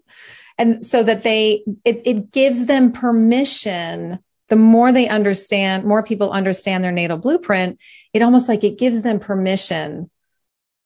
And 0.57 0.85
so 0.85 1.03
that 1.03 1.23
they, 1.23 1.63
it, 1.85 2.01
it 2.05 2.31
gives 2.31 2.65
them 2.65 2.91
permission. 2.91 4.19
The 4.49 4.55
more 4.55 4.91
they 4.91 5.07
understand, 5.07 5.83
more 5.83 6.01
people 6.01 6.31
understand 6.31 6.83
their 6.83 6.91
natal 6.91 7.17
blueprint, 7.17 7.79
it 8.13 8.23
almost 8.23 8.49
like 8.49 8.63
it 8.63 8.79
gives 8.79 9.03
them 9.03 9.19
permission 9.19 10.09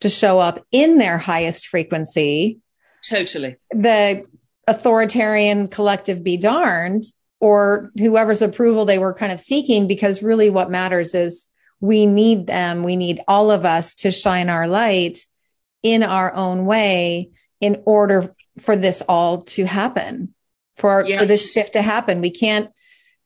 to 0.02 0.10
show 0.10 0.40
up 0.40 0.66
in 0.72 0.98
their 0.98 1.18
highest 1.18 1.68
frequency. 1.68 2.60
Totally. 3.08 3.58
The 3.72 4.26
authoritarian 4.68 5.68
collective 5.68 6.24
be 6.24 6.38
darned 6.38 7.04
or 7.40 7.92
whoever's 7.98 8.42
approval 8.42 8.86
they 8.86 9.00
were 9.00 9.14
kind 9.14 9.32
of 9.32 9.40
seeking, 9.40 9.88
because 9.88 10.22
really 10.22 10.50
what 10.50 10.70
matters 10.70 11.16
is 11.16 11.48
we 11.80 12.06
need 12.06 12.46
them. 12.46 12.84
We 12.84 12.96
need 12.96 13.22
all 13.28 13.50
of 13.50 13.66
us 13.66 13.96
to 13.96 14.12
shine 14.12 14.50
our 14.50 14.68
light 14.68 15.18
in 15.82 16.04
our 16.04 16.34
own 16.36 16.66
way 16.68 17.32
in 17.60 17.82
order 17.86 18.36
for 18.60 18.76
this 18.76 19.02
all 19.10 19.42
to 19.42 19.66
happen, 19.66 20.36
for, 20.76 21.04
Yeah. 21.08 21.20
for 21.20 21.26
this 21.26 21.52
shift 21.52 21.74
to 21.74 21.82
happen. 21.82 22.22
We 22.22 22.30
can't, 22.30 22.70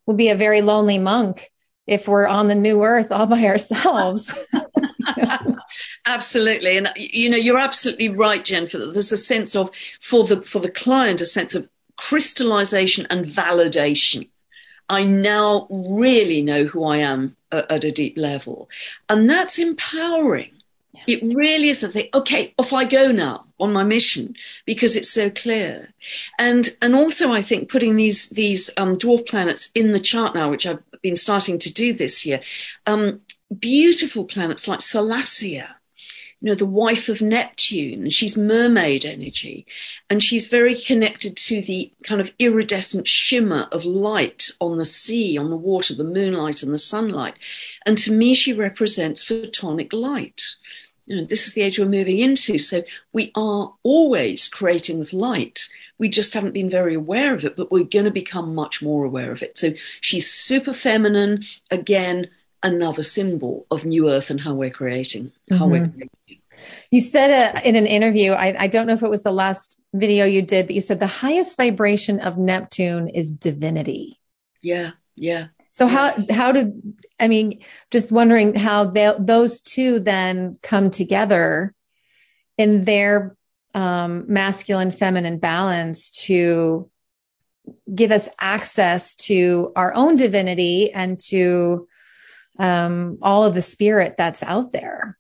we'll 0.06 0.16
be 0.16 0.30
a 0.30 0.36
very 0.36 0.62
lonely 0.62 0.98
monk 0.98 1.50
if 1.86 2.08
we're 2.08 2.28
on 2.28 2.48
the 2.48 2.56
new 2.56 2.84
earth 2.84 3.12
all 3.12 3.26
by 3.26 3.44
ourselves. 3.44 4.34
Absolutely, 6.06 6.78
and 6.78 6.90
you 6.96 7.30
know 7.30 7.38
you're 7.38 7.58
absolutely 7.58 8.10
right, 8.10 8.44
Jennifer. 8.44 8.78
that 8.78 8.94
There's 8.94 9.12
a 9.12 9.18
sense 9.18 9.56
of 9.56 9.72
for 10.02 10.26
the 10.26 10.42
for 10.42 10.60
the 10.60 10.72
client 10.72 11.22
a 11.22 11.26
sense 11.26 11.56
of 11.56 11.68
crystallization 11.98 13.08
and 13.10 13.26
validation. 13.26 14.30
I 14.90 15.04
now 15.04 15.68
really 15.70 16.42
know 16.42 16.66
who 16.66 16.84
I 16.84 16.98
am 16.98 17.36
at, 17.52 17.72
at 17.72 17.84
a 17.84 17.92
deep 17.92 18.18
level, 18.18 18.70
and 19.10 19.30
that's 19.30 19.60
empowering. 19.60 20.52
It 21.08 21.22
really 21.36 21.70
is 21.70 21.84
a 21.84 21.90
thing. 21.90 22.08
Okay, 22.14 22.54
off 22.58 22.72
I 22.72 22.86
go 22.86 23.12
now 23.12 23.46
on 23.60 23.74
my 23.74 23.84
mission 23.84 24.36
because 24.66 24.96
it's 24.96 25.10
so 25.10 25.30
clear, 25.30 25.94
and 26.40 26.76
and 26.82 26.96
also 26.96 27.32
I 27.32 27.42
think 27.42 27.70
putting 27.70 27.96
these 27.96 28.30
these 28.30 28.70
um, 28.78 28.96
dwarf 28.96 29.28
planets 29.28 29.72
in 29.76 29.92
the 29.92 30.00
chart 30.00 30.36
now, 30.36 30.50
which 30.50 30.66
I've 30.66 30.84
been 31.02 31.16
starting 31.16 31.60
to 31.60 31.74
do 31.74 31.94
this 31.94 32.26
year, 32.26 32.42
um, 32.86 33.22
beautiful 33.60 34.26
planets 34.26 34.68
like 34.68 34.80
Salacia 34.80 35.76
you 36.46 36.52
know, 36.52 36.56
the 36.56 36.66
wife 36.66 37.10
of 37.10 37.22
Neptune. 37.22 38.10
She's 38.12 38.38
mermaid 38.38 39.04
energy. 39.04 39.66
And 40.12 40.22
she's 40.22 40.46
very 40.46 40.76
connected 40.76 41.36
to 41.38 41.62
the 41.62 41.92
kind 42.04 42.22
of 42.22 42.34
iridescent 42.38 43.08
shimmer 43.08 43.68
of 43.72 43.84
light 43.84 44.52
on 44.60 44.78
the 44.78 44.86
sea, 44.86 45.40
on 45.40 45.50
the 45.50 45.56
water, 45.56 45.96
the 45.96 46.04
moonlight 46.04 46.62
and 46.62 46.72
the 46.72 46.78
sunlight. 46.78 47.34
And 47.86 47.98
to 47.98 48.12
me, 48.12 48.36
she 48.36 48.54
represents 48.54 49.26
photonic 49.26 49.94
light. 49.94 50.44
You 51.08 51.16
know, 51.16 51.24
this 51.24 51.48
is 51.48 51.56
the 51.56 51.62
age 51.62 51.80
we're 51.80 51.86
moving 51.86 52.20
into. 52.20 52.60
So 52.60 52.84
we 53.12 53.32
are 53.36 53.74
always 53.82 54.48
creating 54.48 55.00
with 55.00 55.14
light. 55.14 55.68
We 55.98 56.10
just 56.10 56.36
haven't 56.36 56.54
been 56.54 56.70
very 56.70 56.94
aware 56.94 57.34
of 57.34 57.46
it, 57.46 57.56
but 57.56 57.72
we're 57.72 57.86
going 57.86 58.06
to 58.06 58.12
become 58.12 58.54
much 58.54 58.84
more 58.84 59.06
aware 59.06 59.32
of 59.32 59.42
it. 59.42 59.58
So 59.58 59.74
she's 60.02 60.30
super 60.30 60.74
feminine. 60.74 61.44
Again, 61.72 62.30
another 62.66 63.04
symbol 63.04 63.66
of 63.70 63.86
new 63.86 64.10
earth 64.10 64.30
and 64.30 64.42
how 64.42 64.54
we're 64.54 64.72
creating, 64.72 65.32
how 65.52 65.68
we're 65.68 65.88
creating. 65.88 66.10
You 66.90 67.00
said 67.00 67.56
uh, 67.56 67.62
in 67.64 67.76
an 67.76 67.86
interview, 67.86 68.32
I, 68.32 68.56
I 68.64 68.68
don't 68.68 68.88
know 68.88 68.94
if 68.94 69.04
it 69.04 69.10
was 69.10 69.24
the 69.24 69.32
last 69.32 69.78
video 69.94 70.26
you 70.26 70.42
did, 70.42 70.66
but 70.66 70.76
you 70.76 70.82
said 70.82 71.00
the 71.00 71.08
highest 71.08 71.58
vibration 71.58 72.20
of 72.20 72.38
Neptune 72.38 73.08
is 73.08 73.32
divinity. 73.32 74.20
yeah, 74.62 74.92
yeah. 75.16 75.48
So 75.70 75.88
how 75.88 76.16
how 76.32 76.54
did 76.54 76.96
I 77.20 77.28
mean? 77.28 77.62
Just 77.92 78.12
wondering 78.12 78.56
how 78.56 78.86
they, 78.86 79.14
those 79.20 79.60
two 79.60 80.00
then 80.00 80.58
come 80.64 80.90
together 80.90 81.74
in 82.58 82.86
their 82.86 83.36
um, 83.74 84.24
masculine 84.28 84.92
feminine 84.92 85.38
balance 85.38 86.10
to 86.28 86.90
give 87.94 88.12
us 88.12 88.30
access 88.40 89.16
to 89.16 89.74
our 89.76 89.94
own 89.94 90.16
divinity 90.16 90.94
and 90.94 91.20
to 91.20 91.88
um, 92.60 93.18
all 93.22 93.44
of 93.44 93.54
the 93.56 93.62
spirit 93.62 94.16
that's 94.18 94.44
out 94.44 94.72
there. 94.72 95.18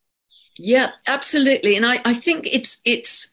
Yeah, 0.57 0.91
absolutely. 1.07 1.75
And 1.75 1.85
I, 1.85 2.01
I 2.05 2.13
think 2.13 2.47
it's 2.51 2.81
it's 2.85 3.29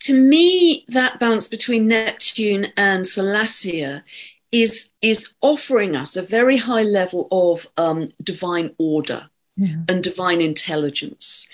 to 0.00 0.14
me 0.20 0.84
that 0.88 1.20
balance 1.20 1.48
between 1.48 1.86
Neptune 1.86 2.68
and 2.76 3.04
Salacia 3.04 4.02
is 4.50 4.90
is 5.00 5.32
offering 5.40 5.94
us 5.94 6.16
a 6.16 6.22
very 6.22 6.56
high 6.56 6.82
level 6.82 7.28
of 7.30 7.66
um, 7.76 8.10
divine 8.22 8.74
order 8.78 9.30
Yeah. 9.56 9.76
and 9.88 10.02
divine 10.02 10.40
intelligence, 10.40 11.46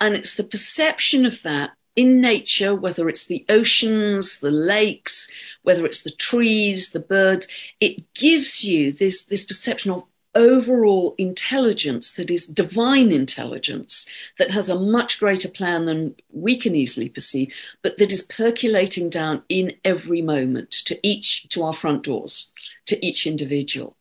and 0.00 0.14
it's 0.14 0.34
the 0.36 0.44
perception 0.44 1.26
of 1.26 1.42
that 1.42 1.70
in 1.96 2.20
nature, 2.20 2.74
whether 2.74 3.08
it's 3.08 3.26
the 3.26 3.44
oceans, 3.48 4.40
the 4.40 4.50
lakes, 4.50 5.28
whether 5.62 5.84
it's 5.86 6.02
the 6.02 6.10
trees, 6.10 6.90
the 6.90 7.00
birds. 7.00 7.48
It 7.80 8.12
gives 8.14 8.64
you 8.64 8.92
this 8.92 9.24
this 9.24 9.44
perception 9.44 9.90
of 9.92 10.04
overall 10.34 11.14
intelligence 11.18 12.12
that 12.12 12.30
is 12.30 12.46
divine 12.46 13.12
intelligence 13.12 14.06
that 14.38 14.50
has 14.50 14.68
a 14.68 14.78
much 14.78 15.18
greater 15.18 15.48
plan 15.48 15.86
than 15.86 16.14
we 16.32 16.56
can 16.56 16.74
easily 16.74 17.08
perceive 17.08 17.52
but 17.82 17.96
that 17.96 18.12
is 18.12 18.22
percolating 18.22 19.08
down 19.08 19.42
in 19.48 19.72
every 19.84 20.22
moment 20.22 20.70
to 20.70 20.98
each 21.06 21.48
to 21.48 21.62
our 21.62 21.74
front 21.74 22.02
doors 22.02 22.50
to 22.86 23.04
each 23.04 23.26
individual. 23.26 23.96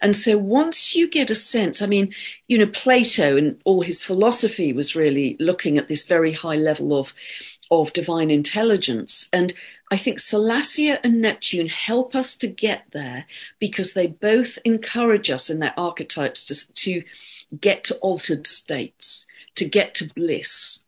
And 0.00 0.16
so 0.16 0.36
once 0.36 0.94
you 0.94 1.08
get 1.08 1.30
a 1.30 1.34
sense 1.34 1.80
i 1.80 1.86
mean 1.86 2.14
you 2.48 2.58
know 2.58 2.66
plato 2.66 3.36
and 3.36 3.58
all 3.64 3.80
his 3.80 4.04
philosophy 4.04 4.72
was 4.72 4.94
really 4.94 5.36
looking 5.40 5.78
at 5.78 5.88
this 5.88 6.06
very 6.06 6.32
high 6.32 6.56
level 6.56 6.98
of 6.98 7.14
of 7.70 7.92
divine 7.92 8.30
intelligence. 8.30 9.28
And 9.32 9.52
I 9.90 9.96
think 9.96 10.18
Salacia 10.18 10.98
and 11.04 11.20
Neptune 11.20 11.68
help 11.68 12.14
us 12.16 12.36
to 12.38 12.48
get 12.48 12.84
there 12.92 13.26
because 13.60 13.92
they 13.92 14.08
both 14.08 14.58
encourage 14.64 15.30
us 15.30 15.48
in 15.48 15.60
their 15.60 15.74
archetypes 15.76 16.42
to, 16.44 16.72
to 16.74 17.02
get 17.60 17.84
to 17.84 17.96
altered 17.98 18.46
states, 18.46 19.26
to 19.54 19.64
get 19.64 19.94
to 19.96 20.12
bliss. 20.14 20.84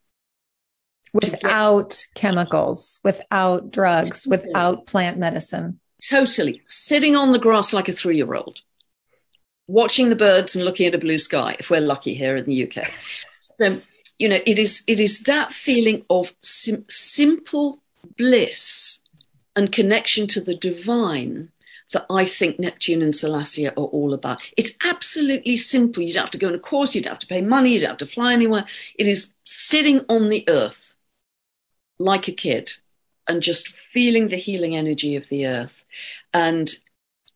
Without 1.12 2.04
chemicals, 2.14 3.00
without 3.04 3.70
drugs, 3.70 4.26
without 4.26 4.86
plant 4.86 5.16
medicine. 5.16 5.78
Totally. 6.10 6.60
Sitting 6.66 7.16
on 7.16 7.32
the 7.32 7.38
grass 7.38 7.72
like 7.72 7.88
a 7.88 7.92
three 7.92 8.16
year 8.16 8.34
old, 8.34 8.60
watching 9.68 10.10
the 10.10 10.16
birds 10.16 10.56
and 10.56 10.64
looking 10.64 10.86
at 10.86 10.94
a 10.94 10.98
blue 10.98 11.18
sky, 11.18 11.56
if 11.58 11.70
we're 11.70 11.80
lucky 11.80 12.14
here 12.14 12.36
in 12.36 12.44
the 12.44 12.68
UK. 12.68 12.88
So, 13.60 13.82
you 14.20 14.28
know, 14.28 14.38
it 14.46 14.56
is, 14.60 14.84
it 14.86 15.00
is 15.00 15.22
that 15.22 15.52
feeling 15.52 16.04
of 16.08 16.32
sim- 16.42 16.84
simple 16.88 17.82
bliss 18.16 19.00
and 19.56 19.72
connection 19.72 20.26
to 20.28 20.40
the 20.40 20.54
divine 20.54 21.50
that 21.92 22.06
I 22.10 22.26
think 22.26 22.58
Neptune 22.58 23.02
and 23.02 23.14
Salacia 23.14 23.70
are 23.72 23.86
all 23.86 24.12
about. 24.12 24.40
It's 24.56 24.72
absolutely 24.84 25.56
simple. 25.56 26.02
You 26.02 26.12
don't 26.14 26.24
have 26.24 26.30
to 26.32 26.38
go 26.38 26.48
on 26.48 26.54
a 26.54 26.58
course, 26.58 26.94
you 26.94 27.00
don't 27.00 27.12
have 27.12 27.20
to 27.20 27.26
pay 27.26 27.40
money, 27.40 27.72
you 27.72 27.80
don't 27.80 27.90
have 27.90 27.98
to 27.98 28.06
fly 28.06 28.32
anywhere. 28.32 28.66
It 28.98 29.08
is 29.08 29.32
sitting 29.44 30.04
on 30.08 30.28
the 30.28 30.44
earth 30.48 30.94
like 31.98 32.28
a 32.28 32.32
kid 32.32 32.72
and 33.26 33.42
just 33.42 33.68
feeling 33.68 34.28
the 34.28 34.36
healing 34.36 34.76
energy 34.76 35.16
of 35.16 35.28
the 35.28 35.46
earth. 35.46 35.84
And 36.32 36.74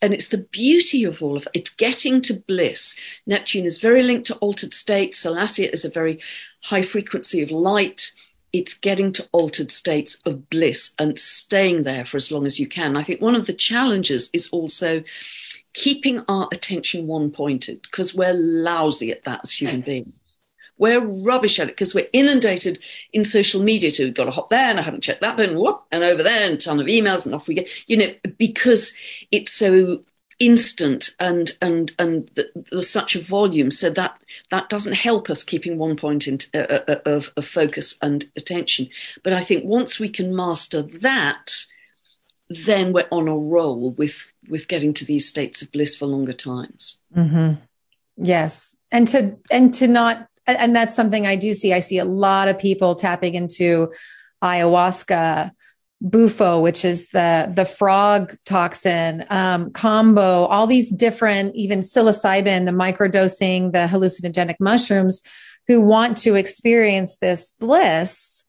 and 0.01 0.13
it's 0.13 0.29
the 0.29 0.39
beauty 0.39 1.05
of 1.05 1.23
all 1.23 1.37
of 1.37 1.47
it. 1.47 1.61
It's 1.61 1.71
getting 1.71 2.21
to 2.23 2.35
bliss. 2.35 2.99
Neptune 3.25 3.65
is 3.65 3.79
very 3.79 4.03
linked 4.03 4.27
to 4.27 4.35
altered 4.37 4.75
states. 4.75 5.23
Salacia 5.23 5.73
is 5.73 5.85
a 5.85 5.91
very 5.91 6.19
high 6.65 6.83
frequency 6.83 7.41
of 7.41 7.53
light 7.53 8.11
it's 8.53 8.75
getting 8.75 9.13
to 9.13 9.29
altered 9.33 9.71
states 9.71 10.17
of 10.27 10.49
bliss 10.51 10.93
and 10.99 11.19
staying 11.19 11.85
there 11.85 12.05
for 12.05 12.17
as 12.17 12.31
long 12.31 12.47
as 12.47 12.61
you 12.61 12.67
can. 12.67 12.97
I 12.97 13.03
think 13.03 13.21
one 13.21 13.35
of 13.35 13.47
the 13.47 13.55
challenges 13.55 14.31
is 14.33 14.49
also 14.49 15.03
keeping 15.75 16.23
our 16.29 16.49
attention 16.53 17.07
one 17.07 17.31
pointed 17.31 17.81
because 17.83 18.15
we're 18.15 18.35
lousy 18.35 19.11
at 19.11 19.25
that 19.25 19.41
as 19.43 19.53
human 19.53 19.81
beings. 19.87 20.13
We're 20.79 21.01
rubbish 21.01 21.61
at 21.61 21.69
it 21.69 21.77
because 21.77 21.95
we're 21.95 22.09
inundated 22.13 22.79
in 23.13 23.25
social 23.25 23.63
media 23.63 23.91
to 23.93 24.11
got 24.11 24.25
to 24.25 24.31
hop 24.31 24.51
there 24.51 24.69
and 24.69 24.81
I 24.81 24.83
haven't 24.83 25.03
checked 25.03 25.21
that 25.21 25.37
button, 25.37 25.57
whoop, 25.57 25.83
and 25.93 26.03
over 26.03 26.23
there 26.23 26.47
and 26.47 26.55
a 26.55 26.57
ton 26.57 26.81
of 26.81 26.87
emails 26.87 27.25
and 27.25 27.35
off 27.35 27.47
we 27.47 27.55
go. 27.55 27.63
You 27.87 27.99
know, 27.99 28.15
because 28.37 28.93
it's 29.31 29.53
so 29.53 30.03
instant 30.47 31.15
and 31.21 31.53
and 31.61 31.93
and 31.99 32.35
th- 32.35 32.49
there's 32.71 32.91
such 32.91 33.15
a 33.15 33.23
volume 33.23 33.71
so 33.71 33.89
that 33.91 34.21
that 34.51 34.69
doesn't 34.69 34.95
help 34.95 35.31
us 35.31 35.45
keeping 35.45 35.79
one 35.79 35.97
point 35.97 36.27
in, 36.27 36.39
uh, 36.55 36.59
uh, 36.89 36.99
of, 37.07 37.33
of 37.37 37.47
focus 37.47 37.97
and 38.03 38.25
attention 38.37 38.89
but 39.23 39.33
i 39.33 39.43
think 39.43 39.65
once 39.65 40.01
we 40.01 40.09
can 40.09 40.35
master 40.35 40.83
that 40.83 41.65
then 42.49 42.93
we're 42.93 43.09
on 43.11 43.29
a 43.29 43.37
roll 43.37 43.93
with 43.93 44.33
with 44.49 44.69
getting 44.69 44.93
to 44.93 45.05
these 45.05 45.29
states 45.29 45.63
of 45.63 45.71
bliss 45.71 45.97
for 45.97 46.07
longer 46.07 46.33
times 46.33 47.01
Mm-hmm. 47.17 47.55
Yes, 48.17 48.77
and 48.91 49.09
to 49.09 49.37
and 49.51 49.73
to 49.75 49.89
not 49.89 50.29
and 50.47 50.75
that's 50.75 50.95
something 50.95 51.27
I 51.27 51.37
do 51.37 51.55
see. 51.55 51.73
I 51.73 51.81
see 51.81 51.99
a 51.99 52.05
lot 52.05 52.49
of 52.49 52.59
people 52.59 52.95
tapping 52.95 53.35
into 53.35 53.93
ayahuasca, 54.43 55.53
bufo, 56.03 56.61
which 56.61 56.85
is 56.85 57.11
the 57.11 57.51
the 57.55 57.65
frog 57.65 58.37
toxin, 58.45 59.25
um, 59.31 59.71
combo, 59.71 60.45
all 60.47 60.67
these 60.67 60.91
different, 60.91 61.55
even 61.55 61.81
psilocybin, 61.81 62.67
the 62.67 62.73
microdosing, 62.73 63.73
the 63.73 63.87
hallucinogenic 63.87 64.57
mushrooms, 64.59 65.23
who 65.69 65.81
want 65.81 66.19
to 66.19 66.35
experience 66.35 67.19
this 67.19 67.53
bliss, 67.59 68.45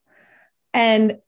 and 0.74 1.20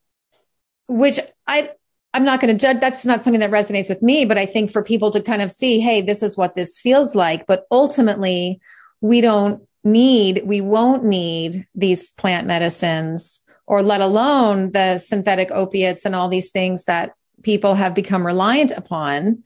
which 0.88 1.20
I 1.48 1.70
I'm 2.14 2.24
not 2.24 2.40
going 2.40 2.54
to 2.56 2.60
judge. 2.60 2.80
That's 2.80 3.06
not 3.06 3.22
something 3.22 3.42
that 3.42 3.52
resonates 3.52 3.90
with 3.90 4.02
me, 4.02 4.26
but 4.26 4.38
I 4.38 4.46
think 4.46 4.72
for 4.72 4.82
people 4.82 5.12
to 5.12 5.22
kind 5.22 5.42
of 5.42 5.52
see, 5.52 5.80
hey, 5.80 6.02
this 6.02 6.24
is 6.24 6.38
what 6.38 6.56
this 6.56 6.80
feels 6.80 7.14
like. 7.14 7.46
But 7.46 7.66
ultimately, 7.70 8.62
we 9.02 9.20
don't 9.20 9.68
need, 9.84 10.44
we 10.46 10.62
won't 10.62 11.04
need 11.04 11.68
these 11.76 12.12
plant 12.12 12.48
medicines 12.48 13.42
or 13.68 13.82
let 13.82 14.02
alone 14.02 14.72
the 14.72 14.98
synthetic 14.98 15.52
opiates 15.52 16.06
and 16.06 16.16
all 16.16 16.30
these 16.30 16.52
things 16.52 16.86
that 16.86 17.14
people 17.44 17.76
have 17.76 17.94
become 17.94 18.26
reliant 18.26 18.72
upon 18.72 19.44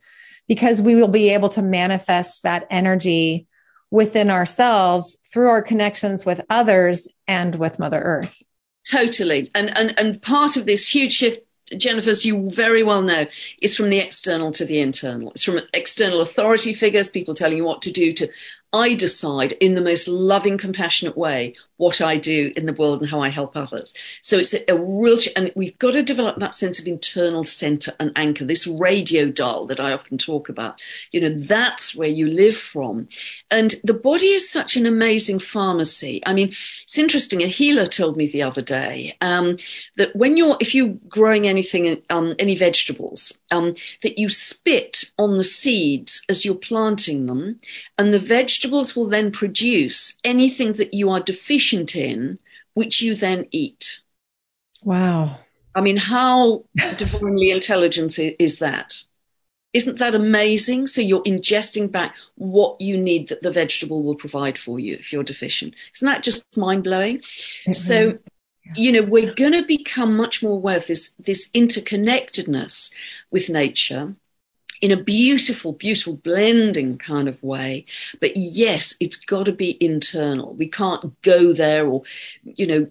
because 0.48 0.82
we 0.82 0.94
will 0.94 1.08
be 1.08 1.30
able 1.30 1.48
to 1.48 1.62
manifest 1.62 2.42
that 2.42 2.66
energy 2.70 3.46
within 3.90 4.30
ourselves 4.30 5.16
through 5.32 5.48
our 5.48 5.62
connections 5.62 6.24
with 6.24 6.40
others 6.50 7.08
and 7.26 7.54
with 7.56 7.78
Mother 7.78 8.00
Earth. 8.00 8.42
Totally. 8.90 9.50
And, 9.54 9.76
and, 9.76 9.98
and 9.98 10.22
part 10.22 10.56
of 10.56 10.66
this 10.66 10.88
huge 10.88 11.12
shift, 11.12 11.40
Jennifer, 11.76 12.10
as 12.10 12.24
you 12.24 12.50
very 12.50 12.82
well 12.82 13.02
know, 13.02 13.26
is 13.60 13.76
from 13.76 13.90
the 13.90 13.98
external 13.98 14.50
to 14.52 14.64
the 14.64 14.80
internal. 14.80 15.30
It's 15.30 15.44
from 15.44 15.60
external 15.72 16.20
authority 16.20 16.72
figures, 16.72 17.10
people 17.10 17.34
telling 17.34 17.58
you 17.58 17.64
what 17.64 17.82
to 17.82 17.92
do, 17.92 18.12
to 18.14 18.28
I 18.72 18.94
decide 18.94 19.52
in 19.52 19.74
the 19.74 19.80
most 19.80 20.08
loving, 20.08 20.58
compassionate 20.58 21.16
way 21.16 21.54
what 21.80 22.02
I 22.02 22.18
do 22.18 22.52
in 22.56 22.66
the 22.66 22.74
world 22.74 23.00
and 23.00 23.10
how 23.10 23.20
I 23.22 23.30
help 23.30 23.56
others. 23.56 23.94
So 24.20 24.36
it's 24.36 24.52
a, 24.52 24.70
a 24.70 24.76
real, 24.76 25.16
and 25.34 25.50
we've 25.56 25.78
got 25.78 25.94
to 25.94 26.02
develop 26.02 26.36
that 26.36 26.54
sense 26.54 26.78
of 26.78 26.86
internal 26.86 27.44
center 27.44 27.94
and 27.98 28.12
anchor, 28.16 28.44
this 28.44 28.66
radio 28.66 29.30
dial 29.30 29.66
that 29.66 29.80
I 29.80 29.92
often 29.92 30.18
talk 30.18 30.50
about. 30.50 30.78
You 31.10 31.22
know, 31.22 31.34
that's 31.38 31.96
where 31.96 32.08
you 32.08 32.26
live 32.26 32.56
from. 32.56 33.08
And 33.50 33.76
the 33.82 33.94
body 33.94 34.26
is 34.26 34.50
such 34.50 34.76
an 34.76 34.84
amazing 34.84 35.38
pharmacy. 35.38 36.22
I 36.26 36.34
mean, 36.34 36.48
it's 36.82 36.98
interesting. 36.98 37.42
A 37.42 37.46
healer 37.46 37.86
told 37.86 38.14
me 38.14 38.26
the 38.26 38.42
other 38.42 38.62
day 38.62 39.16
um, 39.22 39.56
that 39.96 40.14
when 40.14 40.36
you're, 40.36 40.58
if 40.60 40.74
you're 40.74 40.94
growing 41.08 41.46
anything, 41.46 42.02
um, 42.10 42.34
any 42.38 42.56
vegetables, 42.56 43.32
um, 43.50 43.74
that 44.02 44.18
you 44.18 44.28
spit 44.28 45.06
on 45.18 45.38
the 45.38 45.44
seeds 45.44 46.22
as 46.28 46.44
you're 46.44 46.54
planting 46.54 47.26
them, 47.26 47.58
and 47.96 48.12
the 48.12 48.18
vegetables 48.18 48.94
will 48.94 49.08
then 49.08 49.32
produce 49.32 50.18
anything 50.24 50.74
that 50.74 50.92
you 50.92 51.08
are 51.08 51.20
deficient 51.20 51.69
in, 51.72 52.38
which 52.74 53.02
you 53.02 53.14
then 53.14 53.46
eat. 53.50 54.00
Wow. 54.82 55.38
I 55.74 55.80
mean, 55.80 55.96
how 55.96 56.64
divinely 56.96 57.50
intelligent 57.50 58.18
is 58.18 58.58
that? 58.58 59.02
Isn't 59.72 59.98
that 59.98 60.16
amazing? 60.16 60.88
So 60.88 61.00
you're 61.00 61.22
ingesting 61.22 61.92
back 61.92 62.16
what 62.34 62.80
you 62.80 62.96
need 62.96 63.28
that 63.28 63.42
the 63.42 63.52
vegetable 63.52 64.02
will 64.02 64.16
provide 64.16 64.58
for 64.58 64.80
you 64.80 64.94
if 64.94 65.12
you're 65.12 65.22
deficient. 65.22 65.74
Isn't 65.94 66.06
that 66.06 66.24
just 66.24 66.56
mind 66.56 66.82
blowing? 66.82 67.22
So, 67.72 68.18
you 68.74 68.90
know, 68.90 69.02
we're 69.02 69.32
going 69.34 69.52
to 69.52 69.64
become 69.64 70.16
much 70.16 70.42
more 70.42 70.54
aware 70.54 70.76
of 70.76 70.88
this, 70.88 71.10
this 71.20 71.48
interconnectedness 71.50 72.92
with 73.30 73.48
nature 73.48 74.16
in 74.80 74.90
a 74.90 75.02
beautiful, 75.02 75.72
beautiful 75.72 76.14
blending 76.14 76.98
kind 76.98 77.28
of 77.28 77.42
way. 77.42 77.84
But 78.20 78.36
yes, 78.36 78.96
it's 79.00 79.16
got 79.16 79.46
to 79.46 79.52
be 79.52 79.76
internal. 79.84 80.54
We 80.54 80.68
can't 80.68 81.20
go 81.22 81.52
there 81.52 81.86
or, 81.86 82.02
you 82.42 82.66
know, 82.66 82.90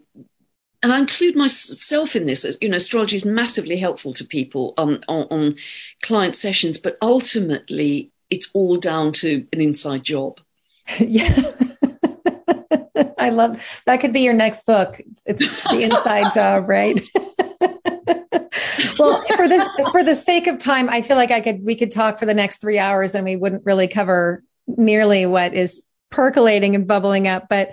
and 0.81 0.93
I 0.93 0.99
include 0.99 1.35
myself 1.35 2.15
in 2.15 2.25
this. 2.25 2.57
You 2.61 2.69
know, 2.69 2.77
astrology 2.77 3.17
is 3.17 3.25
massively 3.25 3.77
helpful 3.77 4.13
to 4.13 4.23
people 4.23 4.73
um, 4.77 5.03
on, 5.09 5.27
on 5.29 5.55
client 6.01 6.37
sessions, 6.37 6.77
but 6.77 6.97
ultimately, 7.01 8.11
it's 8.29 8.49
all 8.53 8.77
down 8.77 9.11
to 9.13 9.45
an 9.51 9.59
inside 9.59 10.03
job. 10.03 10.39
yeah. 10.99 11.51
I 13.17 13.29
love 13.29 13.61
that 13.85 13.99
could 13.99 14.13
be 14.13 14.21
your 14.21 14.33
next 14.33 14.65
book. 14.65 15.01
It's 15.25 15.63
the 15.63 15.83
inside 15.83 16.31
job, 16.33 16.69
right? 16.69 16.99
Well, 18.99 19.23
for 19.35 19.47
this 19.47 19.67
for 19.91 20.03
the 20.03 20.15
sake 20.15 20.47
of 20.47 20.57
time, 20.57 20.89
I 20.89 21.01
feel 21.01 21.17
like 21.17 21.31
I 21.31 21.41
could 21.41 21.63
we 21.63 21.75
could 21.75 21.91
talk 21.91 22.19
for 22.19 22.25
the 22.25 22.33
next 22.33 22.57
3 22.61 22.77
hours 22.77 23.15
and 23.15 23.25
we 23.25 23.35
wouldn't 23.35 23.65
really 23.65 23.87
cover 23.87 24.43
nearly 24.67 25.25
what 25.25 25.53
is 25.53 25.83
percolating 26.11 26.75
and 26.75 26.87
bubbling 26.87 27.27
up, 27.27 27.47
but 27.49 27.71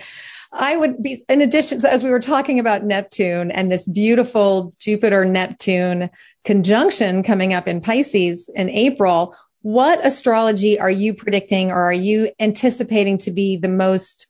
I 0.53 0.77
would 0.77 1.03
be, 1.03 1.25
in 1.29 1.43
addition, 1.43 1.81
so 1.81 1.89
as 1.89 2.03
we 2.03 2.11
were 2.11 2.21
talking 2.21 2.59
about 2.59 2.85
Neptune 2.85 3.51
and 3.51 3.71
this 3.71 3.87
beautiful 3.87 4.73
Jupiter 4.79 5.25
Neptune 5.25 6.09
conjunction 6.45 7.23
coming 7.23 7.53
up 7.53 7.69
in 7.69 7.81
Pisces 7.81 8.49
in 8.55 8.71
April, 8.71 9.35
what 9.63 10.05
astrology 10.05 10.79
are 10.79 10.91
you 10.91 11.13
predicting 11.13 11.71
or 11.71 11.83
are 11.83 11.93
you 11.93 12.31
anticipating 12.39 13.19
to 13.19 13.31
be 13.31 13.57
the 13.57 13.69
most 13.69 14.27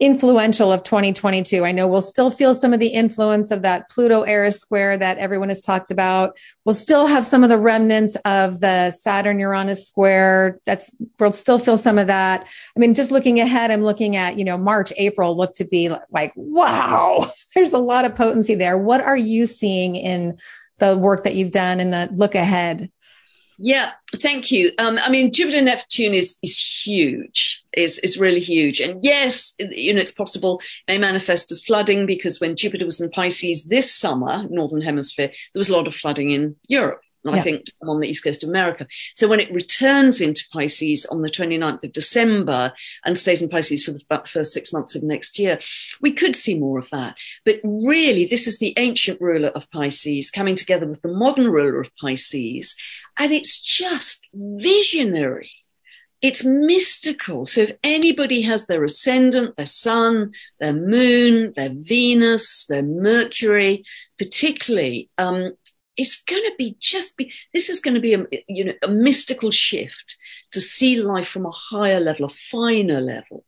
influential 0.00 0.72
of 0.72 0.82
2022. 0.82 1.62
I 1.62 1.72
know 1.72 1.86
we'll 1.86 2.00
still 2.00 2.30
feel 2.30 2.54
some 2.54 2.72
of 2.72 2.80
the 2.80 2.88
influence 2.88 3.50
of 3.50 3.60
that 3.62 3.90
Pluto 3.90 4.22
Eris 4.22 4.58
square 4.58 4.96
that 4.96 5.18
everyone 5.18 5.50
has 5.50 5.62
talked 5.62 5.90
about. 5.90 6.38
We'll 6.64 6.74
still 6.74 7.06
have 7.06 7.24
some 7.24 7.44
of 7.44 7.50
the 7.50 7.58
remnants 7.58 8.16
of 8.24 8.60
the 8.60 8.92
Saturn 8.92 9.38
Uranus 9.38 9.86
square. 9.86 10.58
That's, 10.64 10.90
we'll 11.18 11.32
still 11.32 11.58
feel 11.58 11.76
some 11.76 11.98
of 11.98 12.06
that. 12.06 12.46
I 12.74 12.80
mean, 12.80 12.94
just 12.94 13.10
looking 13.10 13.40
ahead, 13.40 13.70
I'm 13.70 13.84
looking 13.84 14.16
at, 14.16 14.38
you 14.38 14.44
know, 14.44 14.56
March, 14.56 14.90
April 14.96 15.36
look 15.36 15.52
to 15.54 15.66
be 15.66 15.94
like, 16.10 16.32
wow, 16.34 17.30
there's 17.54 17.74
a 17.74 17.78
lot 17.78 18.06
of 18.06 18.16
potency 18.16 18.54
there. 18.54 18.78
What 18.78 19.02
are 19.02 19.16
you 19.16 19.46
seeing 19.46 19.96
in 19.96 20.38
the 20.78 20.96
work 20.96 21.24
that 21.24 21.34
you've 21.34 21.50
done 21.50 21.78
and 21.78 21.92
the 21.92 22.08
look 22.12 22.34
ahead? 22.34 22.90
Yeah, 23.62 23.92
thank 24.16 24.50
you. 24.50 24.72
Um, 24.78 24.98
I 24.98 25.10
mean, 25.10 25.32
Jupiter 25.32 25.60
Neptune 25.60 26.14
is 26.14 26.38
is 26.42 26.58
huge. 26.58 27.62
is 27.76 27.98
is 27.98 28.18
really 28.18 28.40
huge, 28.40 28.80
and 28.80 29.04
yes, 29.04 29.54
you 29.58 29.92
know, 29.92 30.00
it's 30.00 30.12
possible 30.12 30.62
may 30.88 30.96
manifest 30.96 31.52
as 31.52 31.62
flooding 31.62 32.06
because 32.06 32.40
when 32.40 32.56
Jupiter 32.56 32.86
was 32.86 33.02
in 33.02 33.10
Pisces 33.10 33.66
this 33.66 33.94
summer, 33.94 34.46
northern 34.48 34.80
hemisphere, 34.80 35.28
there 35.28 35.60
was 35.60 35.68
a 35.68 35.76
lot 35.76 35.86
of 35.86 35.94
flooding 35.94 36.30
in 36.30 36.56
Europe. 36.68 37.02
And 37.22 37.34
Yeah. 37.34 37.40
I 37.42 37.44
think 37.44 37.66
on 37.82 38.00
the 38.00 38.08
east 38.08 38.24
coast 38.24 38.42
of 38.42 38.48
America. 38.48 38.86
So 39.14 39.28
when 39.28 39.40
it 39.40 39.52
returns 39.52 40.22
into 40.22 40.48
Pisces 40.54 41.04
on 41.04 41.20
the 41.20 41.28
29th 41.28 41.84
of 41.84 41.92
December 41.92 42.72
and 43.04 43.18
stays 43.18 43.42
in 43.42 43.50
Pisces 43.50 43.84
for 43.84 43.90
the, 43.92 44.00
about 44.06 44.24
the 44.24 44.30
first 44.30 44.54
six 44.54 44.72
months 44.72 44.94
of 44.94 45.02
next 45.02 45.38
year, 45.38 45.58
we 46.00 46.12
could 46.12 46.34
see 46.34 46.58
more 46.58 46.78
of 46.78 46.88
that. 46.90 47.16
But 47.44 47.60
really, 47.62 48.24
this 48.24 48.46
is 48.46 48.58
the 48.58 48.72
ancient 48.78 49.20
ruler 49.20 49.50
of 49.50 49.70
Pisces 49.70 50.30
coming 50.30 50.56
together 50.56 50.86
with 50.86 51.02
the 51.02 51.12
modern 51.12 51.48
ruler 51.48 51.78
of 51.80 51.94
Pisces. 51.96 52.74
And 53.18 53.32
it's 53.32 53.60
just 53.60 54.26
visionary. 54.32 55.50
It's 56.22 56.44
mystical. 56.44 57.46
So 57.46 57.62
if 57.62 57.72
anybody 57.82 58.42
has 58.42 58.66
their 58.66 58.84
ascendant, 58.84 59.56
their 59.56 59.66
sun, 59.66 60.32
their 60.58 60.74
moon, 60.74 61.54
their 61.56 61.70
Venus, 61.72 62.66
their 62.66 62.82
Mercury, 62.82 63.84
particularly, 64.18 65.08
um, 65.16 65.52
it's 65.96 66.22
going 66.22 66.42
to 66.42 66.52
be 66.56 66.76
just 66.78 67.16
be, 67.16 67.32
this 67.52 67.68
is 67.68 67.80
going 67.80 67.94
to 67.94 68.00
be 68.00 68.14
a, 68.14 68.26
you 68.48 68.64
know, 68.64 68.72
a 68.82 68.88
mystical 68.88 69.50
shift 69.50 70.16
to 70.52 70.60
see 70.60 70.96
life 70.96 71.28
from 71.28 71.46
a 71.46 71.50
higher 71.50 72.00
level, 72.00 72.26
a 72.26 72.28
finer 72.28 73.00
level. 73.00 73.44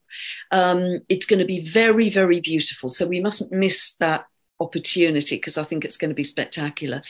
Um, 0.50 1.00
it's 1.08 1.26
going 1.26 1.38
to 1.38 1.44
be 1.44 1.66
very, 1.66 2.10
very 2.10 2.40
beautiful. 2.40 2.90
So 2.90 3.06
we 3.06 3.20
mustn't 3.20 3.52
miss 3.52 3.94
that 4.00 4.26
opportunity 4.62 5.36
because 5.36 5.58
I 5.58 5.64
think 5.64 5.84
it's 5.84 5.96
going 5.96 6.10
to 6.10 6.14
be 6.14 6.22
spectacular. 6.22 7.02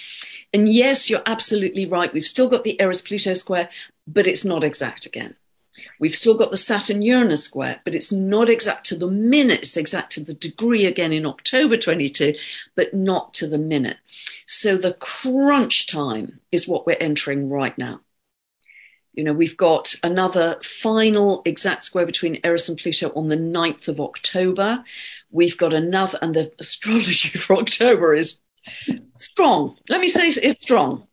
And 0.53 0.73
yes, 0.73 1.09
you're 1.09 1.23
absolutely 1.27 1.87
right. 1.87 2.13
We've 2.13 2.27
still 2.27 2.49
got 2.49 2.65
the 2.65 2.81
Eris 2.81 3.03
Pluto 3.03 3.35
square, 3.35 3.69
but 4.07 4.27
it's 4.27 4.45
not 4.45 4.65
exact 4.65 5.07
again. 5.07 5.37
We've 5.99 6.15
still 6.15 6.37
got 6.37 6.51
the 6.51 6.57
Saturn 6.57 7.01
Uranus 7.01 7.45
square, 7.45 7.81
but 7.85 7.95
it's 7.95 8.13
not 8.13 8.51
exact 8.51 8.87
to 8.87 8.97
the 8.97 9.11
minute. 9.11 9.61
It's 9.61 9.77
exact 9.77 10.13
to 10.13 10.21
the 10.25 10.35
degree 10.35 10.85
again 10.85 11.13
in 11.13 11.25
October 11.25 11.77
22, 11.77 12.35
but 12.75 12.93
not 12.93 13.33
to 13.35 13.47
the 13.47 13.59
minute. 13.59 13.97
So 14.47 14.77
the 14.77 14.95
crunch 14.95 15.87
time 15.87 16.41
is 16.51 16.69
what 16.69 16.87
we're 16.87 16.99
entering 17.01 17.49
right 17.49 17.77
now. 17.79 18.01
You 19.15 19.25
know, 19.25 19.33
we've 19.33 19.57
got 19.57 19.95
another 20.03 20.59
final 20.63 21.43
exact 21.45 21.85
square 21.85 22.07
between 22.07 22.41
Eris 22.45 22.69
and 22.69 22.79
Pluto 22.79 23.13
on 23.15 23.29
the 23.29 23.37
9th 23.37 23.89
of 23.89 24.01
October. 24.01 24.85
We've 25.33 25.57
got 25.57 25.73
another, 25.73 26.19
and 26.23 26.35
the 26.35 26.53
astrology 26.59 27.29
for 27.39 27.57
October 27.57 28.15
is 28.15 28.39
strong. 29.19 29.77
Let 29.89 30.01
me 30.01 30.09
say 30.09 30.29
it's 30.29 30.63
strong. 30.63 31.09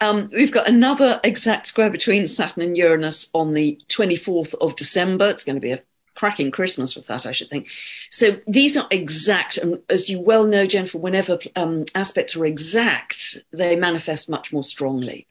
Um, 0.00 0.30
we've 0.32 0.52
got 0.52 0.68
another 0.68 1.20
exact 1.22 1.68
square 1.68 1.88
between 1.88 2.26
Saturn 2.26 2.64
and 2.64 2.76
Uranus 2.76 3.30
on 3.32 3.54
the 3.54 3.80
24th 3.88 4.54
of 4.60 4.74
December. 4.74 5.30
It's 5.30 5.44
going 5.44 5.56
to 5.56 5.60
be 5.60 5.70
a 5.70 5.82
cracking 6.14 6.50
Christmas 6.50 6.94
with 6.94 7.06
that, 7.06 7.26
I 7.26 7.32
should 7.32 7.50
think. 7.50 7.68
So 8.10 8.38
these 8.46 8.76
are 8.76 8.86
exact, 8.90 9.56
and 9.56 9.80
as 9.88 10.08
you 10.08 10.20
well 10.20 10.46
know, 10.46 10.66
Jennifer, 10.66 10.98
whenever 10.98 11.38
um, 11.56 11.84
aspects 11.94 12.36
are 12.36 12.44
exact, 12.44 13.38
they 13.52 13.76
manifest 13.76 14.28
much 14.28 14.52
more 14.52 14.64
strongly. 14.64 15.26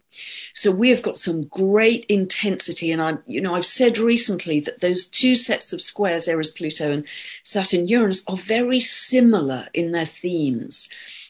So 0.54 0.72
we 0.72 0.90
have 0.90 1.02
got 1.02 1.18
some 1.18 1.44
great 1.44 2.06
intensity, 2.10 2.92
and 2.92 3.02
I, 3.02 3.18
you 3.28 3.40
know, 3.40 3.54
I've 3.54 3.66
said 3.66 3.98
recently 3.98 4.60
that 4.62 4.82
those 4.82 5.08
two 5.08 5.36
sets 5.36 5.72
of 5.72 5.82
squares, 5.82 6.28
Eris, 6.28 6.52
Pluto, 6.52 6.92
and 6.92 7.08
Saturn, 7.44 7.88
Uranus, 7.88 8.24
are 8.28 8.38
very 8.38 8.80
similar 8.80 9.68
in 9.74 9.92
their 9.92 10.06
themes. 10.06 10.90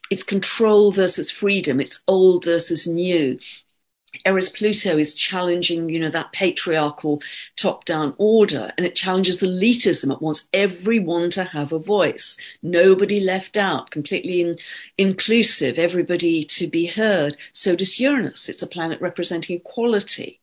It's 0.09 0.23
control 0.23 0.91
versus 0.91 1.31
freedom. 1.31 1.79
It's 1.79 2.01
old 2.07 2.43
versus 2.43 2.87
new. 2.87 3.39
Eris 4.25 4.49
Pluto 4.49 4.97
is 4.97 5.15
challenging, 5.15 5.89
you 5.89 5.99
know, 5.99 6.09
that 6.09 6.33
patriarchal 6.33 7.21
top-down 7.55 8.13
order, 8.17 8.71
and 8.77 8.85
it 8.85 8.95
challenges 8.95 9.41
elitism. 9.41 10.11
It 10.11 10.21
wants 10.21 10.49
everyone 10.53 11.29
to 11.31 11.45
have 11.45 11.71
a 11.71 11.79
voice, 11.79 12.37
nobody 12.61 13.21
left 13.21 13.55
out, 13.55 13.89
completely 13.89 14.41
in, 14.41 14.57
inclusive, 14.97 15.79
everybody 15.79 16.43
to 16.43 16.67
be 16.67 16.87
heard. 16.87 17.37
So 17.53 17.75
does 17.75 17.99
Uranus. 18.01 18.49
It's 18.49 18.61
a 18.61 18.67
planet 18.67 18.99
representing 18.99 19.55
equality. 19.55 20.40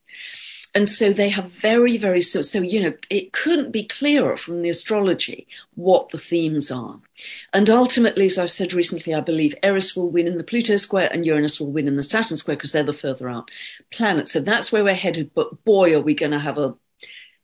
And 0.74 0.88
so 0.88 1.12
they 1.12 1.30
have 1.30 1.46
very, 1.46 1.96
very 1.96 2.20
so, 2.20 2.42
so 2.42 2.60
you 2.60 2.82
know 2.82 2.92
it 3.10 3.32
couldn't 3.32 3.72
be 3.72 3.84
clearer 3.84 4.36
from 4.36 4.62
the 4.62 4.68
astrology 4.68 5.46
what 5.74 6.10
the 6.10 6.18
themes 6.18 6.70
are. 6.70 7.00
And 7.52 7.70
ultimately, 7.70 8.26
as 8.26 8.38
I've 8.38 8.50
said 8.50 8.72
recently, 8.72 9.14
I 9.14 9.20
believe 9.20 9.54
Eris 9.62 9.96
will 9.96 10.10
win 10.10 10.26
in 10.26 10.36
the 10.36 10.44
Pluto 10.44 10.76
square 10.76 11.08
and 11.12 11.24
Uranus 11.24 11.58
will 11.58 11.72
win 11.72 11.88
in 11.88 11.96
the 11.96 12.04
Saturn 12.04 12.36
square 12.36 12.56
because 12.56 12.72
they're 12.72 12.84
the 12.84 12.92
further 12.92 13.28
out 13.28 13.50
planets. 13.90 14.32
So 14.32 14.40
that's 14.40 14.70
where 14.70 14.84
we're 14.84 14.94
headed. 14.94 15.32
But 15.34 15.64
boy, 15.64 15.94
are 15.94 16.02
we 16.02 16.14
going 16.14 16.32
to 16.32 16.38
have 16.38 16.58
a 16.58 16.76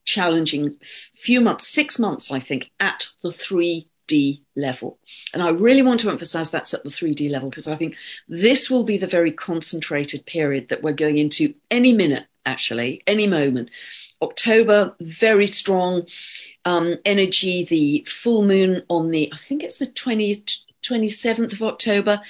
challenging 0.05 0.77
few 1.15 1.41
months, 1.41 1.69
six 1.69 1.99
months, 1.99 2.31
I 2.31 2.41
think, 2.41 2.71
at 2.79 3.09
the 3.23 3.31
3D 3.31 4.43
level. 4.55 4.99
And 5.33 5.43
I 5.43 5.51
really 5.51 5.83
want 5.83 6.01
to 6.01 6.11
emphasize 6.11 6.51
that's 6.51 6.75
at 6.75 6.85
the 6.85 6.91
3D 6.91 7.31
level 7.31 7.51
because 7.51 7.67
I 7.67 7.77
think 7.77 7.97
this 8.29 8.71
will 8.71 8.85
be 8.85 8.99
the 8.99 9.07
very 9.07 9.33
concentrated 9.33 10.27
period 10.27 10.69
that 10.69 10.83
we're 10.83 10.93
going 10.93 11.19
into 11.19 11.55
any 11.71 11.93
minute, 11.93 12.27
actually, 12.47 13.03
any 13.07 13.27
moment. 13.27 13.71
October, 14.23 14.95
very 15.01 15.47
strong 15.47 16.07
um, 16.65 16.97
energy. 17.05 17.65
The 17.65 18.05
full 18.09 18.43
moon 18.43 18.83
on 18.89 19.11
the, 19.11 19.31
I 19.33 19.37
think 19.37 19.63
it's 19.63 19.79
the 19.79 19.87
20, 19.87 20.45
27th 20.83 21.53
of 21.53 21.63
October, 21.63 22.21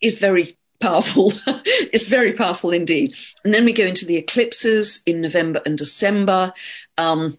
is 0.00 0.18
very 0.18 0.56
powerful. 0.80 1.32
it's 1.46 2.06
very 2.06 2.32
powerful 2.32 2.70
indeed. 2.70 3.16
And 3.44 3.54
then 3.54 3.64
we 3.64 3.72
go 3.72 3.86
into 3.86 4.04
the 4.06 4.16
eclipses 4.16 5.02
in 5.06 5.20
November 5.20 5.62
and 5.64 5.78
December. 5.78 6.52
Um, 6.98 7.38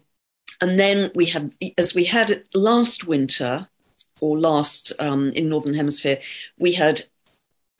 and 0.60 0.80
then 0.80 1.12
we 1.14 1.26
have, 1.26 1.50
as 1.78 1.94
we 1.94 2.04
had 2.04 2.44
last 2.54 3.06
winter 3.06 3.68
or 4.20 4.38
last 4.38 4.92
um, 4.98 5.30
in 5.32 5.48
Northern 5.48 5.74
Hemisphere, 5.74 6.18
we 6.58 6.72
had 6.72 7.02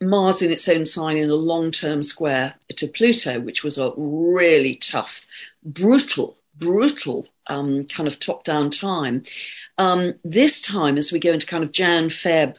Mars 0.03 0.43
in 0.43 0.51
its 0.51 0.69
own 0.69 0.85
sign 0.85 1.17
in 1.17 1.31
a 1.31 1.35
long 1.35 1.71
term 1.71 2.03
square 2.03 2.55
to 2.77 2.87
Pluto, 2.87 3.41
which 3.41 3.65
was 3.65 3.79
a 3.79 3.93
really 3.97 4.75
tough, 4.75 5.27
brutal, 5.65 6.37
brutal 6.55 7.27
um, 7.47 7.85
kind 7.87 8.07
of 8.07 8.19
top 8.19 8.45
down 8.45 8.71
time. 8.71 9.23
Um, 9.79 10.15
this 10.25 10.61
time, 10.61 10.99
as 10.99 11.13
we 11.13 11.19
go 11.19 11.33
into 11.33 11.47
kind 11.47 11.65
of 11.65 11.73
Jan, 11.73 12.09
Feb, 12.09 12.57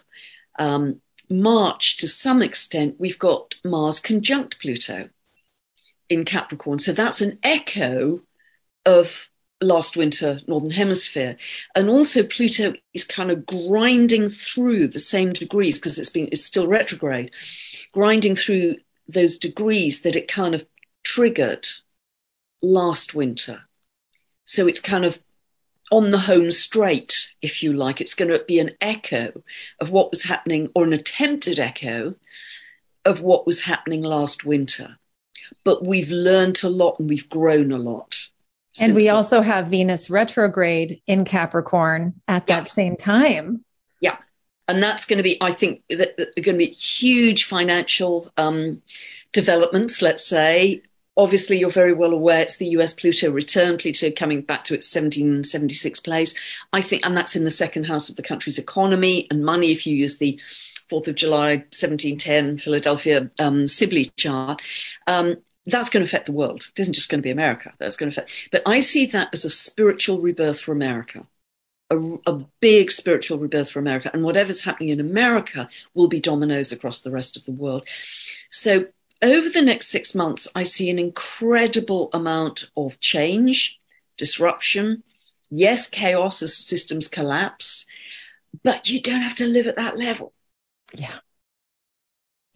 um, 0.57 1.01
March, 1.29 1.97
to 1.97 2.07
some 2.07 2.41
extent, 2.41 2.95
we've 2.99 3.19
got 3.19 3.55
Mars 3.63 3.99
conjunct 3.99 4.59
Pluto 4.59 5.09
in 6.09 6.25
Capricorn. 6.25 6.79
So 6.79 6.93
that's 6.93 7.21
an 7.21 7.37
echo 7.43 8.21
of 8.85 9.29
last 9.61 9.97
winter 9.97 10.39
northern 10.47 10.71
hemisphere. 10.71 11.37
And 11.75 11.89
also 11.89 12.23
pluto 12.23 12.73
is 12.93 13.03
kind 13.03 13.31
of 13.31 13.45
grinding 13.45 14.29
through 14.29 14.89
the 14.89 14.99
same 14.99 15.33
degrees 15.33 15.79
because 15.79 15.97
it's 15.97 16.09
been 16.09 16.29
it's 16.31 16.45
still 16.45 16.67
retrograde 16.67 17.31
grinding 17.91 18.35
through 18.35 18.75
those 19.07 19.37
degrees 19.37 20.01
that 20.01 20.15
it 20.15 20.27
kind 20.27 20.53
of 20.53 20.65
triggered 21.03 21.67
last 22.61 23.13
winter. 23.13 23.61
So 24.45 24.67
it's 24.67 24.79
kind 24.79 25.05
of 25.05 25.19
on 25.91 26.11
the 26.11 26.19
home 26.19 26.51
straight 26.51 27.29
if 27.41 27.63
you 27.63 27.73
like. 27.73 28.01
It's 28.01 28.13
going 28.13 28.31
to 28.31 28.43
be 28.47 28.59
an 28.59 28.71
echo 28.81 29.41
of 29.79 29.89
what 29.89 30.11
was 30.11 30.23
happening 30.23 30.69
or 30.75 30.83
an 30.83 30.93
attempted 30.93 31.59
echo 31.59 32.15
of 33.05 33.21
what 33.21 33.47
was 33.47 33.61
happening 33.61 34.03
last 34.03 34.43
winter. 34.43 34.97
But 35.63 35.85
we've 35.85 36.09
learned 36.09 36.61
a 36.63 36.69
lot 36.69 36.99
and 36.99 37.09
we've 37.09 37.29
grown 37.29 37.71
a 37.71 37.77
lot. 37.77 38.27
And 38.81 38.95
we 38.95 39.09
also 39.09 39.41
have 39.41 39.67
Venus 39.67 40.09
retrograde 40.09 41.01
in 41.07 41.25
Capricorn 41.25 42.15
at 42.27 42.47
that 42.47 42.65
Yeah. 42.65 42.71
same 42.71 42.95
time. 42.95 43.63
Yeah. 44.01 44.17
And 44.67 44.81
that's 44.83 45.05
going 45.05 45.17
to 45.17 45.23
be, 45.23 45.37
I 45.41 45.51
think, 45.53 45.81
that, 45.89 46.17
that 46.17 46.35
going 46.35 46.57
to 46.59 46.65
be 46.65 46.71
huge 46.71 47.45
financial 47.45 48.31
um, 48.37 48.81
developments, 49.33 50.01
let's 50.01 50.25
say. 50.27 50.81
Obviously, 51.15 51.57
you're 51.57 51.71
very 51.71 51.93
well 51.93 52.11
aware 52.11 52.41
it's 52.41 52.57
the 52.57 52.67
US 52.69 52.93
Pluto 52.93 53.31
return, 53.31 53.77
Pluto 53.77 54.11
coming 54.11 54.41
back 54.41 54.63
to 54.65 54.75
its 54.75 54.93
1776 54.93 55.99
place. 56.01 56.35
I 56.73 56.81
think, 56.81 57.05
and 57.05 57.17
that's 57.17 57.35
in 57.35 57.43
the 57.43 57.51
second 57.51 57.85
house 57.85 58.09
of 58.09 58.17
the 58.17 58.23
country's 58.23 58.59
economy 58.59 59.27
and 59.31 59.43
money, 59.43 59.71
if 59.71 59.87
you 59.87 59.95
use 59.95 60.17
the 60.17 60.39
4th 60.91 61.07
of 61.07 61.15
July, 61.15 61.55
1710 61.73 62.59
Philadelphia 62.59 63.29
um, 63.39 63.67
Sibley 63.67 64.11
chart. 64.15 64.61
Um, 65.07 65.37
that's 65.67 65.89
going 65.89 66.03
to 66.03 66.09
affect 66.09 66.25
the 66.25 66.31
world. 66.31 66.67
It 66.75 66.81
isn't 66.81 66.93
just 66.93 67.09
going 67.09 67.19
to 67.19 67.23
be 67.23 67.31
America. 67.31 67.73
That's 67.77 67.97
going 67.97 68.11
to 68.11 68.15
affect. 68.15 68.31
But 68.51 68.63
I 68.65 68.79
see 68.79 69.05
that 69.07 69.29
as 69.33 69.45
a 69.45 69.49
spiritual 69.49 70.19
rebirth 70.19 70.59
for 70.61 70.71
America 70.71 71.27
a, 71.89 71.97
a 72.25 72.45
big 72.59 72.91
spiritual 72.91 73.39
rebirth 73.39 73.71
for 73.71 73.79
America. 73.79 74.09
And 74.13 74.23
whatever's 74.23 74.61
happening 74.61 74.89
in 74.89 74.99
America 74.99 75.69
will 75.93 76.07
be 76.07 76.19
dominoes 76.19 76.71
across 76.71 77.01
the 77.01 77.11
rest 77.11 77.37
of 77.37 77.45
the 77.45 77.51
world. 77.51 77.87
So, 78.49 78.87
over 79.21 79.49
the 79.49 79.63
next 79.63 79.87
six 79.87 80.13
months, 80.13 80.47
I 80.53 80.61
see 80.61 80.91
an 80.91 80.99
incredible 80.99 82.11
amount 82.13 82.69
of 82.77 82.99
change, 82.99 83.79
disruption. 84.15 85.01
Yes, 85.49 85.89
chaos 85.89 86.43
as 86.43 86.55
systems 86.55 87.07
collapse, 87.07 87.87
but 88.63 88.89
you 88.89 89.01
don't 89.01 89.21
have 89.21 89.33
to 89.35 89.47
live 89.47 89.65
at 89.65 89.77
that 89.77 89.97
level. 89.97 90.33
Yeah. 90.93 91.17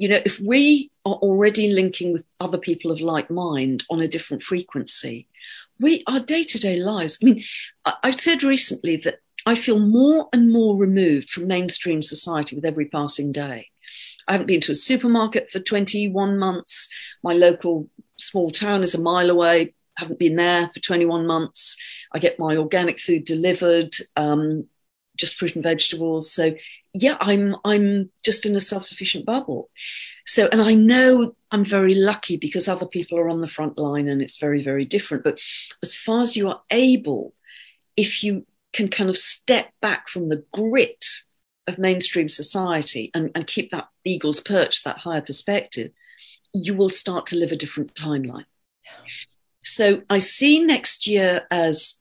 You 0.02 0.08
know, 0.10 0.22
if 0.26 0.40
we 0.40 0.90
are 1.06 1.14
already 1.14 1.68
linking 1.68 2.12
with 2.12 2.26
other 2.40 2.58
people 2.58 2.90
of 2.90 3.02
like 3.02 3.30
mind 3.30 3.84
on 3.92 4.02
a 4.02 4.08
different 4.08 4.42
frequency, 4.42 5.28
we 5.80 6.04
our 6.08 6.20
day 6.20 6.44
to 6.44 6.58
day 6.58 6.78
lives. 6.78 7.20
I 7.22 7.26
mean, 7.26 7.44
I, 7.86 7.94
I 8.06 8.12
said 8.12 8.42
recently 8.42 8.98
that 8.98 9.20
I 9.46 9.54
feel 9.54 9.78
more 9.78 10.28
and 10.34 10.52
more 10.52 10.76
removed 10.76 11.30
from 11.30 11.46
mainstream 11.46 12.02
society 12.02 12.56
with 12.56 12.66
every 12.66 12.86
passing 12.86 13.32
day. 13.32 13.70
I 14.28 14.32
haven't 14.32 14.48
been 14.48 14.62
to 14.62 14.72
a 14.72 14.76
supermarket 14.90 15.52
for 15.52 15.60
21 15.60 16.40
months. 16.40 16.90
My 17.22 17.34
local 17.34 17.88
small 18.18 18.50
town 18.50 18.82
is 18.82 18.96
a 18.96 19.02
mile 19.02 19.30
away. 19.30 19.76
Haven't 19.98 20.18
been 20.18 20.36
there 20.36 20.72
for 20.74 20.80
21 20.80 21.28
months. 21.28 21.78
I 22.12 22.18
get 22.18 22.40
my 22.40 22.58
organic 22.58 23.00
food 23.00 23.26
delivered, 23.26 23.94
um, 24.16 24.66
just 25.18 25.36
fruit 25.36 25.56
and 25.56 25.64
vegetables. 25.64 26.32
So 26.32 26.56
yeah, 26.94 27.18
I'm 27.20 27.56
I'm 27.64 28.10
just 28.24 28.46
in 28.46 28.56
a 28.56 28.62
self-sufficient 28.62 29.26
bubble. 29.26 29.70
So, 30.26 30.48
and 30.52 30.62
I 30.62 30.74
know 30.74 31.36
I'm 31.52 31.66
very 31.66 31.96
lucky 31.96 32.38
because 32.38 32.68
other 32.68 32.86
people 32.86 33.18
are 33.18 33.30
on 33.30 33.42
the 33.42 33.48
front 33.48 33.78
line 33.78 34.08
and 34.08 34.22
it's 34.22 34.38
very, 34.38 34.62
very 34.62 34.86
different. 34.86 35.24
But 35.24 35.40
as 35.82 35.96
far 35.96 36.22
as 36.22 36.36
you 36.36 36.50
are 36.50 36.62
able, 36.70 37.34
if 37.96 38.24
you 38.24 38.46
can 38.74 38.88
kind 38.88 39.10
of 39.10 39.18
step 39.18 39.72
back 39.82 40.08
from 40.08 40.30
the 40.30 40.44
grit 40.54 41.06
of 41.68 41.78
mainstream 41.78 42.30
society 42.30 43.12
and, 43.14 43.32
and 43.36 43.48
keep 43.48 43.72
that 43.72 43.88
eagle's 44.04 44.40
perch, 44.40 44.84
that 44.84 44.98
higher 44.98 45.22
perspective, 45.22 45.92
you 46.54 46.74
will 46.74 46.90
start 46.90 47.26
to 47.28 47.36
live 47.36 47.52
a 47.52 47.58
different 47.58 47.94
timeline. 47.96 48.46
So 49.64 50.02
I 50.10 50.20
see 50.20 50.60
next 50.60 51.08
year 51.08 51.44
as 51.52 52.00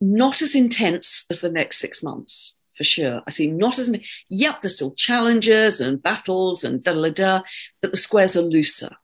not 0.00 0.42
as 0.42 0.54
intense 0.54 1.26
as 1.30 1.40
the 1.40 1.50
next 1.50 1.78
six 1.78 2.02
months 2.02 2.56
for 2.76 2.84
sure. 2.84 3.22
I 3.26 3.30
see 3.30 3.50
not 3.50 3.78
as, 3.78 3.94
yep, 4.28 4.60
there's 4.60 4.76
still 4.76 4.94
challenges 4.94 5.80
and 5.80 6.02
battles 6.02 6.64
and 6.64 6.82
da 6.82 6.92
da 6.92 7.10
da, 7.10 7.42
but 7.80 7.90
the 7.90 7.96
squares 7.96 8.36
are 8.36 8.42
looser. 8.42 8.96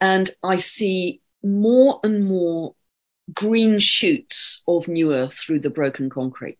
And 0.00 0.30
I 0.42 0.56
see 0.56 1.22
more 1.42 2.00
and 2.04 2.24
more 2.24 2.74
green 3.32 3.78
shoots 3.78 4.62
of 4.68 4.88
new 4.88 5.12
earth 5.12 5.34
through 5.34 5.60
the 5.60 5.70
broken 5.70 6.10
concrete. 6.10 6.58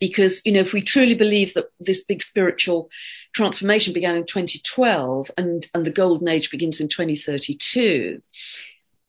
Because, 0.00 0.40
you 0.44 0.52
know, 0.52 0.60
if 0.60 0.72
we 0.72 0.80
truly 0.80 1.14
believe 1.14 1.54
that 1.54 1.66
this 1.80 2.04
big 2.04 2.22
spiritual 2.22 2.88
transformation 3.34 3.92
began 3.92 4.14
in 4.14 4.24
2012 4.24 5.30
and, 5.36 5.66
and 5.74 5.84
the 5.84 5.90
golden 5.90 6.28
age 6.28 6.50
begins 6.50 6.80
in 6.80 6.88
2032, 6.88 8.22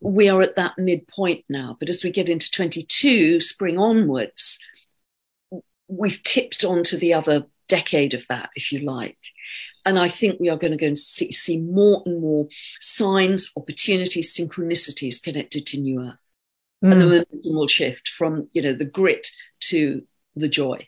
we 0.02 0.30
are 0.30 0.42
at 0.42 0.56
that 0.56 0.78
midpoint 0.78 1.46
now. 1.50 1.78
But 1.80 1.90
as 1.90 2.04
we 2.04 2.12
get 2.12 2.30
into 2.30 2.50
22, 2.52 3.42
spring 3.42 3.78
onwards, 3.78 4.60
we've 5.88 6.22
tipped 6.24 6.64
onto 6.64 6.98
the 6.98 7.14
other 7.14 7.46
decade 7.68 8.14
of 8.14 8.26
that, 8.28 8.50
if 8.56 8.72
you 8.72 8.80
like. 8.80 9.18
And 9.86 9.98
I 9.98 10.10
think 10.10 10.40
we 10.40 10.50
are 10.50 10.58
going 10.58 10.72
to 10.72 10.78
go 10.78 10.88
and 10.88 11.00
see, 11.00 11.32
see 11.32 11.58
more 11.58 12.04
and 12.06 12.22
more 12.22 12.48
signs, 12.80 13.52
opportunities, 13.56 14.36
synchronicities 14.36 15.22
connected 15.22 15.66
to 15.68 15.80
New 15.80 16.02
Earth. 16.02 16.32
And 16.82 16.94
the 16.94 17.06
Mm. 17.06 17.10
momentum 17.10 17.42
will 17.44 17.68
shift 17.68 18.08
from, 18.08 18.50
you 18.54 18.62
know, 18.62 18.74
the 18.74 18.86
grit 18.86 19.28
to 19.62 20.08
the 20.36 20.48
joy. 20.48 20.86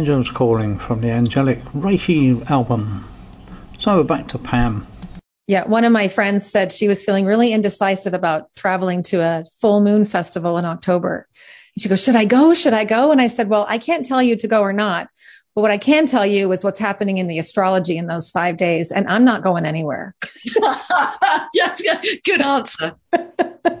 Angels 0.00 0.30
Calling 0.30 0.78
from 0.78 1.02
the 1.02 1.10
Angelic 1.10 1.62
Reiki 1.74 2.50
album. 2.50 3.04
So 3.78 3.98
we're 3.98 4.04
back 4.04 4.28
to 4.28 4.38
Pam. 4.38 4.86
Yeah, 5.46 5.66
one 5.66 5.84
of 5.84 5.92
my 5.92 6.08
friends 6.08 6.50
said 6.50 6.72
she 6.72 6.88
was 6.88 7.04
feeling 7.04 7.26
really 7.26 7.52
indecisive 7.52 8.14
about 8.14 8.48
traveling 8.56 9.02
to 9.02 9.20
a 9.20 9.44
full 9.60 9.82
moon 9.82 10.06
festival 10.06 10.56
in 10.56 10.64
October. 10.64 11.28
And 11.76 11.82
she 11.82 11.90
goes, 11.90 12.02
Should 12.02 12.16
I 12.16 12.24
go? 12.24 12.54
Should 12.54 12.72
I 12.72 12.86
go? 12.86 13.12
And 13.12 13.20
I 13.20 13.26
said, 13.26 13.50
Well, 13.50 13.66
I 13.68 13.76
can't 13.76 14.02
tell 14.02 14.22
you 14.22 14.36
to 14.36 14.48
go 14.48 14.62
or 14.62 14.72
not. 14.72 15.08
But 15.54 15.60
what 15.60 15.70
I 15.70 15.76
can 15.76 16.06
tell 16.06 16.24
you 16.24 16.50
is 16.50 16.64
what's 16.64 16.78
happening 16.78 17.18
in 17.18 17.26
the 17.26 17.38
astrology 17.38 17.98
in 17.98 18.06
those 18.06 18.30
five 18.30 18.56
days. 18.56 18.90
And 18.90 19.06
I'm 19.06 19.26
not 19.26 19.42
going 19.42 19.66
anywhere. 19.66 20.14
yes, 21.52 21.82
yeah, 21.84 22.00
good 22.24 22.40
answer. 22.40 22.94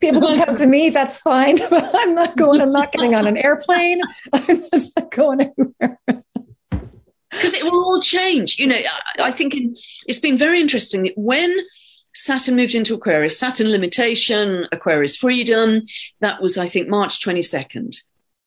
People 0.00 0.20
can 0.20 0.36
come 0.44 0.54
to 0.56 0.66
me, 0.66 0.90
that's 0.90 1.20
fine. 1.20 1.56
But 1.56 1.90
I'm 1.94 2.14
not 2.14 2.36
going, 2.36 2.60
I'm 2.60 2.72
not 2.72 2.92
getting 2.92 3.14
on 3.14 3.26
an 3.26 3.36
airplane. 3.36 4.00
I'm 4.32 4.62
just 4.72 4.96
not 4.96 5.10
going 5.10 5.40
anywhere. 5.40 5.98
because 7.30 7.54
it 7.54 7.64
will 7.64 7.84
all 7.84 8.00
change. 8.00 8.58
You 8.58 8.68
know, 8.68 8.76
I, 8.76 9.22
I 9.22 9.30
think 9.30 9.54
in, 9.54 9.76
it's 10.06 10.20
been 10.20 10.38
very 10.38 10.60
interesting 10.60 11.12
when 11.16 11.56
Saturn 12.14 12.56
moved 12.56 12.74
into 12.74 12.94
Aquarius, 12.94 13.38
Saturn 13.38 13.70
limitation, 13.70 14.66
Aquarius 14.70 15.16
freedom, 15.16 15.82
that 16.20 16.42
was, 16.42 16.58
I 16.58 16.68
think, 16.68 16.88
March 16.88 17.24
22nd. 17.24 17.96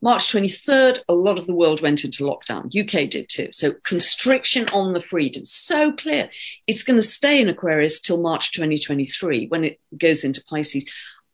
March 0.05 0.31
23rd, 0.31 1.03
a 1.09 1.15
lot 1.15 1.39
of 1.39 1.47
the 1.47 1.53
world 1.55 1.81
went 1.81 2.05
into 2.05 2.23
lockdown. 2.23 2.65
UK 2.67 3.09
did 3.09 3.27
too. 3.27 3.49
So 3.51 3.73
constriction 3.83 4.69
on 4.69 4.93
the 4.93 5.01
freedom. 5.01 5.47
So 5.47 5.93
clear. 5.93 6.29
It's 6.67 6.83
going 6.83 7.01
to 7.01 7.07
stay 7.07 7.41
in 7.41 7.49
Aquarius 7.49 7.99
till 7.99 8.21
March 8.21 8.51
2023 8.51 9.47
when 9.47 9.63
it 9.63 9.79
goes 9.97 10.23
into 10.23 10.43
Pisces. 10.47 10.85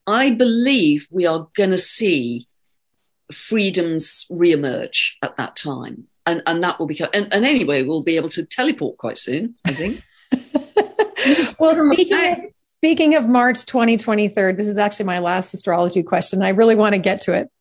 I 0.07 0.29
believe 0.29 1.05
we 1.11 1.25
are 1.25 1.49
going 1.53 1.71
to 1.71 1.77
see 1.77 2.47
freedoms 3.29 4.25
reemerge 4.31 5.15
at 5.21 5.35
that 5.35 5.57
time. 5.57 6.07
And, 6.25 6.41
and 6.45 6.63
that 6.63 6.79
will 6.79 6.87
become, 6.87 7.09
and, 7.13 7.27
and 7.33 7.43
anyway, 7.43 7.83
we'll 7.83 8.03
be 8.03 8.15
able 8.15 8.29
to 8.29 8.45
teleport 8.45 8.97
quite 8.97 9.17
soon, 9.17 9.55
I 9.65 9.73
think. 9.73 10.01
well, 11.59 11.75
speaking 11.91 12.25
of, 12.25 12.37
speaking 12.61 13.15
of 13.15 13.27
March 13.27 13.65
2023, 13.65 14.53
this 14.53 14.69
is 14.69 14.77
actually 14.77 15.07
my 15.07 15.19
last 15.19 15.53
astrology 15.53 16.03
question. 16.03 16.41
I 16.41 16.49
really 16.49 16.75
want 16.75 16.93
to 16.93 16.99
get 16.99 17.19
to 17.23 17.33
it. 17.33 17.51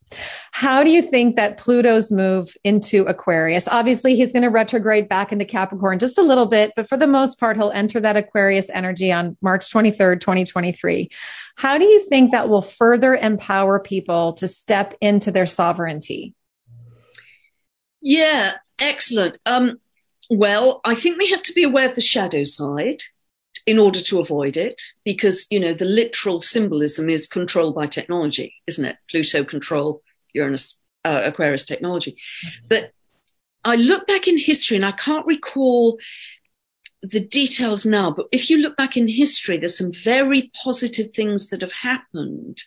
How 0.52 0.82
do 0.82 0.90
you 0.90 1.02
think 1.02 1.36
that 1.36 1.58
Pluto's 1.58 2.10
move 2.10 2.54
into 2.64 3.04
Aquarius? 3.04 3.68
Obviously, 3.68 4.16
he's 4.16 4.32
going 4.32 4.42
to 4.42 4.50
retrograde 4.50 5.08
back 5.08 5.32
into 5.32 5.44
Capricorn 5.44 5.98
just 5.98 6.18
a 6.18 6.22
little 6.22 6.46
bit, 6.46 6.72
but 6.76 6.88
for 6.88 6.96
the 6.96 7.06
most 7.06 7.38
part, 7.38 7.56
he'll 7.56 7.70
enter 7.70 8.00
that 8.00 8.16
Aquarius 8.16 8.68
energy 8.70 9.12
on 9.12 9.36
March 9.40 9.70
23rd, 9.72 10.20
2023. 10.20 11.10
How 11.56 11.78
do 11.78 11.84
you 11.84 12.00
think 12.08 12.32
that 12.32 12.48
will 12.48 12.62
further 12.62 13.14
empower 13.14 13.78
people 13.78 14.32
to 14.34 14.48
step 14.48 14.94
into 15.00 15.30
their 15.30 15.46
sovereignty? 15.46 16.34
Yeah, 18.00 18.54
excellent. 18.78 19.38
Um, 19.46 19.78
well, 20.30 20.80
I 20.84 20.94
think 20.94 21.18
we 21.18 21.30
have 21.30 21.42
to 21.42 21.52
be 21.52 21.64
aware 21.64 21.88
of 21.88 21.94
the 21.94 22.00
shadow 22.00 22.44
side 22.44 23.02
in 23.66 23.78
order 23.78 24.00
to 24.00 24.20
avoid 24.20 24.56
it, 24.56 24.80
because 25.04 25.46
you 25.50 25.60
know 25.60 25.74
the 25.74 25.84
literal 25.84 26.40
symbolism 26.40 27.08
is 27.08 27.26
controlled 27.26 27.74
by 27.74 27.86
technology, 27.86 28.54
isn't 28.66 28.84
it? 28.84 28.96
Pluto 29.10 29.44
control 29.44 30.02
Uranus, 30.34 30.78
uh, 31.04 31.22
Aquarius 31.24 31.64
technology. 31.64 32.16
But 32.68 32.92
I 33.64 33.76
look 33.76 34.06
back 34.06 34.26
in 34.26 34.38
history, 34.38 34.76
and 34.76 34.86
I 34.86 34.92
can't 34.92 35.26
recall 35.26 35.98
the 37.02 37.20
details 37.20 37.86
now, 37.86 38.10
but 38.10 38.26
if 38.30 38.50
you 38.50 38.58
look 38.58 38.76
back 38.76 38.96
in 38.96 39.08
history, 39.08 39.56
there's 39.56 39.78
some 39.78 39.92
very 39.92 40.50
positive 40.62 41.14
things 41.14 41.48
that 41.48 41.62
have 41.62 41.72
happened 41.72 42.62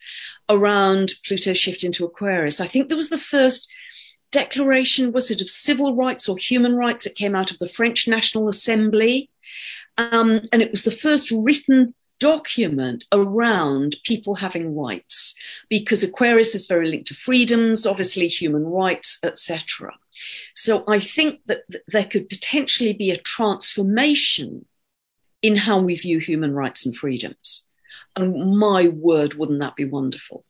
around 0.50 1.14
Pluto 1.26 1.54
shift 1.54 1.84
into 1.84 2.06
Aquarius. 2.06 2.60
I 2.60 2.66
think 2.66 2.88
there 2.88 2.98
was 2.98 3.10
the 3.10 3.18
first 3.20 3.72
declaration, 4.32 5.12
was 5.12 5.30
it 5.30 5.42
of 5.42 5.50
civil 5.50 5.96
rights 5.96 6.28
or 6.28 6.38
human 6.38 6.76
rights? 6.76 7.06
It 7.06 7.16
came 7.16 7.36
out 7.36 7.52
of 7.52 7.60
the 7.60 7.70
French 7.70 8.08
National 8.08 8.50
Assembly. 8.50 9.30
Um, 9.98 10.42
and 10.52 10.62
it 10.62 10.72
was 10.72 10.84
the 10.84 10.92
first 10.92 11.32
written 11.32 11.94
document 12.20 13.04
around 13.12 13.98
people 14.04 14.36
having 14.36 14.76
rights 14.76 15.36
because 15.70 16.04
Aquarius 16.04 16.56
is 16.56 16.68
very 16.68 16.90
linked 16.90 17.08
to 17.08 17.14
freedoms, 17.14 17.86
obviously 17.86 18.28
human 18.28 18.66
rights, 18.66 19.20
etc. 19.24 19.94
So 20.56 20.84
I 20.88 21.00
think 21.00 21.42
that 21.48 21.64
th- 21.70 21.84
there 21.88 22.06
could 22.06 22.30
potentially 22.30 22.94
be 22.94 23.12
a 23.12 23.18
transformation 23.18 24.66
in 25.42 25.58
how 25.58 25.82
we 25.82 25.96
view 25.96 26.20
human 26.20 26.54
rights 26.54 26.86
and 26.86 26.96
freedoms. 26.96 27.68
And 28.16 28.58
my 28.58 28.88
word, 28.88 29.34
wouldn't 29.34 29.60
that 29.60 29.76
be 29.76 29.86
wonderful? 29.86 30.46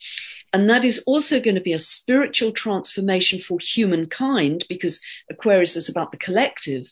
And 0.51 0.69
that 0.69 0.85
is 0.85 1.01
also 1.07 1.39
going 1.39 1.55
to 1.55 1.61
be 1.61 1.73
a 1.73 1.79
spiritual 1.79 2.51
transformation 2.51 3.39
for 3.39 3.57
humankind 3.59 4.65
because 4.69 5.01
Aquarius 5.31 5.75
is 5.75 5.89
about 5.89 6.11
the 6.11 6.17
collective 6.17 6.85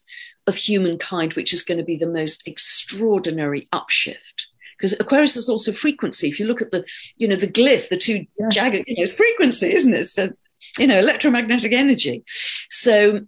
of 0.52 0.58
humankind, 0.58 1.34
which 1.34 1.54
is 1.54 1.64
going 1.64 1.78
to 1.80 1.84
be 1.84 1.98
the 1.98 2.08
most 2.20 2.48
extraordinary 2.48 3.68
upshift. 3.74 4.46
Because 4.78 4.94
Aquarius 5.00 5.36
is 5.36 5.50
also 5.50 5.72
frequency. 5.72 6.28
If 6.28 6.40
you 6.40 6.46
look 6.46 6.62
at 6.62 6.72
the, 6.72 6.84
you 7.16 7.28
know, 7.28 7.36
the 7.36 7.48
glyph, 7.48 7.90
the 7.90 7.98
two 7.98 8.26
Yeah. 8.40 8.50
jagged, 8.50 8.84
you 8.88 8.96
know, 8.96 9.04
it's 9.04 9.14
frequency, 9.14 9.74
isn't 9.74 9.94
it? 9.94 10.06
So, 10.06 10.30
you 10.78 10.88
know, 10.88 11.00
electromagnetic 11.00 11.72
energy. 11.72 12.24
So 12.70 13.22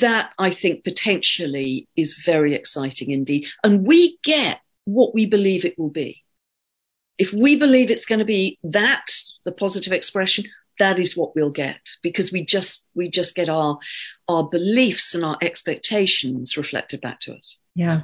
that 0.00 0.32
I 0.38 0.50
think 0.50 0.84
potentially 0.84 1.88
is 1.96 2.14
very 2.24 2.54
exciting 2.54 3.10
indeed. 3.10 3.48
And 3.62 3.86
we 3.86 4.18
get 4.22 4.60
what 4.84 5.14
we 5.14 5.26
believe 5.26 5.64
it 5.64 5.78
will 5.78 5.90
be. 5.90 6.22
If 7.18 7.32
we 7.32 7.56
believe 7.56 7.90
it's 7.90 8.06
going 8.06 8.20
to 8.20 8.24
be 8.24 8.58
that, 8.62 9.06
the 9.44 9.52
positive 9.52 9.92
expression, 9.92 10.44
that 10.78 10.98
is 11.00 11.16
what 11.16 11.34
we'll 11.34 11.50
get 11.50 11.80
because 12.02 12.32
we 12.32 12.44
just 12.44 12.86
we 12.94 13.08
just 13.08 13.34
get 13.34 13.48
our 13.48 13.78
our 14.28 14.48
beliefs 14.48 15.14
and 15.14 15.24
our 15.24 15.38
expectations 15.40 16.56
reflected 16.56 17.00
back 17.00 17.20
to 17.20 17.34
us. 17.34 17.58
Yeah. 17.74 18.02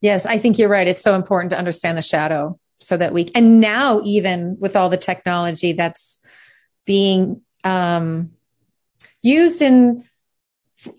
Yes, 0.00 0.26
I 0.26 0.38
think 0.38 0.58
you're 0.58 0.68
right. 0.68 0.86
It's 0.86 1.02
so 1.02 1.14
important 1.14 1.50
to 1.50 1.58
understand 1.58 1.96
the 1.96 2.02
shadow 2.02 2.58
so 2.80 2.96
that 2.96 3.14
we, 3.14 3.30
and 3.34 3.60
now 3.60 4.02
even 4.04 4.58
with 4.60 4.76
all 4.76 4.90
the 4.90 4.98
technology 4.98 5.72
that's 5.72 6.18
being 6.84 7.40
um, 7.64 8.32
used 9.22 9.62
in 9.62 10.04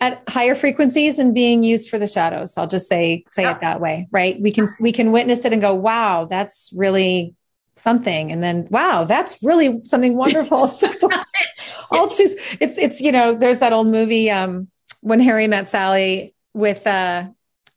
at 0.02 0.24
higher 0.28 0.56
frequencies 0.56 1.20
and 1.20 1.36
being 1.36 1.64
used 1.64 1.90
for 1.90 2.00
the 2.00 2.08
shadows. 2.08 2.58
I'll 2.58 2.68
just 2.68 2.90
say 2.90 3.24
say 3.30 3.44
Yeah. 3.44 3.52
it 3.56 3.62
that 3.62 3.80
way, 3.80 4.08
right? 4.12 4.42
We 4.42 4.52
can 4.52 4.68
we 4.80 4.92
can 4.92 5.12
witness 5.12 5.46
it 5.46 5.54
and 5.54 5.62
go, 5.62 5.76
"Wow, 5.76 6.26
that's 6.26 6.72
really 6.76 7.36
something," 7.80 8.32
and 8.32 8.44
then, 8.44 8.68
"Wow, 8.70 9.04
that's 9.06 9.42
really 9.44 9.82
something 9.86 10.16
wonderful." 10.16 10.68
So 10.78 10.90
I'll 11.92 12.10
choose. 12.10 12.36
It's 12.60 12.78
it's 12.78 13.02
you 13.02 13.12
know, 13.12 13.34
there's 13.34 13.60
that 13.60 13.74
old 13.74 13.88
movie, 13.88 14.30
um, 14.30 14.68
when 15.02 15.20
Harry 15.20 15.48
met 15.48 15.68
Sally 15.68 16.34
with 16.54 16.86
uh 16.86 17.28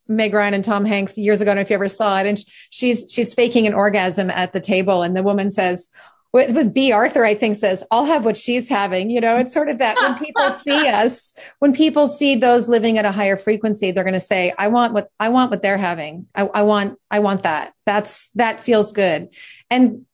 Meg 0.09 0.35
Ryan 0.35 0.55
and 0.55 0.65
Tom 0.65 0.85
Hanks 0.85 1.17
years 1.17 1.41
ago. 1.41 1.53
I 1.53 1.55
don't 1.55 1.59
know 1.59 1.63
if 1.63 1.71
you 1.71 1.75
ever 1.75 1.89
saw 1.89 2.19
it. 2.19 2.27
And 2.27 2.45
she's 2.71 3.11
she's 3.11 3.33
faking 3.33 3.67
an 3.67 3.75
orgasm 3.75 4.31
at 4.31 4.53
the 4.53 4.61
table, 4.61 5.03
and 5.03 5.17
the 5.17 5.23
woman 5.23 5.51
says, 5.51 5.89
"It 6.33 6.55
was 6.55 6.69
Bea 6.69 6.93
Arthur, 6.93 7.25
I 7.25 7.35
think, 7.35 7.57
says 7.57 7.83
I'll 7.91 8.05
have 8.05 8.25
what 8.25 8.37
she's 8.37 8.69
having." 8.69 9.11
You 9.11 9.21
know, 9.21 9.37
it's 9.37 9.53
sort 9.53 9.69
of 9.69 9.79
that 9.79 9.97
when 9.97 10.17
people 10.17 10.51
see 10.65 10.89
us, 10.89 11.33
when 11.59 11.73
people 11.73 12.09
see 12.09 12.37
those 12.37 12.69
living 12.69 12.99
at 12.99 13.05
a 13.05 13.13
higher 13.13 13.37
frequency, 13.37 13.91
they're 13.91 14.05
going 14.05 14.15
to 14.15 14.21
say, 14.21 14.53
"I 14.59 14.69
want 14.69 14.93
what 14.93 15.11
I 15.19 15.31
want 15.31 15.51
what 15.51 15.63
they're 15.63 15.79
having. 15.79 16.27
I, 16.35 16.43
I 16.47 16.63
want 16.63 16.99
I 17.11 17.21
want 17.21 17.43
that. 17.45 17.73
That's 17.87 18.29
that 18.35 18.63
feels 18.63 18.93
good." 18.93 19.35
And 19.71 20.07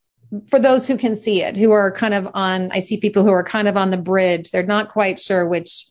for 0.49 0.59
those 0.59 0.87
who 0.87 0.97
can 0.97 1.17
see 1.17 1.43
it, 1.43 1.57
who 1.57 1.71
are 1.71 1.93
kind 1.93 2.15
of 2.15 2.29
on, 2.35 2.71
I 2.73 2.81
see 2.81 2.99
people 2.99 3.23
who 3.23 3.31
are 3.31 3.45
kind 3.45 3.69
of 3.69 3.77
on 3.77 3.91
the 3.91 3.97
bridge. 3.97 4.51
They're 4.51 4.65
not 4.65 4.89
quite 4.89 5.21
sure 5.21 5.47
which 5.47 5.87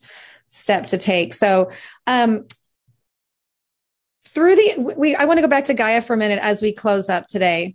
step 0.50 0.86
to 0.88 0.98
take. 0.98 1.34
So, 1.34 1.70
um, 2.06 2.46
through 4.36 4.54
the 4.54 4.94
we 4.98 5.16
i 5.16 5.24
want 5.24 5.38
to 5.38 5.40
go 5.40 5.48
back 5.48 5.64
to 5.64 5.72
gaia 5.72 6.02
for 6.02 6.12
a 6.12 6.16
minute 6.18 6.38
as 6.42 6.60
we 6.60 6.70
close 6.70 7.08
up 7.08 7.26
today 7.26 7.74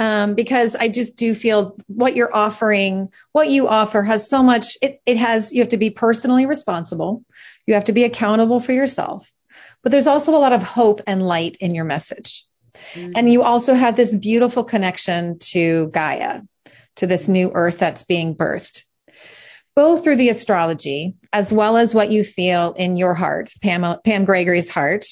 um, 0.00 0.34
because 0.34 0.74
i 0.76 0.88
just 0.88 1.14
do 1.16 1.34
feel 1.34 1.76
what 1.86 2.16
you're 2.16 2.34
offering 2.34 3.08
what 3.32 3.48
you 3.48 3.68
offer 3.68 4.02
has 4.02 4.28
so 4.28 4.42
much 4.42 4.76
it, 4.82 5.00
it 5.06 5.16
has 5.16 5.52
you 5.52 5.60
have 5.60 5.68
to 5.68 5.76
be 5.76 5.90
personally 5.90 6.46
responsible. 6.46 7.24
You 7.66 7.74
have 7.74 7.84
to 7.84 7.92
be 7.92 8.04
accountable 8.04 8.60
for 8.60 8.72
yourself. 8.72 9.32
But 9.82 9.92
there's 9.92 10.06
also 10.06 10.34
a 10.34 10.38
lot 10.38 10.52
of 10.52 10.62
hope 10.62 11.00
and 11.06 11.26
light 11.26 11.56
in 11.60 11.74
your 11.74 11.84
message. 11.84 12.44
And 13.14 13.30
you 13.30 13.42
also 13.42 13.74
have 13.74 13.96
this 13.96 14.16
beautiful 14.16 14.64
connection 14.64 15.38
to 15.50 15.88
gaia 15.88 16.40
to 16.96 17.06
this 17.06 17.28
new 17.28 17.50
earth 17.54 17.78
that's 17.78 18.04
being 18.04 18.34
birthed 18.34 18.84
both 19.76 20.02
through 20.02 20.16
the 20.16 20.28
astrology 20.28 21.14
as 21.32 21.52
well 21.52 21.76
as 21.76 21.94
what 21.94 22.10
you 22.10 22.24
feel 22.24 22.72
in 22.72 22.96
your 22.96 23.14
heart 23.14 23.52
pam, 23.62 23.98
pam 24.04 24.24
gregory's 24.24 24.70
heart. 24.70 25.06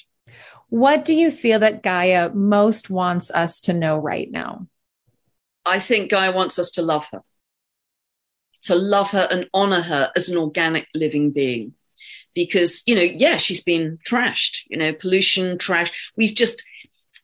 What 0.69 1.05
do 1.05 1.15
you 1.15 1.31
feel 1.31 1.59
that 1.59 1.81
Gaia 1.81 2.31
most 2.33 2.89
wants 2.89 3.31
us 3.31 3.61
to 3.61 3.73
know 3.73 3.97
right 3.97 4.29
now? 4.29 4.67
I 5.65 5.79
think 5.79 6.11
Gaia 6.11 6.35
wants 6.35 6.57
us 6.59 6.71
to 6.71 6.81
love 6.81 7.05
her, 7.11 7.21
to 8.63 8.75
love 8.75 9.11
her 9.11 9.27
and 9.29 9.47
honor 9.53 9.81
her 9.81 10.11
as 10.15 10.29
an 10.29 10.37
organic 10.37 10.87
living 10.93 11.31
being. 11.31 11.73
Because, 12.35 12.83
you 12.85 12.95
know, 12.95 13.01
yeah, 13.01 13.37
she's 13.37 13.63
been 13.63 13.97
trashed, 14.07 14.59
you 14.69 14.77
know, 14.77 14.93
pollution, 14.93 15.57
trash. 15.57 15.91
We've 16.15 16.33
just, 16.33 16.63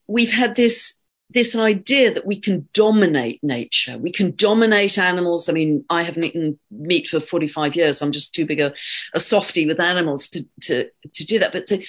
we've 0.07 0.31
had 0.31 0.55
this 0.55 0.94
this 1.29 1.55
idea 1.55 2.13
that 2.13 2.25
we 2.25 2.39
can 2.39 2.67
dominate 2.73 3.43
nature, 3.43 3.97
we 3.97 4.11
can 4.11 4.35
dominate 4.35 4.97
animals. 4.97 5.49
I 5.49 5.53
mean, 5.53 5.83
I 5.89 6.03
haven't 6.03 6.25
eaten 6.25 6.59
meat 6.69 7.07
for 7.07 7.19
45 7.19 7.75
years. 7.75 8.01
I'm 8.01 8.11
just 8.11 8.35
too 8.35 8.45
big 8.45 8.59
a, 8.59 8.73
a 9.13 9.19
softy 9.19 9.65
with 9.65 9.79
animals 9.79 10.29
to, 10.29 10.45
to, 10.61 10.89
to 11.13 11.25
do 11.25 11.39
that. 11.39 11.51
But 11.51 11.67
so 11.67 11.79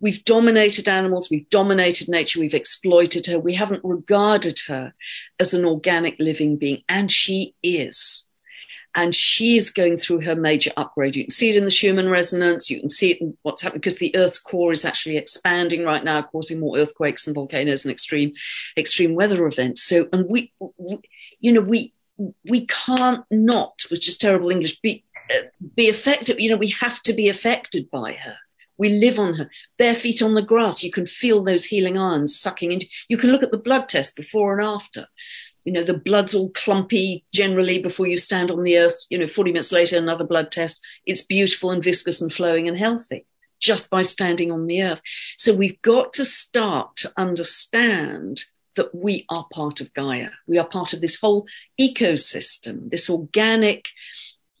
we've 0.00 0.24
dominated 0.24 0.88
animals, 0.88 1.28
we've 1.30 1.48
dominated 1.50 2.08
nature, 2.08 2.40
we've 2.40 2.54
exploited 2.54 3.26
her, 3.26 3.38
we 3.38 3.54
haven't 3.54 3.84
regarded 3.84 4.60
her 4.68 4.94
as 5.38 5.52
an 5.52 5.64
organic 5.64 6.16
living 6.18 6.56
being, 6.56 6.82
and 6.88 7.12
she 7.12 7.54
is 7.62 8.24
and 8.96 9.14
she's 9.14 9.68
going 9.70 9.98
through 9.98 10.22
her 10.22 10.34
major 10.34 10.72
upgrade. 10.76 11.14
You 11.14 11.24
can 11.24 11.30
see 11.30 11.50
it 11.50 11.56
in 11.56 11.66
the 11.66 11.70
Schumann 11.70 12.08
resonance. 12.08 12.70
You 12.70 12.80
can 12.80 12.88
see 12.88 13.12
it 13.12 13.20
in 13.20 13.36
what's 13.42 13.60
happening 13.60 13.80
because 13.80 13.98
the 13.98 14.16
Earth's 14.16 14.38
core 14.38 14.72
is 14.72 14.86
actually 14.86 15.18
expanding 15.18 15.84
right 15.84 16.02
now, 16.02 16.22
causing 16.22 16.58
more 16.58 16.78
earthquakes 16.78 17.26
and 17.26 17.34
volcanoes 17.34 17.84
and 17.84 17.92
extreme, 17.92 18.32
extreme 18.76 19.14
weather 19.14 19.46
events. 19.46 19.82
So, 19.82 20.08
and 20.12 20.26
we, 20.26 20.52
we 20.78 20.98
you 21.40 21.52
know, 21.52 21.60
we 21.60 21.92
we 22.48 22.66
can't 22.66 23.24
not, 23.30 23.82
which 23.90 24.08
is 24.08 24.16
terrible 24.16 24.50
English, 24.50 24.80
be 24.80 25.04
uh, 25.30 25.42
be 25.76 25.90
affected. 25.90 26.40
You 26.40 26.50
know, 26.50 26.56
we 26.56 26.70
have 26.70 27.02
to 27.02 27.12
be 27.12 27.28
affected 27.28 27.90
by 27.90 28.14
her. 28.14 28.36
We 28.78 28.88
live 28.88 29.18
on 29.18 29.34
her. 29.34 29.50
Bare 29.78 29.94
feet 29.94 30.22
on 30.22 30.34
the 30.34 30.42
grass, 30.42 30.82
you 30.82 30.90
can 30.90 31.06
feel 31.06 31.44
those 31.44 31.66
healing 31.66 31.98
ions 31.98 32.38
sucking 32.38 32.72
into. 32.72 32.86
You 33.08 33.18
can 33.18 33.30
look 33.30 33.42
at 33.42 33.50
the 33.50 33.58
blood 33.58 33.90
test 33.90 34.16
before 34.16 34.58
and 34.58 34.66
after 34.66 35.06
you 35.66 35.72
know, 35.72 35.82
the 35.82 35.98
blood's 35.98 36.32
all 36.32 36.50
clumpy 36.50 37.24
generally 37.34 37.80
before 37.80 38.06
you 38.06 38.16
stand 38.16 38.52
on 38.52 38.62
the 38.62 38.78
earth. 38.78 39.04
You 39.10 39.18
know, 39.18 39.26
40 39.26 39.50
minutes 39.50 39.72
later, 39.72 39.98
another 39.98 40.24
blood 40.24 40.52
test. 40.52 40.80
It's 41.04 41.22
beautiful 41.22 41.72
and 41.72 41.82
viscous 41.82 42.20
and 42.22 42.32
flowing 42.32 42.68
and 42.68 42.78
healthy 42.78 43.26
just 43.58 43.90
by 43.90 44.02
standing 44.02 44.52
on 44.52 44.68
the 44.68 44.84
earth. 44.84 45.00
So 45.36 45.52
we've 45.52 45.82
got 45.82 46.12
to 46.14 46.24
start 46.24 46.94
to 46.96 47.12
understand 47.16 48.44
that 48.76 48.94
we 48.94 49.24
are 49.28 49.46
part 49.52 49.80
of 49.80 49.92
Gaia. 49.92 50.30
We 50.46 50.58
are 50.58 50.68
part 50.68 50.92
of 50.92 51.00
this 51.00 51.18
whole 51.18 51.48
ecosystem, 51.80 52.88
this 52.90 53.10
organic 53.10 53.88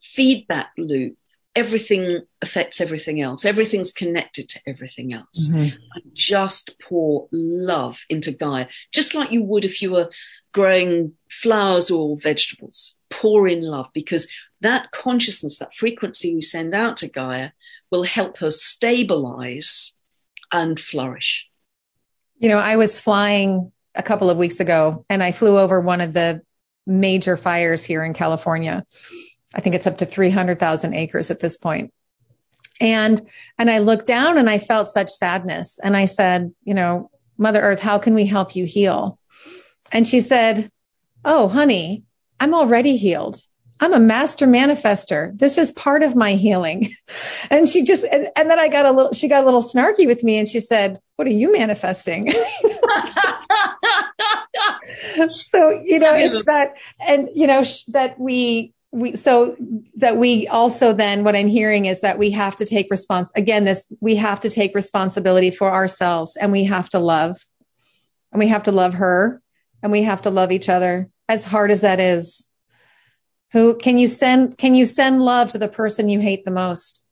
feedback 0.02 0.72
loop. 0.76 1.16
Everything 1.56 2.22
affects 2.42 2.80
everything 2.80 3.20
else. 3.20 3.44
Everything's 3.44 3.92
connected 3.92 4.48
to 4.50 4.60
everything 4.66 5.12
else. 5.12 5.48
Mm-hmm. 5.48 5.76
And 5.94 6.04
just 6.14 6.78
pour 6.78 7.28
love 7.32 8.04
into 8.08 8.30
Gaia, 8.30 8.66
just 8.92 9.14
like 9.14 9.32
you 9.32 9.42
would 9.42 9.64
if 9.64 9.82
you 9.82 9.90
were 9.90 10.10
growing 10.52 11.14
flowers 11.30 11.90
or 11.90 12.16
vegetables. 12.16 12.94
Pour 13.08 13.48
in 13.48 13.62
love 13.62 13.88
because 13.94 14.28
that 14.60 14.90
consciousness, 14.90 15.58
that 15.58 15.74
frequency 15.74 16.34
we 16.34 16.40
send 16.40 16.74
out 16.74 16.96
to 16.98 17.08
Gaia 17.08 17.50
will 17.90 18.02
help 18.02 18.38
her 18.38 18.50
stabilize 18.50 19.96
and 20.52 20.78
flourish. 20.78 21.48
You 22.38 22.48
know, 22.48 22.58
I 22.58 22.76
was 22.76 23.00
flying 23.00 23.72
a 23.94 24.02
couple 24.02 24.28
of 24.28 24.36
weeks 24.36 24.60
ago 24.60 25.04
and 25.08 25.22
I 25.22 25.32
flew 25.32 25.58
over 25.58 25.80
one 25.80 26.00
of 26.00 26.12
the 26.12 26.42
major 26.86 27.36
fires 27.36 27.84
here 27.84 28.04
in 28.04 28.12
California. 28.12 28.84
I 29.54 29.60
think 29.60 29.74
it's 29.74 29.86
up 29.86 29.98
to 29.98 30.06
300,000 30.06 30.94
acres 30.94 31.30
at 31.30 31.40
this 31.40 31.56
point. 31.56 31.92
And, 32.80 33.20
and 33.58 33.70
I 33.70 33.78
looked 33.78 34.06
down 34.06 34.38
and 34.38 34.50
I 34.50 34.58
felt 34.58 34.90
such 34.90 35.10
sadness. 35.10 35.78
And 35.82 35.96
I 35.96 36.06
said, 36.06 36.52
you 36.64 36.74
know, 36.74 37.10
Mother 37.38 37.60
Earth, 37.60 37.80
how 37.80 37.98
can 37.98 38.14
we 38.14 38.26
help 38.26 38.56
you 38.56 38.64
heal? 38.64 39.18
And 39.92 40.06
she 40.06 40.20
said, 40.20 40.70
Oh, 41.24 41.48
honey, 41.48 42.04
I'm 42.38 42.54
already 42.54 42.96
healed. 42.96 43.40
I'm 43.80 43.92
a 43.92 43.98
master 43.98 44.46
manifester. 44.46 45.36
This 45.38 45.58
is 45.58 45.72
part 45.72 46.02
of 46.02 46.16
my 46.16 46.32
healing. 46.32 46.94
And 47.48 47.68
she 47.68 47.84
just, 47.84 48.04
and, 48.10 48.26
and, 48.34 48.50
then 48.50 48.58
I 48.58 48.66
got 48.66 48.86
a 48.86 48.90
little, 48.90 49.12
she 49.12 49.28
got 49.28 49.44
a 49.44 49.46
little 49.46 49.62
snarky 49.62 50.04
with 50.04 50.24
me 50.24 50.36
and 50.36 50.48
she 50.48 50.58
said, 50.58 50.98
What 51.14 51.28
are 51.28 51.32
you 51.32 51.52
manifesting? 51.52 52.26
so, 55.28 55.80
you 55.84 56.00
know, 56.00 56.12
it's 56.12 56.44
that, 56.46 56.74
and, 56.98 57.28
you 57.34 57.46
know, 57.46 57.62
sh- 57.62 57.84
that 57.88 58.18
we, 58.18 58.74
we, 58.96 59.14
so 59.14 59.54
that 59.96 60.16
we 60.16 60.48
also 60.48 60.94
then, 60.94 61.22
what 61.22 61.36
I'm 61.36 61.48
hearing 61.48 61.84
is 61.84 62.00
that 62.00 62.18
we 62.18 62.30
have 62.30 62.56
to 62.56 62.64
take 62.64 62.90
response. 62.90 63.30
Again, 63.36 63.64
this, 63.64 63.86
we 64.00 64.16
have 64.16 64.40
to 64.40 64.50
take 64.50 64.74
responsibility 64.74 65.50
for 65.50 65.70
ourselves 65.70 66.34
and 66.36 66.50
we 66.50 66.64
have 66.64 66.88
to 66.90 66.98
love. 66.98 67.36
And 68.32 68.38
we 68.38 68.48
have 68.48 68.64
to 68.64 68.72
love 68.72 68.94
her 68.94 69.42
and 69.82 69.92
we 69.92 70.02
have 70.02 70.22
to 70.22 70.30
love 70.30 70.50
each 70.50 70.70
other 70.70 71.10
as 71.28 71.44
hard 71.44 71.70
as 71.70 71.82
that 71.82 72.00
is. 72.00 72.46
Who 73.52 73.76
can 73.76 73.98
you 73.98 74.08
send 74.08 74.58
can 74.58 74.74
you 74.74 74.84
send 74.86 75.22
love 75.22 75.50
to 75.50 75.58
the 75.58 75.68
person 75.68 76.08
you 76.08 76.20
hate 76.20 76.44
the 76.44 76.50
most? 76.50 77.04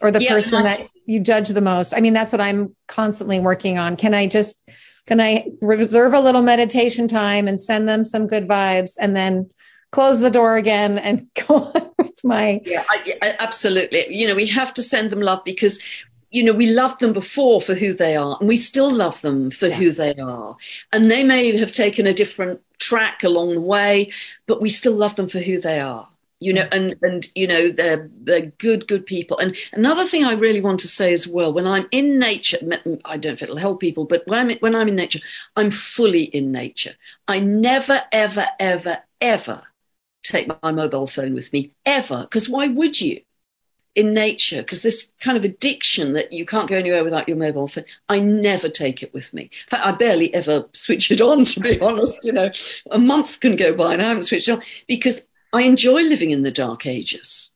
Or 0.00 0.10
the 0.10 0.20
Yeah, 0.20 0.34
person 0.34 0.62
that 0.62 0.88
you 1.04 1.20
judge 1.20 1.48
the 1.48 1.60
most? 1.60 1.94
I 1.94 2.00
mean 2.00 2.12
that's 2.12 2.32
what 2.32 2.40
i'm 2.40 2.74
constantly 2.86 3.40
working 3.40 3.78
on. 3.78 3.96
Can 3.96 4.14
i 4.14 4.26
just 4.26 4.68
can 5.06 5.20
i 5.20 5.46
reserve 5.60 6.14
a 6.14 6.20
little 6.20 6.42
meditation 6.42 7.08
time 7.08 7.48
and 7.48 7.60
send 7.60 7.88
them 7.88 8.04
some 8.04 8.26
good 8.26 8.48
vibes 8.48 8.92
and 8.98 9.14
then 9.14 9.50
close 9.90 10.20
the 10.20 10.30
door 10.30 10.56
again 10.56 10.98
and 10.98 11.28
go 11.46 11.56
on 11.56 11.90
with 11.98 12.24
my 12.24 12.60
Yeah, 12.64 12.84
I, 12.90 13.18
I, 13.22 13.34
absolutely. 13.38 14.14
You 14.14 14.28
know, 14.28 14.34
we 14.34 14.46
have 14.46 14.72
to 14.74 14.82
send 14.82 15.10
them 15.10 15.20
love 15.20 15.42
because, 15.44 15.80
you 16.30 16.42
know, 16.42 16.52
we 16.52 16.66
loved 16.66 17.00
them 17.00 17.12
before 17.12 17.60
for 17.60 17.74
who 17.74 17.92
they 17.92 18.16
are, 18.16 18.36
and 18.38 18.48
we 18.48 18.56
still 18.56 18.90
love 18.90 19.20
them 19.22 19.50
for 19.50 19.70
who 19.70 19.90
they 19.90 20.14
are. 20.14 20.56
And 20.92 21.10
they 21.10 21.24
may 21.24 21.56
have 21.56 21.72
taken 21.72 22.06
a 22.06 22.12
different 22.12 22.60
track 22.78 23.24
along 23.24 23.54
the 23.54 23.60
way, 23.60 24.12
but 24.46 24.60
we 24.60 24.68
still 24.68 24.94
love 24.94 25.16
them 25.16 25.28
for 25.28 25.38
who 25.40 25.60
they 25.60 25.80
are. 25.80 26.08
You 26.38 26.52
know, 26.52 26.68
and 26.70 26.94
and 27.00 27.26
you 27.34 27.46
know 27.46 27.70
they're 27.70 28.10
they're 28.12 28.52
good 28.58 28.86
good 28.86 29.06
people. 29.06 29.38
And 29.38 29.56
another 29.72 30.04
thing 30.04 30.22
I 30.22 30.34
really 30.34 30.60
want 30.60 30.80
to 30.80 30.88
say 30.88 31.14
as 31.14 31.26
well, 31.26 31.54
when 31.54 31.66
I'm 31.66 31.88
in 31.92 32.18
nature, 32.18 32.58
I 33.06 33.16
don't 33.16 33.30
know 33.30 33.32
if 33.32 33.42
it'll 33.42 33.56
help 33.56 33.80
people, 33.80 34.04
but 34.04 34.22
when 34.26 34.38
I'm 34.38 34.58
when 34.58 34.74
I'm 34.74 34.88
in 34.88 34.96
nature, 34.96 35.20
I'm 35.56 35.70
fully 35.70 36.24
in 36.24 36.52
nature. 36.52 36.94
I 37.26 37.38
never 37.38 38.02
ever 38.12 38.46
ever 38.60 38.98
ever 39.18 39.62
take 40.26 40.48
my 40.62 40.72
mobile 40.72 41.06
phone 41.06 41.34
with 41.34 41.52
me 41.52 41.72
ever 41.84 42.22
because 42.22 42.48
why 42.48 42.68
would 42.68 43.00
you? 43.00 43.20
In 43.94 44.12
nature 44.12 44.60
because 44.60 44.82
this 44.82 45.10
kind 45.20 45.38
of 45.38 45.44
addiction 45.44 46.12
that 46.12 46.30
you 46.30 46.44
can't 46.44 46.68
go 46.68 46.76
anywhere 46.76 47.02
without 47.02 47.28
your 47.28 47.38
mobile 47.38 47.66
phone 47.66 47.86
i 48.10 48.20
never 48.20 48.68
take 48.68 49.02
it 49.02 49.14
with 49.14 49.32
me. 49.32 49.44
In 49.44 49.70
fact 49.70 49.86
i 49.86 49.92
barely 49.92 50.34
ever 50.34 50.66
switch 50.74 51.10
it 51.10 51.22
on 51.22 51.44
to 51.46 51.60
be 51.60 51.80
honest 51.80 52.22
you 52.22 52.32
know. 52.32 52.50
A 52.90 52.98
month 52.98 53.40
can 53.40 53.56
go 53.56 53.74
by 53.74 53.94
and 53.94 54.02
i 54.02 54.08
haven't 54.08 54.24
switched 54.24 54.48
it 54.48 54.52
on 54.52 54.62
because 54.86 55.22
i 55.54 55.62
enjoy 55.62 56.02
living 56.02 56.30
in 56.30 56.42
the 56.42 56.50
dark 56.50 56.84
ages. 56.84 57.52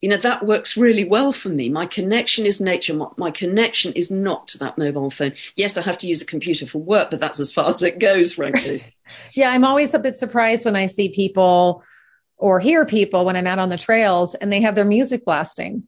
You 0.00 0.08
know 0.08 0.16
that 0.16 0.46
works 0.46 0.78
really 0.78 1.04
well 1.04 1.32
for 1.32 1.50
me. 1.50 1.68
My 1.68 1.84
connection 1.84 2.46
is 2.46 2.60
nature. 2.60 2.94
My, 2.94 3.08
my 3.16 3.30
connection 3.30 3.92
is 3.92 4.10
not 4.10 4.48
to 4.48 4.58
that 4.58 4.78
mobile 4.78 5.10
phone. 5.10 5.34
Yes 5.56 5.76
i 5.76 5.82
have 5.82 5.98
to 5.98 6.06
use 6.06 6.22
a 6.22 6.26
computer 6.26 6.66
for 6.66 6.78
work 6.78 7.10
but 7.10 7.20
that's 7.20 7.38
as 7.40 7.52
far 7.52 7.68
as 7.68 7.82
it 7.82 7.98
goes 7.98 8.32
frankly. 8.32 8.82
Yeah, 9.34 9.50
I'm 9.50 9.64
always 9.64 9.94
a 9.94 9.98
bit 9.98 10.16
surprised 10.16 10.64
when 10.64 10.76
I 10.76 10.86
see 10.86 11.08
people 11.10 11.84
or 12.36 12.60
hear 12.60 12.84
people 12.84 13.24
when 13.24 13.36
I'm 13.36 13.46
out 13.46 13.58
on 13.58 13.68
the 13.68 13.78
trails 13.78 14.34
and 14.34 14.52
they 14.52 14.60
have 14.60 14.74
their 14.74 14.84
music 14.84 15.24
blasting. 15.24 15.86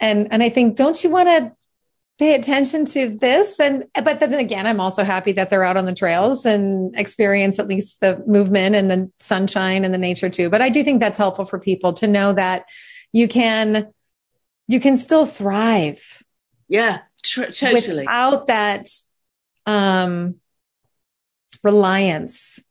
And 0.00 0.28
and 0.32 0.42
I 0.42 0.48
think, 0.48 0.76
don't 0.76 1.02
you 1.02 1.10
want 1.10 1.28
to 1.28 1.52
pay 2.18 2.34
attention 2.34 2.84
to 2.86 3.08
this? 3.08 3.60
And 3.60 3.84
but 4.02 4.20
then 4.20 4.34
again, 4.34 4.66
I'm 4.66 4.80
also 4.80 5.04
happy 5.04 5.32
that 5.32 5.50
they're 5.50 5.64
out 5.64 5.76
on 5.76 5.84
the 5.84 5.94
trails 5.94 6.44
and 6.44 6.98
experience 6.98 7.58
at 7.58 7.68
least 7.68 8.00
the 8.00 8.22
movement 8.26 8.74
and 8.74 8.90
the 8.90 9.10
sunshine 9.20 9.84
and 9.84 9.94
the 9.94 9.98
nature 9.98 10.28
too. 10.28 10.50
But 10.50 10.62
I 10.62 10.68
do 10.68 10.82
think 10.82 11.00
that's 11.00 11.18
helpful 11.18 11.44
for 11.44 11.58
people 11.58 11.92
to 11.94 12.06
know 12.06 12.32
that 12.32 12.66
you 13.12 13.28
can 13.28 13.92
you 14.66 14.80
can 14.80 14.96
still 14.96 15.26
thrive 15.26 16.22
yeah 16.68 17.00
tr- 17.22 17.44
totally 17.46 18.00
without 18.00 18.46
that 18.48 18.88
um, 19.66 20.36
reliance 21.62 22.62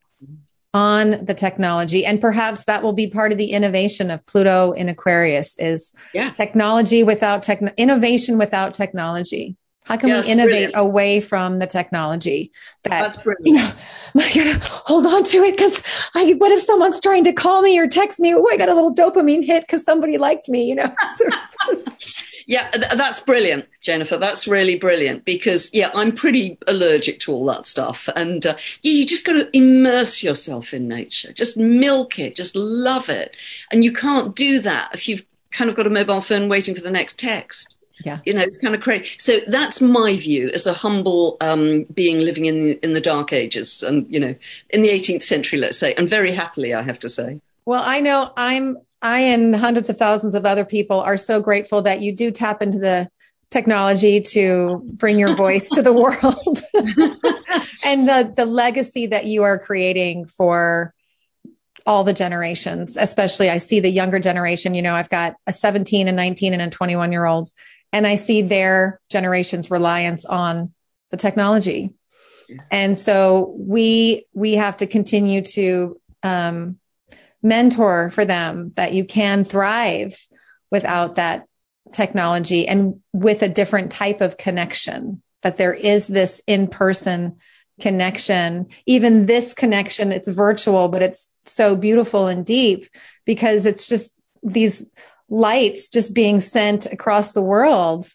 on 0.73 1.23
the 1.25 1.33
technology. 1.33 2.05
And 2.05 2.19
perhaps 2.19 2.63
that 2.65 2.81
will 2.81 2.93
be 2.93 3.07
part 3.07 3.31
of 3.31 3.37
the 3.37 3.51
innovation 3.51 4.09
of 4.09 4.25
pluto 4.25 4.71
in 4.71 4.89
aquarius 4.89 5.55
is 5.59 5.91
Yeah. 6.13 6.31
technology 6.31 7.03
without 7.03 7.43
tech 7.43 7.61
innovation 7.77 8.37
without 8.37 8.73
technology. 8.73 9.55
How 9.85 9.97
can 9.97 10.09
Yeah, 10.09 10.21
we 10.21 10.27
innovate 10.27 10.49
brilliant. 10.49 10.75
away 10.75 11.19
from 11.19 11.59
the 11.59 11.67
technology 11.67 12.51
that 12.83 13.01
that's 13.01 13.19
you 13.43 13.53
know 13.53 13.71
i 14.15 14.33
gotta 14.33 14.57
hold 14.65 15.05
on 15.05 15.23
to 15.23 15.43
it 15.43 15.51
because 15.51 15.83
i 16.15 16.33
what 16.37 16.51
if 16.51 16.61
someone's 16.61 17.01
trying 17.01 17.25
to 17.25 17.33
call 17.33 17.61
me 17.61 17.77
or 17.77 17.85
text 17.87 18.19
me? 18.19 18.33
Oh 18.33 18.47
i 18.49 18.55
got 18.57 18.69
a 18.69 18.73
little 18.73 18.95
dopamine 18.95 19.43
hit 19.43 19.63
because 19.63 19.83
somebody 19.83 20.17
liked 20.17 20.47
me 20.47 20.63
you 20.63 20.75
know 20.75 20.95
Yeah, 22.45 22.69
th- 22.71 22.93
that's 22.95 23.21
brilliant, 23.21 23.65
Jennifer. 23.81 24.17
That's 24.17 24.47
really 24.47 24.77
brilliant 24.77 25.25
because, 25.25 25.69
yeah, 25.73 25.91
I'm 25.93 26.11
pretty 26.11 26.57
allergic 26.67 27.19
to 27.21 27.31
all 27.31 27.45
that 27.47 27.65
stuff. 27.65 28.09
And 28.15 28.45
uh, 28.45 28.55
yeah, 28.81 28.93
you 28.93 29.05
just 29.05 29.25
got 29.25 29.33
to 29.33 29.49
immerse 29.55 30.23
yourself 30.23 30.73
in 30.73 30.87
nature, 30.87 31.31
just 31.33 31.57
milk 31.57 32.19
it, 32.19 32.35
just 32.35 32.55
love 32.55 33.09
it. 33.09 33.35
And 33.71 33.83
you 33.83 33.93
can't 33.93 34.35
do 34.35 34.59
that 34.59 34.91
if 34.93 35.07
you've 35.07 35.25
kind 35.51 35.69
of 35.69 35.75
got 35.75 35.87
a 35.87 35.89
mobile 35.89 36.21
phone 36.21 36.49
waiting 36.49 36.75
for 36.75 36.81
the 36.81 36.91
next 36.91 37.17
text. 37.19 37.75
yeah 38.03 38.19
You 38.25 38.33
know, 38.33 38.41
it's 38.41 38.57
kind 38.57 38.75
of 38.75 38.81
crazy. 38.81 39.09
So 39.17 39.39
that's 39.47 39.79
my 39.79 40.17
view 40.17 40.49
as 40.53 40.67
a 40.67 40.73
humble 40.73 41.37
um, 41.41 41.83
being 41.93 42.19
living 42.19 42.45
in 42.45 42.73
in 42.79 42.93
the 42.93 43.01
dark 43.01 43.31
ages, 43.31 43.83
and 43.83 44.05
you 44.11 44.19
know, 44.19 44.35
in 44.69 44.81
the 44.81 44.89
18th 44.89 45.21
century, 45.21 45.59
let's 45.59 45.77
say, 45.77 45.93
and 45.93 46.09
very 46.09 46.33
happily, 46.33 46.73
I 46.73 46.81
have 46.81 46.99
to 46.99 47.09
say. 47.09 47.39
Well, 47.65 47.83
I 47.85 48.01
know 48.01 48.33
I'm 48.35 48.77
I 49.03 49.19
and 49.19 49.55
hundreds 49.55 49.89
of 49.89 49.97
thousands 49.97 50.33
of 50.33 50.45
other 50.45 50.65
people 50.65 50.99
are 50.99 51.17
so 51.17 51.41
grateful 51.41 51.83
that 51.83 52.01
you 52.01 52.15
do 52.15 52.31
tap 52.31 52.61
into 52.61 52.79
the 52.79 53.09
technology 53.51 54.21
to 54.21 54.81
bring 54.93 55.19
your 55.19 55.35
voice 55.35 55.69
to 55.69 55.81
the 55.81 55.93
world. 56.03 56.61
And 57.85 58.07
the 58.07 58.33
the 58.33 58.45
legacy 58.45 59.07
that 59.07 59.25
you 59.25 59.43
are 59.43 59.59
creating 59.59 60.25
for 60.25 60.93
all 61.85 62.05
the 62.05 62.13
generations 62.13 62.95
especially 62.95 63.49
i 63.49 63.57
see 63.57 63.81
the 63.81 63.89
younger 63.89 64.17
generation 64.17 64.73
you 64.73 64.81
know 64.81 64.95
i've 64.95 65.09
got 65.09 65.35
a 65.47 65.51
17 65.51 66.07
and 66.07 66.15
19 66.15 66.53
and 66.53 66.61
a 66.61 66.69
21 66.69 67.11
year 67.11 67.25
old 67.25 67.49
and 67.91 68.07
i 68.07 68.15
see 68.15 68.41
their 68.41 69.01
generation's 69.09 69.69
reliance 69.69 70.23
on 70.23 70.73
the 71.13 71.17
technology. 71.17 71.91
And 72.71 72.97
so 72.97 73.55
we 73.55 74.25
we 74.33 74.53
have 74.53 74.77
to 74.77 74.87
continue 74.87 75.43
to 75.53 76.01
um, 76.23 76.79
mentor 77.43 78.09
for 78.09 78.25
them 78.25 78.71
that 78.75 78.93
you 78.93 79.05
can 79.05 79.43
thrive 79.43 80.15
without 80.71 81.15
that 81.15 81.45
technology 81.91 82.67
and 82.67 82.99
with 83.11 83.43
a 83.43 83.49
different 83.49 83.91
type 83.91 84.21
of 84.21 84.37
connection 84.37 85.21
that 85.41 85.57
there 85.57 85.73
is 85.73 86.07
this 86.07 86.41
in-person 86.47 87.37
connection. 87.81 88.67
Even 88.85 89.25
this 89.25 89.53
connection 89.53 90.11
it's 90.11 90.27
virtual 90.27 90.87
but 90.87 91.03
it's 91.03 91.27
so 91.45 91.75
beautiful 91.75 92.27
and 92.27 92.45
deep 92.45 92.87
because 93.25 93.65
it's 93.65 93.87
just 93.87 94.11
these 94.41 94.85
lights 95.29 95.87
just 95.89 96.13
being 96.13 96.39
sent 96.39 96.85
across 96.85 97.33
the 97.33 97.41
world 97.41 98.07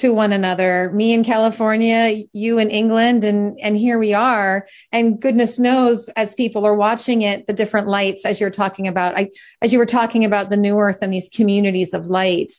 to 0.00 0.12
one 0.12 0.32
another. 0.32 0.90
Me 0.92 1.12
in 1.12 1.24
california 1.24 2.24
you 2.32 2.58
in 2.58 2.70
england 2.70 3.24
and 3.24 3.58
and 3.60 3.76
here 3.76 3.98
we 3.98 4.14
are. 4.14 4.66
And 4.92 5.20
goodness 5.20 5.58
knows 5.58 6.08
as 6.16 6.34
people 6.34 6.66
are 6.66 6.74
watching 6.74 7.22
it 7.22 7.46
the 7.46 7.52
different 7.52 7.86
lights 7.86 8.24
as 8.24 8.40
you're 8.40 8.50
talking 8.50 8.88
about 8.88 9.16
i 9.16 9.30
as 9.62 9.72
you 9.72 9.78
were 9.78 9.86
talking 9.86 10.24
about 10.24 10.50
the 10.50 10.56
new 10.56 10.78
earth 10.78 10.98
and 11.02 11.12
these 11.12 11.28
communities 11.28 11.94
of 11.94 12.06
light 12.06 12.52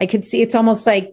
i 0.00 0.06
could 0.06 0.24
see 0.24 0.42
it's 0.42 0.54
almost 0.54 0.86
like 0.86 1.12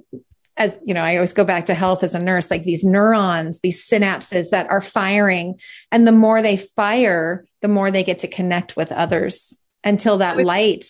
as 0.57 0.77
you 0.85 0.93
know 0.93 1.01
i 1.01 1.15
always 1.15 1.33
go 1.33 1.43
back 1.43 1.65
to 1.65 1.73
health 1.73 2.03
as 2.03 2.15
a 2.15 2.19
nurse 2.19 2.49
like 2.49 2.63
these 2.63 2.83
neurons 2.83 3.59
these 3.59 3.87
synapses 3.87 4.49
that 4.49 4.69
are 4.69 4.81
firing. 4.81 5.59
And 5.91 6.07
the 6.07 6.11
more 6.11 6.41
they 6.41 6.57
fire 6.57 7.45
the 7.61 7.67
more 7.67 7.91
they 7.91 8.03
get 8.03 8.19
to 8.19 8.27
connect 8.27 8.75
with 8.75 8.91
others 8.91 9.57
until 9.83 10.17
that 10.17 10.37
light 10.37 10.85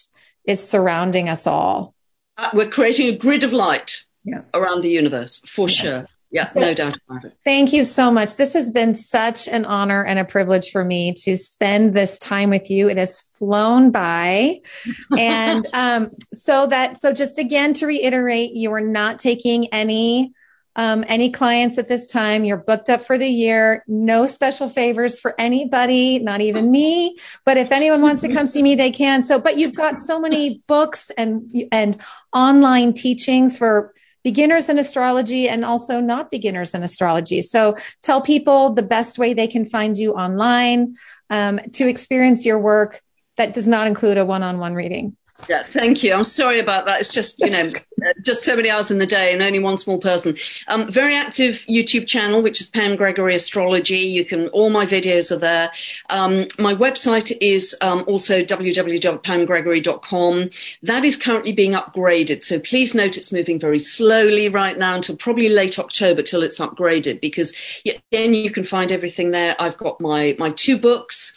is 0.45 0.67
surrounding 0.67 1.29
us 1.29 1.47
all. 1.47 1.93
Uh, 2.37 2.49
we're 2.53 2.69
creating 2.69 3.07
a 3.09 3.17
grid 3.17 3.43
of 3.43 3.53
light 3.53 4.03
Yeah. 4.23 4.41
around 4.53 4.81
the 4.81 4.89
universe 4.89 5.41
for 5.47 5.67
sure. 5.67 6.05
Yeah, 6.31 6.45
So- 6.45 6.61
no 6.61 6.73
doubt 6.73 6.97
about 7.07 7.25
it. 7.25 7.33
Thank 7.45 7.73
you 7.73 7.83
so 7.83 8.09
much. 8.09 8.37
This 8.37 8.53
has 8.53 8.71
been 8.71 8.95
such 8.95 9.47
an 9.47 9.65
honor 9.65 10.03
and 10.03 10.17
a 10.17 10.25
privilege 10.25 10.71
for 10.71 10.83
me 10.83 11.13
to 11.23 11.37
spend 11.37 11.93
this 11.93 12.17
time 12.17 12.49
with 12.49 12.71
you. 12.71 12.89
It 12.89 12.97
has 12.97 13.21
flown 13.21 13.91
by. 13.91 14.61
and 15.17 15.67
um, 15.73 16.09
so 16.33 16.65
that, 16.67 16.99
so 16.99 17.13
just 17.13 17.37
again 17.37 17.73
to 17.75 17.85
reiterate, 17.85 18.55
you 18.55 18.73
are 18.73 18.81
not 18.81 19.19
taking 19.19 19.67
any 19.67 20.33
um, 20.75 21.05
any 21.07 21.29
clients 21.29 21.77
at 21.77 21.87
this 21.87 22.11
time. 22.11 22.43
You're 22.43 22.57
booked 22.57 22.89
up 22.89 23.01
for 23.01 23.17
the 23.17 23.27
year. 23.27 23.83
No 23.87 24.25
special 24.25 24.67
favors 24.69 25.19
for 25.19 25.35
anybody, 25.39 26.17
not 26.17 26.41
even 26.41 26.71
me. 26.71 27.15
But 27.45 27.57
if 27.57 27.71
anyone 27.71 28.01
wants 28.01 28.21
to 28.23 28.33
come 28.33 28.47
see 28.47 28.63
me, 28.63 28.73
they 28.73 28.89
can. 28.89 29.23
So, 29.23 29.39
but 29.39 29.57
you've 29.57 29.75
got 29.75 29.99
so 29.99 30.19
many 30.19 30.63
books 30.67 31.11
and 31.15 31.47
and 31.71 31.97
online 32.33 32.93
teachings 32.93 33.55
for 33.55 33.93
beginners 34.23 34.69
in 34.69 34.79
astrology 34.79 35.49
and 35.49 35.65
also 35.65 35.99
not 35.99 36.31
beginners 36.31 36.73
in 36.73 36.83
astrology. 36.83 37.41
So 37.41 37.75
tell 38.01 38.21
people 38.21 38.73
the 38.73 38.83
best 38.83 39.19
way 39.19 39.33
they 39.33 39.47
can 39.47 39.65
find 39.65 39.97
you 39.97 40.13
online 40.13 40.95
um, 41.29 41.59
to 41.73 41.87
experience 41.87 42.45
your 42.45 42.59
work 42.59 43.01
that 43.37 43.53
does 43.53 43.67
not 43.67 43.87
include 43.87 44.17
a 44.17 44.25
one-on-one 44.25 44.73
reading. 44.75 45.17
Yeah, 45.49 45.63
thank 45.63 46.03
you. 46.03 46.13
I'm 46.13 46.23
sorry 46.23 46.59
about 46.59 46.85
that. 46.85 47.01
It's 47.01 47.09
just, 47.09 47.39
you 47.39 47.49
know, 47.49 47.71
uh, 48.05 48.13
just 48.21 48.43
so 48.43 48.55
many 48.55 48.69
hours 48.69 48.91
in 48.91 48.99
the 48.99 49.07
day 49.07 49.33
and 49.33 49.41
only 49.41 49.57
one 49.59 49.77
small 49.77 49.97
person. 49.97 50.37
Um, 50.67 50.89
very 50.91 51.15
active 51.15 51.65
YouTube 51.67 52.05
channel, 52.07 52.41
which 52.41 52.61
is 52.61 52.69
Pam 52.69 52.95
Gregory 52.95 53.35
Astrology. 53.35 53.97
You 53.97 54.23
can, 54.25 54.47
all 54.49 54.69
my 54.69 54.85
videos 54.85 55.31
are 55.31 55.37
there. 55.37 55.71
Um, 56.09 56.45
my 56.59 56.75
website 56.75 57.35
is 57.41 57.75
um, 57.81 58.03
also 58.07 58.43
www.pamgregory.com. 58.43 60.49
That 60.83 61.03
is 61.03 61.17
currently 61.17 61.51
being 61.51 61.73
upgraded. 61.73 62.43
So 62.43 62.59
please 62.59 62.93
note 62.95 63.17
it's 63.17 63.33
moving 63.33 63.59
very 63.59 63.79
slowly 63.79 64.49
right 64.49 64.77
now 64.77 64.93
until 64.95 65.17
probably 65.17 65.49
late 65.49 65.79
October 65.79 66.21
till 66.21 66.43
it's 66.43 66.59
upgraded 66.59 67.19
because 67.21 67.53
again, 67.85 68.35
you 68.35 68.51
can 68.51 68.63
find 68.63 68.91
everything 68.91 69.31
there. 69.31 69.55
I've 69.59 69.77
got 69.77 69.99
my, 69.99 70.35
my 70.39 70.51
two 70.51 70.77
books 70.77 71.33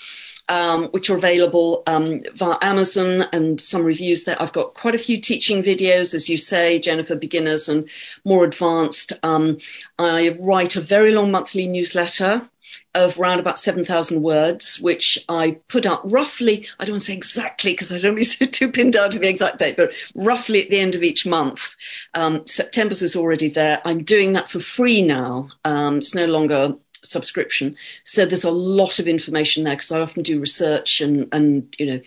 um, 0.48 0.86
which 0.88 1.10
are 1.10 1.16
available 1.16 1.82
um, 1.86 2.22
via 2.34 2.56
Amazon 2.62 3.26
and 3.32 3.60
some 3.60 3.82
reviews 3.82 4.24
there. 4.24 4.40
I've 4.40 4.52
got 4.52 4.74
quite 4.74 4.94
a 4.94 4.98
few 4.98 5.20
teaching 5.20 5.62
videos, 5.62 6.14
as 6.14 6.28
you 6.28 6.36
say, 6.36 6.78
Jennifer, 6.78 7.16
beginners 7.16 7.68
and 7.68 7.88
more 8.24 8.44
advanced. 8.44 9.12
Um, 9.22 9.58
I 9.98 10.36
write 10.40 10.76
a 10.76 10.80
very 10.80 11.12
long 11.12 11.30
monthly 11.30 11.66
newsletter 11.66 12.48
of 12.96 13.20
around 13.20 13.38
about 13.38 13.58
7,000 13.58 14.22
words, 14.22 14.80
which 14.80 15.22
I 15.28 15.58
put 15.68 15.84
up 15.84 16.00
roughly, 16.04 16.66
I 16.80 16.86
don't 16.86 16.98
say 17.00 17.12
exactly 17.12 17.72
because 17.72 17.92
I 17.92 17.98
don't 17.98 18.14
want 18.14 18.24
to 18.24 18.38
be 18.38 18.46
too 18.50 18.72
pinned 18.72 18.94
down 18.94 19.10
to 19.10 19.18
the 19.18 19.28
exact 19.28 19.58
date, 19.58 19.76
but 19.76 19.92
roughly 20.14 20.62
at 20.62 20.70
the 20.70 20.80
end 20.80 20.94
of 20.94 21.02
each 21.02 21.26
month. 21.26 21.76
Um, 22.14 22.46
September's 22.46 23.02
is 23.02 23.14
already 23.14 23.50
there. 23.50 23.80
I'm 23.84 24.02
doing 24.02 24.32
that 24.32 24.50
for 24.50 24.60
free 24.60 25.02
now. 25.02 25.50
Um, 25.64 25.98
it's 25.98 26.14
no 26.14 26.24
longer 26.24 26.74
subscription. 27.06 27.76
So 28.04 28.26
there's 28.26 28.44
a 28.44 28.50
lot 28.50 28.98
of 28.98 29.06
information 29.06 29.64
there 29.64 29.74
because 29.74 29.92
I 29.92 30.00
often 30.00 30.22
do 30.22 30.40
research 30.40 31.00
and, 31.00 31.28
and, 31.32 31.74
you 31.78 31.86
know, 31.86 32.00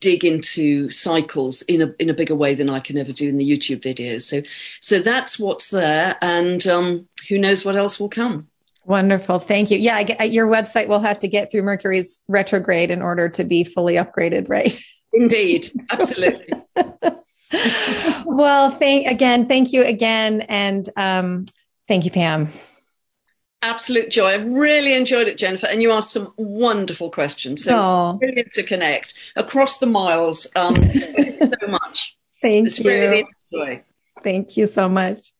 dig 0.00 0.24
into 0.24 0.90
cycles 0.90 1.62
in 1.62 1.82
a, 1.82 1.94
in 1.98 2.10
a 2.10 2.14
bigger 2.14 2.34
way 2.34 2.54
than 2.54 2.68
I 2.68 2.80
can 2.80 2.98
ever 2.98 3.12
do 3.12 3.28
in 3.28 3.36
the 3.36 3.48
YouTube 3.48 3.82
videos. 3.82 4.22
So, 4.22 4.42
so 4.80 5.00
that's 5.00 5.38
what's 5.38 5.70
there. 5.70 6.16
And, 6.20 6.66
um, 6.66 7.08
who 7.28 7.38
knows 7.38 7.64
what 7.64 7.76
else 7.76 7.98
will 7.98 8.08
come. 8.08 8.48
Wonderful. 8.84 9.40
Thank 9.40 9.72
you. 9.72 9.78
Yeah, 9.78 9.96
I 9.96 10.24
your 10.24 10.46
website 10.46 10.86
will 10.86 11.00
have 11.00 11.18
to 11.18 11.28
get 11.28 11.50
through 11.50 11.62
Mercury's 11.62 12.20
retrograde 12.28 12.92
in 12.92 13.02
order 13.02 13.28
to 13.30 13.42
be 13.42 13.64
fully 13.64 13.94
upgraded, 13.94 14.48
right? 14.48 14.78
Indeed. 15.12 15.72
Absolutely. 15.90 16.52
well, 18.24 18.70
thank 18.70 19.06
again, 19.06 19.46
thank 19.46 19.72
you 19.72 19.82
again. 19.82 20.42
And 20.42 20.88
um, 20.96 21.46
thank 21.88 22.04
you, 22.04 22.10
Pam. 22.10 22.48
Absolute 23.62 24.10
joy. 24.10 24.28
I've 24.34 24.46
really 24.46 24.92
enjoyed 24.94 25.28
it, 25.28 25.38
Jennifer. 25.38 25.66
And 25.66 25.82
you 25.82 25.90
asked 25.90 26.12
some 26.12 26.32
wonderful 26.36 27.10
questions. 27.10 27.64
So 27.64 27.72
Oh. 27.74 28.12
brilliant 28.18 28.52
to 28.52 28.62
connect 28.62 29.14
across 29.34 29.78
the 29.78 29.86
miles. 29.86 30.46
Um, 30.54 30.74
thank 30.74 31.40
you 31.40 31.50
so 31.60 31.66
much. 31.66 32.16
Thank 32.42 32.66
It's 32.66 32.78
you. 32.78 32.90
really 32.90 33.26
joy. 33.52 33.82
Thank 34.22 34.56
you 34.56 34.66
so 34.66 34.88
much. 34.88 35.32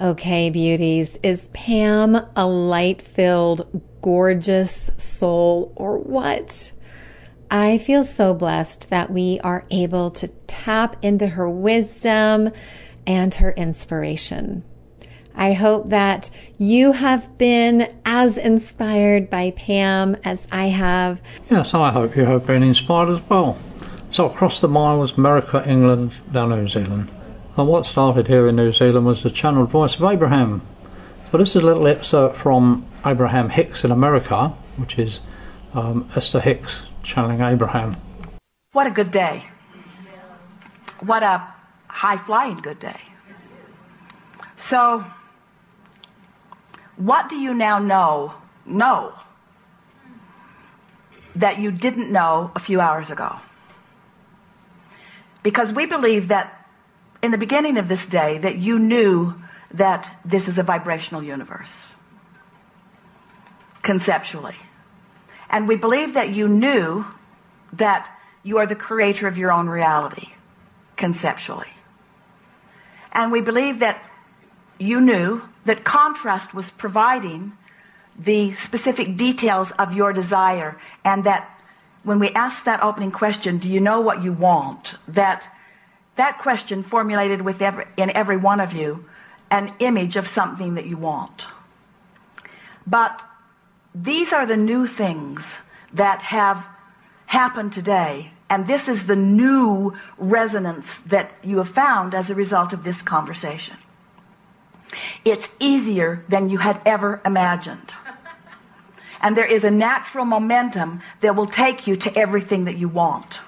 Okay, 0.00 0.50
beauties. 0.50 1.18
Is 1.22 1.48
Pam 1.52 2.16
a 2.36 2.46
light 2.46 3.02
filled, 3.02 3.82
gorgeous 4.00 4.90
soul 4.96 5.72
or 5.76 5.98
what? 5.98 6.72
I 7.50 7.78
feel 7.78 8.02
so 8.02 8.32
blessed 8.34 8.88
that 8.90 9.10
we 9.10 9.38
are 9.44 9.64
able 9.70 10.10
to 10.12 10.28
tap 10.46 10.96
into 11.02 11.26
her 11.26 11.48
wisdom 11.50 12.50
and 13.06 13.34
her 13.34 13.52
inspiration. 13.52 14.64
I 15.34 15.52
hope 15.52 15.88
that 15.88 16.30
you 16.58 16.92
have 16.92 17.36
been 17.38 17.88
as 18.04 18.36
inspired 18.36 19.30
by 19.30 19.52
Pam 19.52 20.16
as 20.24 20.46
I 20.52 20.66
have. 20.66 21.22
Yes, 21.50 21.74
I 21.74 21.90
hope 21.90 22.16
you 22.16 22.24
have 22.24 22.46
been 22.46 22.62
inspired 22.62 23.08
as 23.08 23.20
well. 23.28 23.58
So 24.10 24.26
across 24.26 24.60
the 24.60 24.68
miles, 24.68 25.16
America, 25.16 25.62
England, 25.66 26.12
down 26.30 26.50
New 26.50 26.68
Zealand. 26.68 27.10
And 27.56 27.68
what 27.68 27.86
started 27.86 28.28
here 28.28 28.46
in 28.48 28.56
New 28.56 28.72
Zealand 28.72 29.06
was 29.06 29.22
the 29.22 29.30
channeled 29.30 29.70
voice 29.70 29.94
of 29.94 30.02
Abraham. 30.04 30.62
So 31.30 31.38
this 31.38 31.50
is 31.50 31.62
a 31.62 31.66
little 31.66 31.86
excerpt 31.86 32.36
from 32.36 32.86
Abraham 33.04 33.48
Hicks 33.48 33.84
in 33.84 33.90
America, 33.90 34.48
which 34.76 34.98
is 34.98 35.20
um, 35.74 36.08
Esther 36.14 36.40
Hicks 36.40 36.86
channeling 37.02 37.40
Abraham. 37.40 37.96
What 38.72 38.86
a 38.86 38.90
good 38.90 39.10
day. 39.10 39.44
What 41.00 41.22
a 41.22 41.46
high 41.88 42.18
flying 42.24 42.60
good 42.60 42.78
day. 42.78 43.00
So, 44.56 45.04
what 47.06 47.28
do 47.28 47.36
you 47.36 47.54
now 47.54 47.78
know? 47.78 48.34
Know 48.64 49.12
that 51.34 51.58
you 51.58 51.70
didn't 51.70 52.12
know 52.12 52.50
a 52.54 52.60
few 52.60 52.80
hours 52.80 53.10
ago. 53.10 53.36
Because 55.42 55.72
we 55.72 55.86
believe 55.86 56.28
that 56.28 56.66
in 57.22 57.30
the 57.30 57.38
beginning 57.38 57.78
of 57.78 57.88
this 57.88 58.06
day 58.06 58.38
that 58.38 58.56
you 58.56 58.78
knew 58.78 59.34
that 59.74 60.14
this 60.24 60.46
is 60.46 60.58
a 60.58 60.62
vibrational 60.62 61.22
universe. 61.22 61.70
Conceptually. 63.82 64.56
And 65.50 65.66
we 65.66 65.76
believe 65.76 66.14
that 66.14 66.30
you 66.30 66.48
knew 66.48 67.04
that 67.72 68.08
you 68.42 68.58
are 68.58 68.66
the 68.66 68.76
creator 68.76 69.26
of 69.26 69.38
your 69.38 69.50
own 69.50 69.68
reality, 69.68 70.28
conceptually. 70.96 71.68
And 73.12 73.32
we 73.32 73.40
believe 73.40 73.80
that 73.80 74.02
you 74.82 75.00
knew 75.00 75.42
that 75.64 75.84
contrast 75.84 76.52
was 76.52 76.70
providing 76.70 77.52
the 78.18 78.52
specific 78.54 79.16
details 79.16 79.70
of 79.78 79.94
your 79.94 80.12
desire, 80.12 80.78
and 81.04 81.24
that 81.24 81.48
when 82.02 82.18
we 82.18 82.30
asked 82.30 82.64
that 82.64 82.82
opening 82.82 83.10
question, 83.10 83.58
do 83.58 83.68
you 83.68 83.80
know 83.80 84.00
what 84.00 84.22
you 84.22 84.32
want? 84.32 84.94
That 85.08 85.48
that 86.16 86.38
question 86.40 86.82
formulated 86.82 87.40
with 87.42 87.62
every, 87.62 87.86
in 87.96 88.10
every 88.10 88.36
one 88.36 88.60
of 88.60 88.72
you 88.74 89.06
an 89.50 89.74
image 89.78 90.16
of 90.16 90.26
something 90.26 90.74
that 90.74 90.86
you 90.86 90.96
want. 90.96 91.46
But 92.86 93.22
these 93.94 94.32
are 94.32 94.46
the 94.46 94.56
new 94.56 94.86
things 94.86 95.56
that 95.92 96.22
have 96.22 96.64
happened 97.26 97.72
today, 97.72 98.32
and 98.50 98.66
this 98.66 98.88
is 98.88 99.06
the 99.06 99.16
new 99.16 99.96
resonance 100.18 100.98
that 101.06 101.32
you 101.42 101.58
have 101.58 101.68
found 101.68 102.14
as 102.14 102.30
a 102.30 102.34
result 102.34 102.72
of 102.72 102.82
this 102.82 103.00
conversation. 103.02 103.76
It's 105.24 105.48
easier 105.58 106.24
than 106.28 106.48
you 106.48 106.58
had 106.58 106.80
ever 106.84 107.20
imagined. 107.24 107.92
And 109.24 109.36
there 109.36 109.46
is 109.46 109.62
a 109.62 109.70
natural 109.70 110.24
momentum 110.24 111.00
that 111.20 111.36
will 111.36 111.46
take 111.46 111.86
you 111.86 111.94
to 111.98 112.18
everything 112.18 112.64
that 112.64 112.76
you 112.76 112.88
want. 112.88 113.40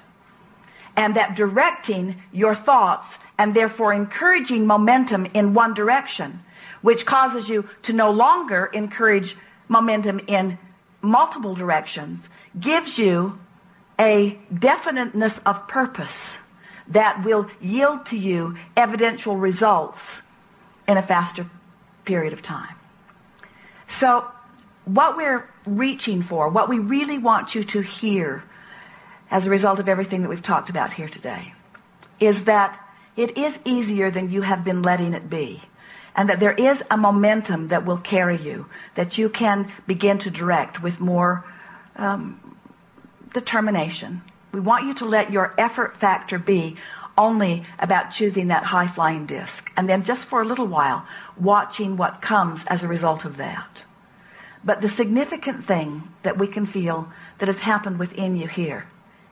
And 0.95 1.17
that 1.17 1.35
directing 1.35 2.23
your 2.33 2.55
thoughts 2.55 3.09
and 3.37 3.55
therefore 3.55 3.93
encouraging 3.93 4.69
momentum 4.69 5.27
in 5.35 5.53
one 5.53 5.75
direction, 5.75 6.45
which 6.83 7.05
causes 7.05 7.49
you 7.49 7.69
to 7.83 7.93
no 7.93 8.13
longer 8.13 8.67
encourage 8.67 9.37
momentum 9.67 10.21
in 10.29 10.59
multiple 11.03 11.57
directions, 11.57 12.29
gives 12.59 12.97
you 12.97 13.37
a 13.99 14.39
definiteness 14.57 15.33
of 15.45 15.67
purpose 15.67 16.39
that 16.87 17.25
will 17.25 17.49
yield 17.61 18.07
to 18.07 18.17
you 18.17 18.57
evidential 18.77 19.37
results 19.37 20.21
in 20.87 20.97
a 20.97 21.03
faster 21.03 21.49
period 22.05 22.33
of 22.33 22.43
time. 22.43 22.77
So, 23.89 24.27
what 24.85 25.17
we're 25.17 25.49
reaching 25.67 26.23
for, 26.23 26.49
what 26.49 26.69
we 26.69 26.79
really 26.79 27.19
want 27.19 27.55
you 27.55 27.65
to 27.65 27.81
hear 27.81 28.45
as 29.31 29.47
a 29.47 29.51
result 29.51 29.81
of 29.81 29.89
everything 29.89 30.23
that 30.23 30.29
we've 30.29 30.43
talked 30.43 30.69
about 30.69 30.93
here 30.93 31.09
today, 31.09 31.55
is 32.21 32.45
that 32.45 32.81
it 33.17 33.39
is 33.39 33.59
easier 33.65 34.11
than 34.11 34.31
you 34.31 34.43
have 34.43 34.65
been 34.65 34.83
letting 34.83 35.15
it 35.15 35.31
be. 35.31 35.63
And 36.17 36.29
that 36.29 36.39
there 36.39 36.53
is 36.53 36.83
a 36.91 36.97
momentum 36.97 37.69
that 37.69 37.85
will 37.85 37.97
carry 37.99 38.41
you, 38.41 38.67
that 38.95 39.19
you 39.19 39.29
can 39.29 39.73
begin 39.87 40.19
to 40.19 40.31
direct 40.31 40.83
with 40.83 41.01
more 41.01 41.45
um, 41.97 42.57
determination. 43.33 44.23
We 44.53 44.61
want 44.61 44.87
you 44.87 44.95
to 44.95 45.07
let 45.07 45.33
your 45.33 45.53
effort 45.59 45.97
factor 45.97 46.39
be 46.39 46.77
only 47.17 47.65
about 47.79 48.11
choosing 48.11 48.49
that 48.49 48.65
high 48.65 48.89
flying 48.89 49.27
disc. 49.27 49.71
And 49.77 49.89
then 49.89 50.05
just 50.05 50.27
for 50.27 50.43
a 50.43 50.45
little 50.45 50.67
while, 50.67 51.07
watching 51.39 51.97
what 51.97 52.23
comes 52.23 52.65
as 52.67 52.83
a 52.83 52.89
result 52.89 53.25
of 53.25 53.37
that. 53.37 53.83
But 54.65 54.81
the 54.81 54.89
significant 54.89 55.67
thing 55.67 56.09
that 56.23 56.39
we 56.39 56.47
can 56.47 56.67
feel 56.67 57.09
that 57.39 57.49
has 57.49 57.59
happened 57.59 57.99
within 57.99 58.37
you 58.37 58.49
here 58.49 58.87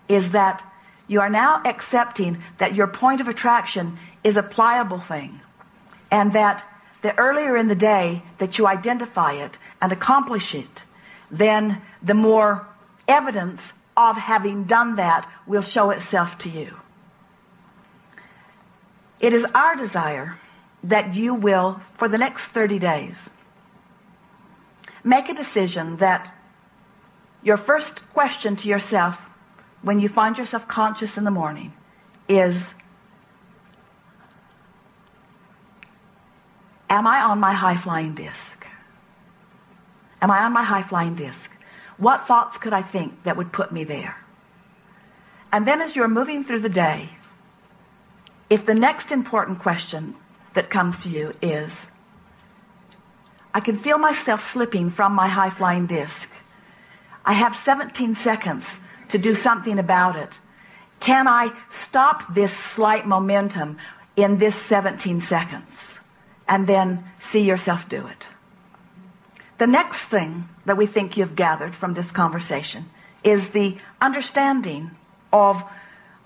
is 0.09 0.33
that 0.33 0.63
you 1.09 1.21
are 1.21 1.31
now 1.31 1.63
accepting 1.65 2.43
that 2.59 2.75
your 2.75 2.87
point 2.87 3.21
of 3.21 3.29
attraction 3.29 3.99
is 4.23 4.37
a 4.37 4.43
pliable 4.43 5.01
thing. 5.01 5.41
And 6.11 6.35
that 6.35 6.65
the 7.01 7.19
earlier 7.19 7.57
in 7.57 7.69
the 7.69 7.75
day 7.75 8.23
that 8.39 8.59
you 8.59 8.67
identify 8.67 9.33
it 9.33 9.59
and 9.81 9.91
accomplish 9.91 10.55
it, 10.55 10.85
then 11.31 11.83
the 12.03 12.15
more 12.15 12.67
evidence 13.09 13.73
of 13.97 14.17
having 14.17 14.65
done 14.65 14.97
that 14.97 15.29
will 15.47 15.63
show 15.63 15.91
itself 15.91 16.39
to 16.39 16.51
you. 16.51 16.77
It 19.23 19.33
is 19.33 19.47
our 19.55 19.77
desire 19.77 20.37
that 20.83 21.15
you 21.15 21.33
will, 21.33 21.81
for 21.97 22.09
the 22.09 22.19
next 22.19 22.47
30 22.47 22.81
days, 22.81 23.17
make 25.05 25.29
a 25.29 25.35
decision 25.35 25.99
that 25.99 26.35
your 27.43 27.57
first 27.57 28.03
question 28.13 28.57
to 28.57 28.69
yourself 28.69 29.17
when 29.81 30.01
you 30.01 30.09
find 30.09 30.37
yourself 30.37 30.67
conscious 30.67 31.17
in 31.17 31.25
the 31.25 31.31
morning 31.31 31.73
is 32.29 32.75
Am 36.91 37.07
I 37.07 37.23
on 37.23 37.41
my 37.41 37.55
high 37.55 37.79
flying 37.79 38.15
disc? 38.15 38.67
Am 40.21 40.31
I 40.31 40.45
on 40.45 40.53
my 40.53 40.63
high 40.63 40.83
flying 40.83 41.15
disc? 41.15 41.51
What 41.97 42.27
thoughts 42.27 42.59
could 42.59 42.75
I 42.75 42.83
think 42.83 43.23
that 43.23 43.37
would 43.37 43.51
put 43.51 43.73
me 43.73 43.85
there? 43.85 44.17
And 45.51 45.67
then 45.67 45.81
as 45.81 45.97
you're 45.97 46.07
moving 46.09 46.45
through 46.45 46.61
the 46.61 46.69
day, 46.69 47.09
if 48.53 48.67
the 48.67 48.75
next 48.75 49.11
important 49.11 49.61
question 49.61 50.15
that 50.53 50.69
comes 50.69 51.03
to 51.05 51.09
you 51.09 51.33
is, 51.41 51.73
I 53.55 53.61
can 53.61 53.79
feel 53.79 53.97
myself 53.97 54.53
slipping 54.53 54.91
from 54.91 55.15
my 55.15 55.27
high 55.27 55.49
flying 55.49 55.87
disc. 55.87 56.29
I 57.25 57.33
have 57.33 57.57
17 57.57 58.15
seconds 58.15 58.67
to 59.09 59.17
do 59.17 59.35
something 59.35 59.79
about 59.79 60.17
it. 60.17 60.35
Can 61.01 61.27
I 61.27 61.53
stop 61.71 62.35
this 62.35 62.53
slight 62.53 63.07
momentum 63.07 63.79
in 64.17 64.37
this 64.37 64.55
17 64.55 65.23
seconds? 65.23 65.75
And 66.47 66.67
then 66.67 67.11
see 67.21 67.41
yourself 67.41 67.89
do 67.89 68.07
it. 68.07 68.27
The 69.57 69.67
next 69.67 70.01
thing 70.13 70.47
that 70.67 70.77
we 70.77 70.87
think 70.87 71.17
you've 71.17 71.37
gathered 71.37 71.75
from 71.75 71.95
this 71.95 72.11
conversation 72.11 72.91
is 73.25 73.49
the 73.49 73.79
understanding 73.99 74.91
of 75.33 75.63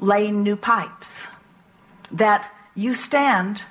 laying 0.01 0.43
new 0.43 0.57
pipes. 0.57 1.28
That 2.11 2.51
you 2.74 2.95
stand 2.95 3.62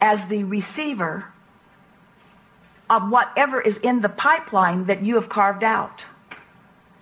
as 0.00 0.26
the 0.26 0.44
receiver 0.44 1.26
of 2.90 3.08
whatever 3.10 3.60
is 3.60 3.78
in 3.78 4.00
the 4.00 4.08
pipeline 4.08 4.86
that 4.86 5.02
you 5.02 5.14
have 5.14 5.28
carved 5.28 5.64
out. 5.64 6.04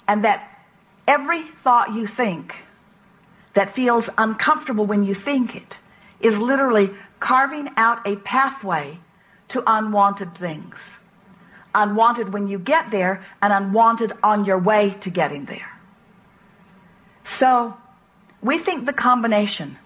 And 0.06 0.24
that 0.24 0.48
every 1.06 1.42
thought 1.64 1.94
you 1.94 2.06
think 2.06 2.54
that 3.54 3.74
feels 3.74 4.08
uncomfortable 4.16 4.86
when 4.86 5.04
you 5.04 5.14
think 5.14 5.56
it 5.56 5.76
is 6.20 6.38
literally 6.38 6.90
carving 7.20 7.68
out 7.76 8.06
a 8.06 8.16
pathway 8.16 8.98
to 9.48 9.62
unwanted 9.66 10.34
things. 10.36 10.76
Unwanted 11.74 12.32
when 12.32 12.48
you 12.48 12.58
get 12.58 12.90
there 12.90 13.24
and 13.40 13.52
unwanted 13.52 14.12
on 14.22 14.44
your 14.44 14.58
way 14.58 14.90
to 15.00 15.10
getting 15.10 15.46
there. 15.46 15.78
So, 17.24 17.76
we 18.42 18.58
think 18.58 18.86
the 18.86 18.92
combination 18.92 19.78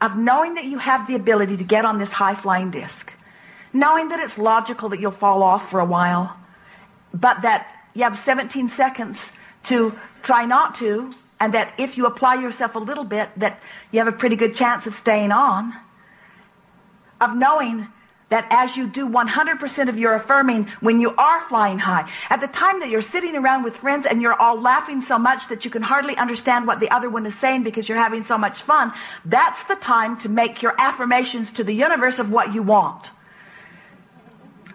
of 0.00 0.16
knowing 0.16 0.54
that 0.54 0.64
you 0.64 0.78
have 0.78 1.06
the 1.06 1.14
ability 1.14 1.56
to 1.56 1.64
get 1.64 1.84
on 1.84 1.98
this 1.98 2.10
high 2.10 2.34
flying 2.34 2.70
disc, 2.70 3.12
knowing 3.72 4.08
that 4.10 4.20
it's 4.20 4.38
logical 4.38 4.88
that 4.90 5.00
you'll 5.00 5.10
fall 5.10 5.42
off 5.42 5.70
for 5.70 5.80
a 5.80 5.84
while, 5.84 6.36
but 7.12 7.42
that 7.42 7.74
you 7.94 8.04
have 8.04 8.18
17 8.18 8.70
seconds 8.70 9.18
to 9.64 9.98
try 10.22 10.44
not 10.44 10.76
to, 10.76 11.12
and 11.40 11.54
that 11.54 11.72
if 11.78 11.96
you 11.96 12.06
apply 12.06 12.36
yourself 12.36 12.76
a 12.76 12.78
little 12.78 13.04
bit, 13.04 13.28
that 13.36 13.60
you 13.90 13.98
have 13.98 14.08
a 14.08 14.12
pretty 14.12 14.36
good 14.36 14.54
chance 14.54 14.86
of 14.86 14.94
staying 14.94 15.32
on, 15.32 15.74
of 17.20 17.34
knowing 17.34 17.88
that 18.30 18.46
as 18.50 18.76
you 18.76 18.86
do 18.86 19.08
100% 19.08 19.88
of 19.88 19.98
your 19.98 20.14
affirming 20.14 20.64
when 20.80 21.00
you 21.00 21.14
are 21.16 21.40
flying 21.48 21.78
high, 21.78 22.10
at 22.28 22.40
the 22.40 22.48
time 22.48 22.80
that 22.80 22.90
you're 22.90 23.02
sitting 23.02 23.36
around 23.36 23.62
with 23.62 23.76
friends 23.76 24.06
and 24.06 24.20
you're 24.20 24.34
all 24.34 24.60
laughing 24.60 25.00
so 25.00 25.18
much 25.18 25.48
that 25.48 25.64
you 25.64 25.70
can 25.70 25.82
hardly 25.82 26.16
understand 26.16 26.66
what 26.66 26.80
the 26.80 26.90
other 26.90 27.08
one 27.08 27.24
is 27.26 27.34
saying 27.38 27.62
because 27.62 27.88
you're 27.88 27.98
having 27.98 28.22
so 28.22 28.36
much 28.36 28.62
fun, 28.62 28.92
that's 29.24 29.62
the 29.64 29.76
time 29.76 30.18
to 30.18 30.28
make 30.28 30.62
your 30.62 30.74
affirmations 30.78 31.50
to 31.52 31.64
the 31.64 31.72
universe 31.72 32.18
of 32.18 32.30
what 32.30 32.52
you 32.52 32.62
want. 32.62 33.10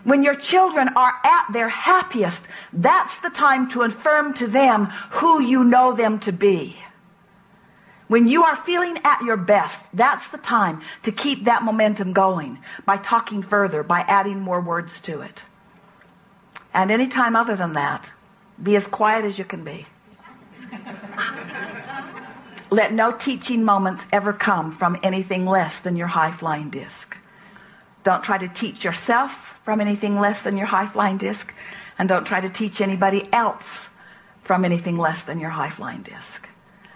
When 0.03 0.23
your 0.23 0.35
children 0.35 0.89
are 0.95 1.13
at 1.23 1.45
their 1.53 1.69
happiest, 1.69 2.41
that's 2.73 3.17
the 3.19 3.29
time 3.29 3.69
to 3.69 3.83
affirm 3.83 4.33
to 4.35 4.47
them 4.47 4.87
who 5.11 5.41
you 5.41 5.63
know 5.63 5.93
them 5.95 6.19
to 6.21 6.33
be. 6.33 6.75
When 8.07 8.27
you 8.27 8.43
are 8.43 8.55
feeling 8.57 8.99
at 9.03 9.21
your 9.21 9.37
best, 9.37 9.81
that's 9.93 10.27
the 10.29 10.37
time 10.37 10.81
to 11.03 11.11
keep 11.11 11.45
that 11.45 11.63
momentum 11.63 12.13
going 12.13 12.59
by 12.85 12.97
talking 12.97 13.41
further, 13.41 13.81
by 13.81 14.01
adding 14.01 14.39
more 14.39 14.59
words 14.59 14.99
to 15.01 15.21
it. 15.21 15.39
And 16.73 16.91
any 16.91 17.07
time 17.07 17.35
other 17.35 17.55
than 17.55 17.73
that, 17.73 18.11
be 18.61 18.75
as 18.75 18.87
quiet 18.87 19.25
as 19.25 19.37
you 19.37 19.45
can 19.45 19.63
be. 19.63 19.85
Let 22.69 22.93
no 22.93 23.11
teaching 23.11 23.63
moments 23.63 24.05
ever 24.11 24.33
come 24.33 24.75
from 24.75 24.99
anything 25.03 25.45
less 25.45 25.79
than 25.79 25.95
your 25.95 26.07
high 26.07 26.31
flying 26.31 26.69
disc. 26.71 27.15
Don't 28.03 28.23
try 28.23 28.37
to 28.37 28.49
teach 28.49 28.83
yourself 28.83 29.31
from 29.63 29.79
anything 29.79 30.19
less 30.19 30.41
than 30.41 30.57
your 30.57 30.67
high 30.67 30.87
flying 30.87 31.17
disc, 31.17 31.53
and 31.97 32.09
don't 32.09 32.25
try 32.25 32.41
to 32.41 32.49
teach 32.49 32.81
anybody 32.81 33.29
else 33.31 33.87
from 34.43 34.65
anything 34.65 34.97
less 34.97 35.21
than 35.21 35.39
your 35.39 35.51
high 35.51 35.69
flying 35.69 36.01
disc. 36.01 36.49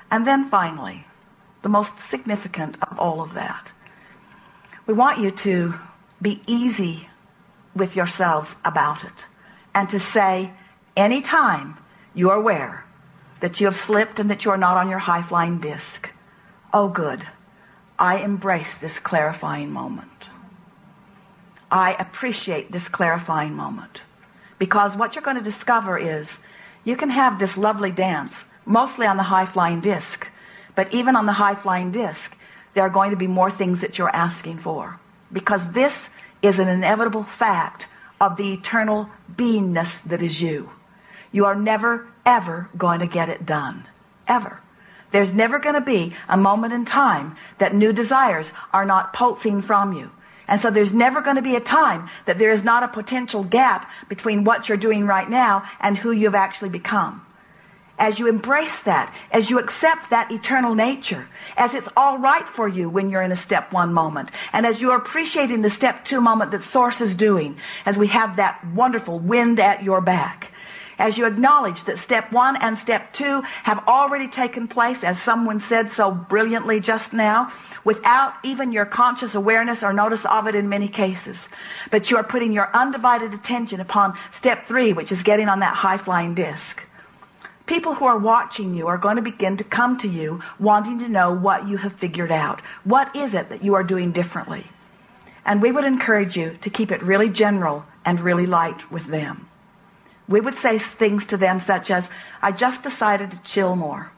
And 0.09 0.25
then 0.25 0.49
finally, 0.49 1.05
the 1.61 1.69
most 1.69 1.99
significant 1.99 2.77
of 2.81 2.97
all 2.97 3.21
of 3.21 3.33
that, 3.33 3.71
we 4.85 4.93
want 4.93 5.19
you 5.19 5.31
to 5.31 5.73
be 6.21 6.41
easy 6.47 7.09
with 7.75 7.95
yourselves 7.95 8.55
about 8.63 9.03
it 9.03 9.25
and 9.73 9.89
to 9.89 9.99
say 9.99 10.51
anytime 10.95 11.77
you 12.13 12.29
are 12.31 12.37
aware 12.37 12.85
that 13.41 13.59
you 13.59 13.67
have 13.67 13.75
slipped 13.75 14.19
and 14.19 14.29
that 14.31 14.45
you 14.45 14.51
are 14.51 14.57
not 14.57 14.77
on 14.77 14.89
your 14.89 14.99
high 14.99 15.21
flying 15.21 15.59
disc, 15.59 16.09
oh 16.73 16.87
good, 16.87 17.27
I 17.99 18.17
embrace 18.17 18.77
this 18.77 18.97
clarifying 18.99 19.71
moment. 19.71 20.29
I 21.69 21.93
appreciate 21.93 22.71
this 22.71 22.87
clarifying 22.87 23.53
moment. 23.53 24.01
Because 24.57 24.95
what 24.95 25.15
you're 25.15 25.23
going 25.23 25.37
to 25.37 25.43
discover 25.43 25.97
is 25.97 26.29
you 26.83 26.95
can 26.95 27.09
have 27.09 27.37
this 27.37 27.57
lovely 27.57 27.91
dance, 27.91 28.33
mostly 28.67 29.07
on 29.07 29.17
the 29.17 29.23
high 29.23 29.45
flying 29.45 29.81
disc, 29.81 30.27
But 30.75 30.93
even 30.93 31.15
on 31.15 31.25
the 31.25 31.33
high 31.33 31.55
flying 31.55 31.91
disc, 31.91 32.35
there 32.75 32.85
are 32.85 32.89
going 32.89 33.09
to 33.09 33.17
be 33.17 33.25
more 33.25 33.49
things 33.49 33.81
that 33.81 33.97
you're 33.97 34.15
asking 34.15 34.59
for. 34.59 34.99
Because 35.33 35.71
this 35.71 36.09
is 36.43 36.59
an 36.59 36.67
inevitable 36.67 37.23
fact 37.23 37.87
of 38.21 38.37
the 38.37 38.53
eternal 38.53 39.09
beingness 39.35 39.99
that 40.05 40.21
is 40.21 40.39
you. 40.39 40.69
You 41.31 41.45
are 41.45 41.55
never, 41.55 42.07
ever 42.25 42.69
going 42.77 42.99
to 42.99 43.07
get 43.07 43.29
it 43.29 43.45
done. 43.45 43.87
Ever. 44.27 44.61
There's 45.11 45.33
never 45.33 45.57
going 45.57 45.75
to 45.75 45.81
be 45.81 46.13
a 46.27 46.37
moment 46.37 46.73
in 46.73 46.85
time 46.85 47.35
that 47.57 47.73
new 47.73 47.93
desires 47.93 48.51
are 48.73 48.85
not 48.85 49.13
pulsing 49.13 49.61
from 49.61 49.93
you. 49.93 50.11
And 50.47 50.61
so 50.61 50.69
there's 50.69 50.93
never 50.93 51.21
going 51.21 51.35
to 51.35 51.41
be 51.41 51.55
a 51.55 51.61
time 51.61 52.09
that 52.25 52.37
there 52.37 52.51
is 52.51 52.63
not 52.63 52.83
a 52.83 52.87
potential 52.87 53.43
gap 53.43 53.89
between 54.07 54.43
what 54.43 54.67
you're 54.67 54.77
doing 54.77 55.05
right 55.05 55.29
now 55.29 55.63
and 55.79 55.97
who 55.97 56.11
you've 56.11 56.35
actually 56.35 56.69
become. 56.69 57.25
As 57.99 58.19
you 58.19 58.27
embrace 58.27 58.79
that, 58.81 59.11
as 59.31 59.49
you 59.49 59.57
accept 59.57 60.11
that 60.11 60.31
eternal 60.31 60.75
nature, 60.75 61.27
as 61.55 61.73
it's 61.73 61.87
all 61.97 62.19
right 62.19 62.47
for 62.47 62.67
you 62.67 62.89
when 62.89 63.09
you're 63.09 63.23
in 63.23 63.31
a 63.31 63.35
step 63.35 63.73
one 63.73 63.91
moment, 63.91 64.29
and 64.53 64.67
as 64.67 64.79
you're 64.79 64.95
appreciating 64.95 65.63
the 65.63 65.71
step 65.71 66.05
two 66.05 66.21
moment 66.21 66.51
that 66.51 66.61
Source 66.61 67.01
is 67.01 67.15
doing, 67.15 67.57
as 67.85 67.97
we 67.97 68.07
have 68.07 68.35
that 68.35 68.63
wonderful 68.67 69.17
wind 69.17 69.59
at 69.59 69.83
your 69.83 69.99
back, 69.99 70.51
as 70.99 71.17
you 71.17 71.25
acknowledge 71.25 71.83
that 71.85 71.99
step 71.99 72.31
one 72.31 72.55
and 72.55 72.77
step 72.77 73.13
two 73.13 73.41
have 73.63 73.83
already 73.87 74.27
taken 74.27 74.67
place, 74.67 75.03
as 75.03 75.19
someone 75.21 75.59
said 75.59 75.91
so 75.91 76.11
brilliantly 76.11 76.79
just 76.79 77.13
now, 77.13 77.51
without 77.83 78.33
even 78.43 78.71
your 78.71 78.85
conscious 78.85 79.35
awareness 79.35 79.83
or 79.83 79.93
notice 79.93 80.25
of 80.25 80.47
it 80.47 80.55
in 80.55 80.69
many 80.69 80.87
cases. 80.87 81.37
But 81.91 82.09
you 82.09 82.17
are 82.17 82.23
putting 82.23 82.51
your 82.51 82.69
undivided 82.75 83.33
attention 83.33 83.79
upon 83.79 84.17
step 84.31 84.67
three, 84.67 84.93
which 84.93 85.11
is 85.11 85.23
getting 85.23 85.49
on 85.49 85.59
that 85.59 85.75
high 85.75 85.97
flying 85.97 86.35
disc. 86.35 86.83
People 87.67 87.95
who 87.95 88.05
are 88.05 88.17
watching 88.17 88.73
you 88.73 88.87
are 88.87 88.97
going 88.97 89.17
to 89.17 89.21
begin 89.21 89.57
to 89.57 89.63
come 89.63 89.97
to 89.97 90.07
you 90.07 90.41
wanting 90.57 90.99
to 90.99 91.09
know 91.09 91.33
what 91.33 91.67
you 91.67 91.77
have 91.77 91.93
figured 91.93 92.31
out. 92.31 92.61
What 92.85 93.13
is 93.15 93.33
it 93.33 93.49
that 93.49 93.63
you 93.63 93.75
are 93.75 93.83
doing 93.83 94.13
differently? 94.13 94.65
And 95.45 95.61
we 95.61 95.71
would 95.71 95.83
encourage 95.83 96.37
you 96.37 96.57
to 96.61 96.69
keep 96.69 96.91
it 96.91 97.03
really 97.03 97.29
general 97.29 97.85
and 98.05 98.21
really 98.21 98.45
light 98.45 98.89
with 98.89 99.07
them. 99.07 99.49
We 100.29 100.39
would 100.39 100.57
say 100.57 100.79
things 100.79 101.25
to 101.27 101.37
them 101.37 101.59
such 101.59 101.91
as, 101.91 102.09
I 102.41 102.53
just 102.53 102.83
decided 102.83 103.31
to 103.31 103.39
chill 103.43 103.75
more. 103.75 104.11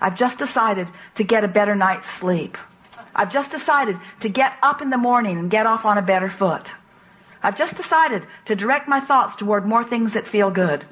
I've 0.00 0.16
just 0.16 0.38
decided 0.38 0.88
to 1.16 1.24
get 1.24 1.44
a 1.44 1.48
better 1.48 1.74
night's 1.74 2.08
sleep. 2.08 2.56
I've 3.14 3.32
just 3.32 3.50
decided 3.50 3.98
to 4.20 4.28
get 4.28 4.52
up 4.62 4.80
in 4.80 4.90
the 4.90 4.98
morning 4.98 5.38
and 5.38 5.50
get 5.50 5.66
off 5.66 5.84
on 5.84 5.98
a 5.98 6.02
better 6.02 6.30
foot. 6.30 6.68
I've 7.42 7.56
just 7.56 7.76
decided 7.76 8.26
to 8.44 8.54
direct 8.54 8.88
my 8.88 9.00
thoughts 9.00 9.34
toward 9.34 9.66
more 9.66 9.82
things 9.82 10.12
that 10.12 10.28
feel 10.28 10.50
good. 10.50 10.84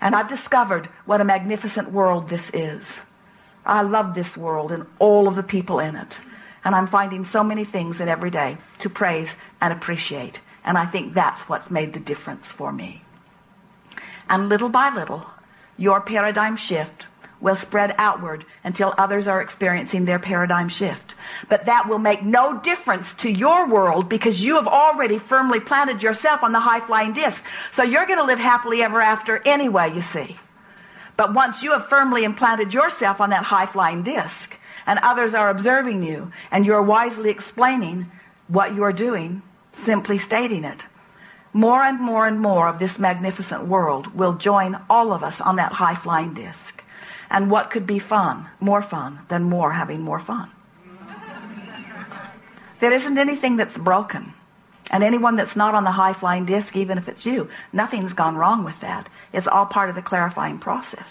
And 0.00 0.14
I've 0.14 0.28
discovered 0.28 0.88
what 1.04 1.20
a 1.20 1.24
magnificent 1.24 1.92
world 1.92 2.28
this 2.28 2.50
is. 2.54 2.86
I 3.66 3.82
love 3.82 4.14
this 4.14 4.36
world 4.36 4.72
and 4.72 4.86
all 4.98 5.28
of 5.28 5.36
the 5.36 5.42
people 5.42 5.78
in 5.78 5.96
it. 5.96 6.18
And 6.64 6.74
I'm 6.74 6.86
finding 6.86 7.24
so 7.24 7.42
many 7.42 7.64
things 7.64 8.00
in 8.00 8.08
every 8.08 8.30
day 8.30 8.58
to 8.78 8.90
praise 8.90 9.36
and 9.60 9.72
appreciate. 9.72 10.40
And 10.64 10.76
I 10.76 10.86
think 10.86 11.14
that's 11.14 11.48
what's 11.48 11.70
made 11.70 11.92
the 11.92 12.00
difference 12.00 12.46
for 12.46 12.72
me. 12.72 13.02
And 14.28 14.48
little 14.48 14.68
by 14.68 14.94
little, 14.94 15.26
your 15.76 16.00
paradigm 16.00 16.56
shift 16.56 17.06
will 17.40 17.56
spread 17.56 17.94
outward 17.98 18.44
until 18.62 18.94
others 18.98 19.26
are 19.26 19.40
experiencing 19.40 20.04
their 20.04 20.18
paradigm 20.18 20.68
shift. 20.68 21.14
But 21.48 21.66
that 21.66 21.88
will 21.88 21.98
make 21.98 22.22
no 22.22 22.58
difference 22.58 23.12
to 23.14 23.30
your 23.30 23.66
world 23.66 24.08
because 24.08 24.40
you 24.40 24.56
have 24.56 24.66
already 24.66 25.18
firmly 25.18 25.60
planted 25.60 26.02
yourself 26.02 26.42
on 26.42 26.52
the 26.52 26.60
high 26.60 26.80
flying 26.80 27.12
disc. 27.12 27.42
So 27.72 27.82
you're 27.82 28.06
going 28.06 28.18
to 28.18 28.24
live 28.24 28.38
happily 28.38 28.82
ever 28.82 29.00
after 29.00 29.40
anyway, 29.46 29.94
you 29.94 30.02
see. 30.02 30.36
But 31.16 31.34
once 31.34 31.62
you 31.62 31.72
have 31.72 31.88
firmly 31.88 32.24
implanted 32.24 32.72
yourself 32.72 33.20
on 33.20 33.30
that 33.30 33.44
high 33.44 33.66
flying 33.66 34.02
disc 34.02 34.56
and 34.86 34.98
others 35.02 35.34
are 35.34 35.50
observing 35.50 36.02
you 36.02 36.32
and 36.50 36.66
you're 36.66 36.82
wisely 36.82 37.30
explaining 37.30 38.10
what 38.48 38.74
you're 38.74 38.92
doing, 38.92 39.42
simply 39.84 40.18
stating 40.18 40.64
it, 40.64 40.84
more 41.52 41.82
and 41.82 42.00
more 42.00 42.26
and 42.26 42.40
more 42.40 42.68
of 42.68 42.78
this 42.78 42.98
magnificent 42.98 43.66
world 43.66 44.14
will 44.14 44.34
join 44.34 44.80
all 44.88 45.12
of 45.12 45.22
us 45.22 45.40
on 45.40 45.56
that 45.56 45.72
high 45.72 45.96
flying 45.96 46.32
disc. 46.32 46.79
And 47.30 47.50
what 47.50 47.70
could 47.70 47.86
be 47.86 47.98
fun, 47.98 48.48
more 48.58 48.82
fun, 48.82 49.20
than 49.28 49.44
more 49.44 49.72
having 49.72 50.00
more 50.00 50.18
fun? 50.18 50.50
There 52.80 52.92
isn't 52.92 53.18
anything 53.18 53.56
that's 53.56 53.76
broken. 53.76 54.34
And 54.90 55.04
anyone 55.04 55.36
that's 55.36 55.54
not 55.54 55.74
on 55.74 55.84
the 55.84 55.92
high 55.92 56.14
flying 56.14 56.46
disc, 56.46 56.74
even 56.74 56.98
if 56.98 57.06
it's 57.08 57.24
you, 57.24 57.48
nothing's 57.72 58.12
gone 58.12 58.36
wrong 58.36 58.64
with 58.64 58.80
that. 58.80 59.08
It's 59.32 59.46
all 59.46 59.66
part 59.66 59.88
of 59.88 59.94
the 59.94 60.02
clarifying 60.02 60.58
process. 60.58 61.08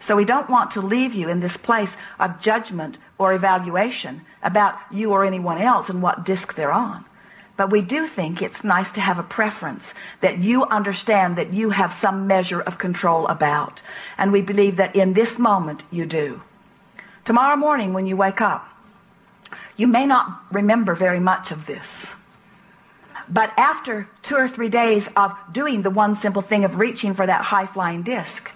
So 0.00 0.16
we 0.16 0.24
don't 0.24 0.50
want 0.50 0.72
to 0.72 0.80
leave 0.80 1.14
you 1.14 1.28
in 1.28 1.38
this 1.38 1.56
place 1.56 1.92
of 2.18 2.40
judgment 2.40 2.98
or 3.18 3.32
evaluation 3.32 4.22
about 4.42 4.76
you 4.90 5.12
or 5.12 5.24
anyone 5.24 5.60
else 5.60 5.88
and 5.88 6.02
what 6.02 6.24
disc 6.24 6.54
they're 6.54 6.72
on. 6.72 7.04
But 7.56 7.70
we 7.70 7.82
do 7.82 8.06
think 8.06 8.40
it's 8.40 8.64
nice 8.64 8.90
to 8.92 9.00
have 9.00 9.18
a 9.18 9.22
preference 9.22 9.92
that 10.20 10.38
you 10.38 10.64
understand 10.64 11.36
that 11.36 11.52
you 11.52 11.70
have 11.70 11.98
some 11.98 12.26
measure 12.26 12.60
of 12.60 12.78
control 12.78 13.26
about. 13.28 13.80
And 14.16 14.32
we 14.32 14.40
believe 14.40 14.76
that 14.76 14.96
in 14.96 15.12
this 15.12 15.38
moment 15.38 15.82
you 15.90 16.06
do. 16.06 16.42
Tomorrow 17.24 17.56
morning 17.56 17.92
when 17.92 18.06
you 18.06 18.16
wake 18.16 18.40
up, 18.40 18.66
you 19.76 19.86
may 19.86 20.06
not 20.06 20.42
remember 20.50 20.94
very 20.94 21.20
much 21.20 21.50
of 21.50 21.66
this. 21.66 22.06
But 23.28 23.52
after 23.56 24.08
two 24.22 24.36
or 24.36 24.48
three 24.48 24.68
days 24.68 25.08
of 25.14 25.36
doing 25.52 25.82
the 25.82 25.90
one 25.90 26.16
simple 26.16 26.42
thing 26.42 26.64
of 26.64 26.76
reaching 26.76 27.14
for 27.14 27.26
that 27.26 27.42
high 27.42 27.66
flying 27.66 28.02
disc, 28.02 28.50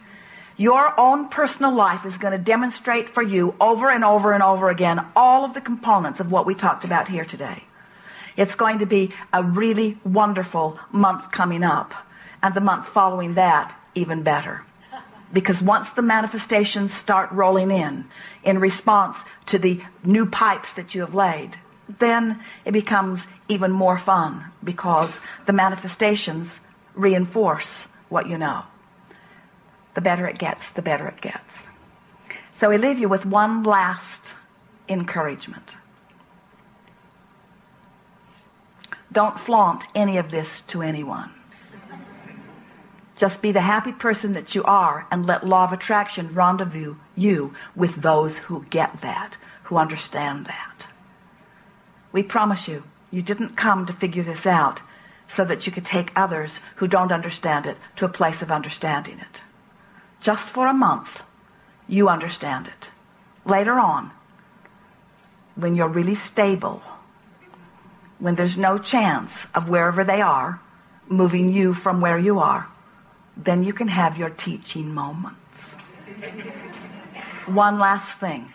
your 0.56 0.98
own 0.98 1.28
personal 1.28 1.74
life 1.74 2.06
is 2.06 2.16
going 2.16 2.32
to 2.32 2.39
demonstrate 2.39 3.10
for 3.10 3.23
you 3.23 3.55
over 3.60 3.90
and 3.90 4.05
over 4.05 4.32
and 4.32 4.43
over 4.43 4.70
again 4.70 5.05
all 5.14 5.44
of 5.44 5.55
the 5.55 5.60
components 5.60 6.18
of 6.18 6.32
what 6.32 6.47
we 6.47 6.55
talked 6.55 6.85
about 6.85 7.09
here 7.09 7.24
today. 7.24 7.66
It's 8.37 8.55
going 8.55 8.81
to 8.81 8.87
be 8.87 9.15
a 9.33 9.43
really 9.43 9.99
wonderful 10.05 10.79
month 10.93 11.31
coming 11.31 11.63
up, 11.63 11.95
and 12.43 12.55
the 12.55 12.61
month 12.61 12.89
following 12.89 13.35
that, 13.35 13.75
even 13.95 14.23
better. 14.23 14.63
Because 15.33 15.61
once 15.61 15.91
the 15.91 16.03
manifestations 16.03 16.93
start 16.93 17.33
rolling 17.33 17.71
in, 17.71 18.05
in 18.45 18.61
response 18.61 19.17
to 19.47 19.59
the 19.59 19.83
new 20.05 20.27
pipes 20.27 20.73
that 20.75 20.95
you 20.95 21.01
have 21.01 21.15
laid, 21.15 21.59
then 21.99 22.43
it 22.65 22.73
becomes 22.73 23.21
even 23.49 23.71
more 23.71 23.99
fun 23.99 24.45
because 24.63 25.11
the 25.47 25.53
manifestations 25.53 26.61
reinforce 26.95 27.87
what 28.09 28.29
you 28.29 28.39
know. 28.39 28.65
The 29.95 30.01
better 30.01 30.27
it 30.27 30.39
gets, 30.39 30.69
the 30.71 30.83
better 30.83 31.07
it 31.09 31.21
gets. 31.21 31.53
So 32.53 32.71
we 32.71 32.79
leave 32.79 32.99
you 32.99 33.09
with 33.09 33.27
one 33.27 33.63
last 33.63 34.35
encouragement. 34.89 35.77
Don't 39.17 39.41
flaunt 39.41 39.85
any 39.95 40.19
of 40.19 40.31
this 40.31 40.61
to 40.67 40.83
anyone. 40.83 41.31
Just 43.17 43.41
be 43.41 43.51
the 43.51 43.63
happy 43.63 43.93
person 43.93 44.35
that 44.35 44.55
you 44.55 44.63
are 44.65 45.07
and 45.11 45.25
let 45.25 45.47
law 45.47 45.65
of 45.65 45.73
attraction 45.73 46.35
rendezvous 46.35 46.97
you 47.15 47.55
with 47.75 48.03
those 48.03 48.37
who 48.37 48.67
get 48.69 49.01
that, 49.01 49.39
who 49.63 49.79
understand 49.79 50.45
that. 50.45 50.85
We 52.13 52.23
promise 52.23 52.69
you, 52.69 52.83
you 53.11 53.23
didn't 53.23 53.57
come 53.57 53.87
to 53.87 53.95
figure 53.95 54.23
this 54.23 54.45
out 54.45 54.83
so 55.29 55.47
that 55.47 55.65
you 55.65 55.73
could 55.73 55.87
take 55.87 56.13
others 56.15 56.61
who 56.75 56.87
don't 56.87 57.11
understand 57.11 57.65
it 57.65 57.79
to 57.97 58.05
a 58.05 58.11
place 58.11 58.43
of 58.43 58.53
understanding 58.53 59.19
it. 59.19 59.41
Just 60.21 60.51
for 60.51 60.67
a 60.67 60.75
month, 60.75 61.23
you 61.89 62.11
understand 62.11 62.67
it. 62.67 62.91
Later 63.47 63.79
on, 63.79 64.11
when 65.55 65.75
you're 65.75 65.89
really 65.89 66.17
stable, 66.17 66.83
when 68.19 68.35
there's 68.35 68.57
no 68.57 68.79
chance 68.79 69.47
of 69.55 69.69
wherever 69.69 70.05
they 70.05 70.21
are 70.21 70.61
moving 71.09 71.49
you 71.53 71.75
from 71.75 72.01
where 72.01 72.19
you 72.19 72.39
are, 72.39 72.69
then 73.37 73.63
you 73.63 73.73
can 73.73 73.89
have 73.89 74.17
your 74.19 74.31
teaching 74.31 74.93
moments. 74.95 75.63
One 77.47 77.79
last 77.79 78.19
thing. 78.19 78.53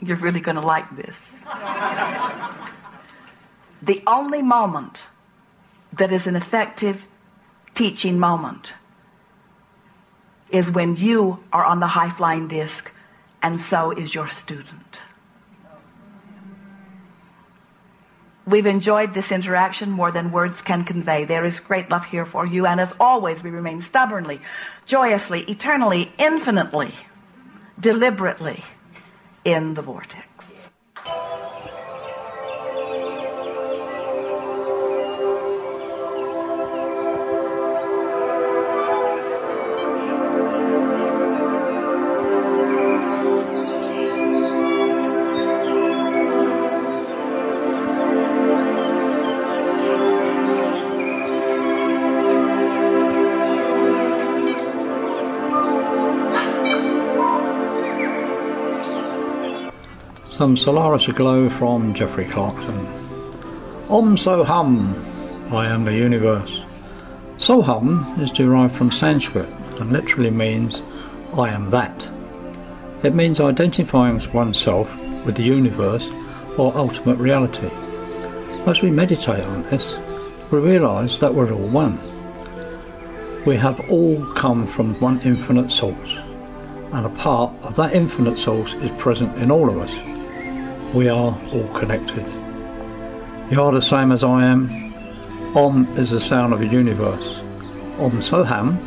You're 0.00 0.16
really 0.16 0.40
going 0.40 0.56
to 0.56 0.62
like 0.62 0.96
this. 0.96 1.16
the 3.82 4.02
only 4.06 4.42
moment 4.42 5.02
that 5.92 6.12
is 6.12 6.26
an 6.26 6.36
effective 6.36 7.02
teaching 7.74 8.18
moment 8.18 8.72
is 10.50 10.70
when 10.70 10.96
you 10.96 11.42
are 11.52 11.64
on 11.64 11.80
the 11.80 11.86
high 11.88 12.10
flying 12.10 12.48
disc 12.48 12.90
and 13.42 13.60
so 13.60 13.90
is 13.90 14.14
your 14.14 14.28
student. 14.28 14.98
We've 18.46 18.66
enjoyed 18.66 19.14
this 19.14 19.32
interaction 19.32 19.90
more 19.90 20.12
than 20.12 20.30
words 20.30 20.60
can 20.60 20.84
convey. 20.84 21.24
There 21.24 21.46
is 21.46 21.60
great 21.60 21.88
love 21.90 22.04
here 22.04 22.26
for 22.26 22.44
you, 22.44 22.66
and 22.66 22.78
as 22.78 22.92
always, 23.00 23.42
we 23.42 23.50
remain 23.50 23.80
stubbornly, 23.80 24.40
joyously, 24.84 25.42
eternally, 25.44 26.12
infinitely, 26.18 26.94
deliberately 27.80 28.62
in 29.44 29.74
the 29.74 29.82
vortex. 29.82 30.53
Some 60.36 60.56
Solaris 60.56 61.06
Aglow 61.06 61.48
from 61.48 61.94
Jeffrey 61.94 62.24
Clarkson. 62.24 62.88
Om 63.88 64.16
So 64.16 64.42
Hum, 64.42 64.92
I 65.52 65.66
am 65.66 65.84
the 65.84 65.94
universe. 65.94 66.60
So 67.38 67.62
Hum 67.62 68.16
is 68.18 68.32
derived 68.32 68.74
from 68.74 68.90
Sanskrit 68.90 69.48
and 69.78 69.92
literally 69.92 70.32
means 70.32 70.82
I 71.38 71.50
am 71.50 71.70
that. 71.70 72.08
It 73.04 73.14
means 73.14 73.38
identifying 73.38 74.20
oneself 74.32 74.92
with 75.24 75.36
the 75.36 75.44
universe 75.44 76.10
or 76.58 76.76
ultimate 76.76 77.18
reality. 77.18 77.70
As 78.66 78.82
we 78.82 78.90
meditate 78.90 79.44
on 79.44 79.62
this, 79.70 79.96
we 80.50 80.58
realise 80.58 81.16
that 81.18 81.32
we're 81.32 81.52
all 81.52 81.68
one. 81.68 81.96
We 83.46 83.54
have 83.58 83.88
all 83.88 84.26
come 84.34 84.66
from 84.66 84.98
one 85.00 85.20
infinite 85.20 85.70
source, 85.70 86.18
and 86.92 87.06
a 87.06 87.10
part 87.10 87.52
of 87.62 87.76
that 87.76 87.94
infinite 87.94 88.36
source 88.36 88.74
is 88.74 88.90
present 89.00 89.38
in 89.38 89.52
all 89.52 89.70
of 89.70 89.78
us. 89.78 90.13
We 90.94 91.08
are 91.08 91.36
all 91.52 91.68
connected. 91.74 92.24
You 93.50 93.60
are 93.60 93.72
the 93.72 93.82
same 93.82 94.12
as 94.12 94.22
I 94.22 94.44
am. 94.44 94.94
Om 95.56 95.86
is 95.98 96.10
the 96.12 96.20
sound 96.20 96.52
of 96.52 96.60
the 96.60 96.68
universe. 96.68 97.40
Om 97.98 98.12
Soham, 98.22 98.78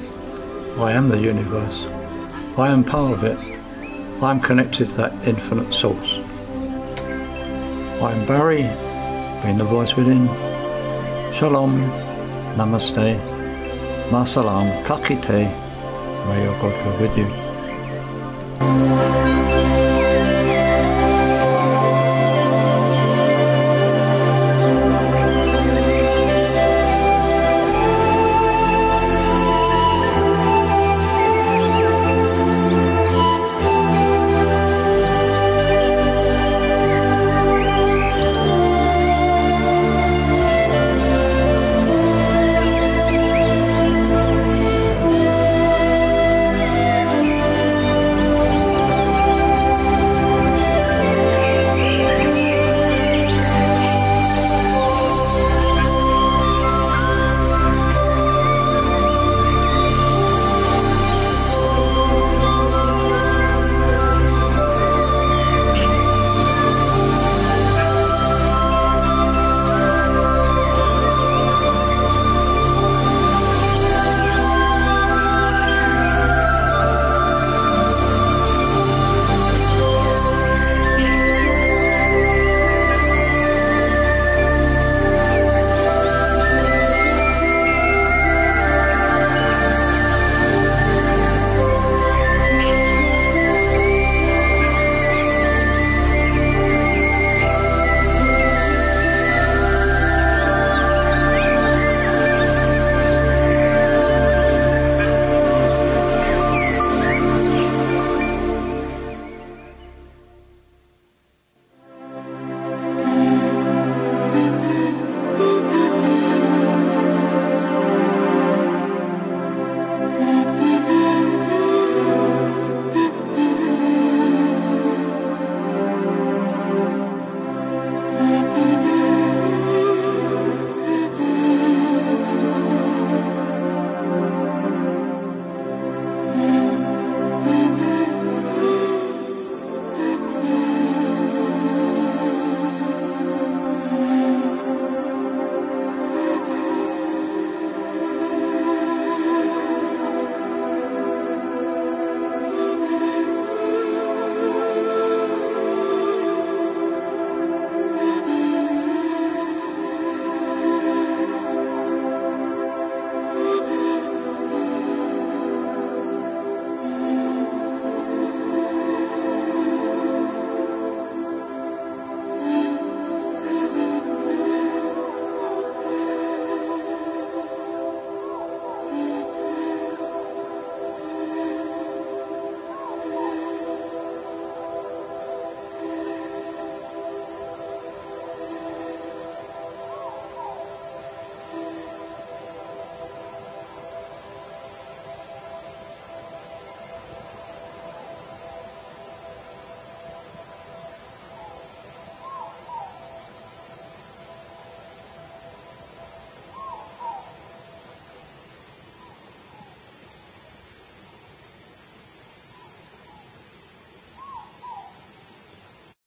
I 0.79 0.93
am 0.93 1.09
the 1.09 1.19
universe. 1.19 1.85
I 2.57 2.69
am 2.69 2.85
part 2.85 3.11
of 3.11 3.25
it. 3.25 3.37
I 4.23 4.31
am 4.31 4.39
connected 4.39 4.87
to 4.87 4.93
that 4.95 5.11
infinite 5.27 5.73
source. 5.73 6.19
I 8.01 8.13
am 8.13 8.25
Barry, 8.25 8.63
being 9.43 9.57
the 9.57 9.65
voice 9.65 9.93
within. 9.97 10.27
Shalom, 11.33 11.81
Namaste, 12.55 13.19
Masalam, 14.11 14.81
Kakite. 14.85 15.51
May 16.29 16.43
your 16.43 16.53
God 16.61 16.85
go 16.85 17.01
with 17.01 17.17
you. 17.17 17.46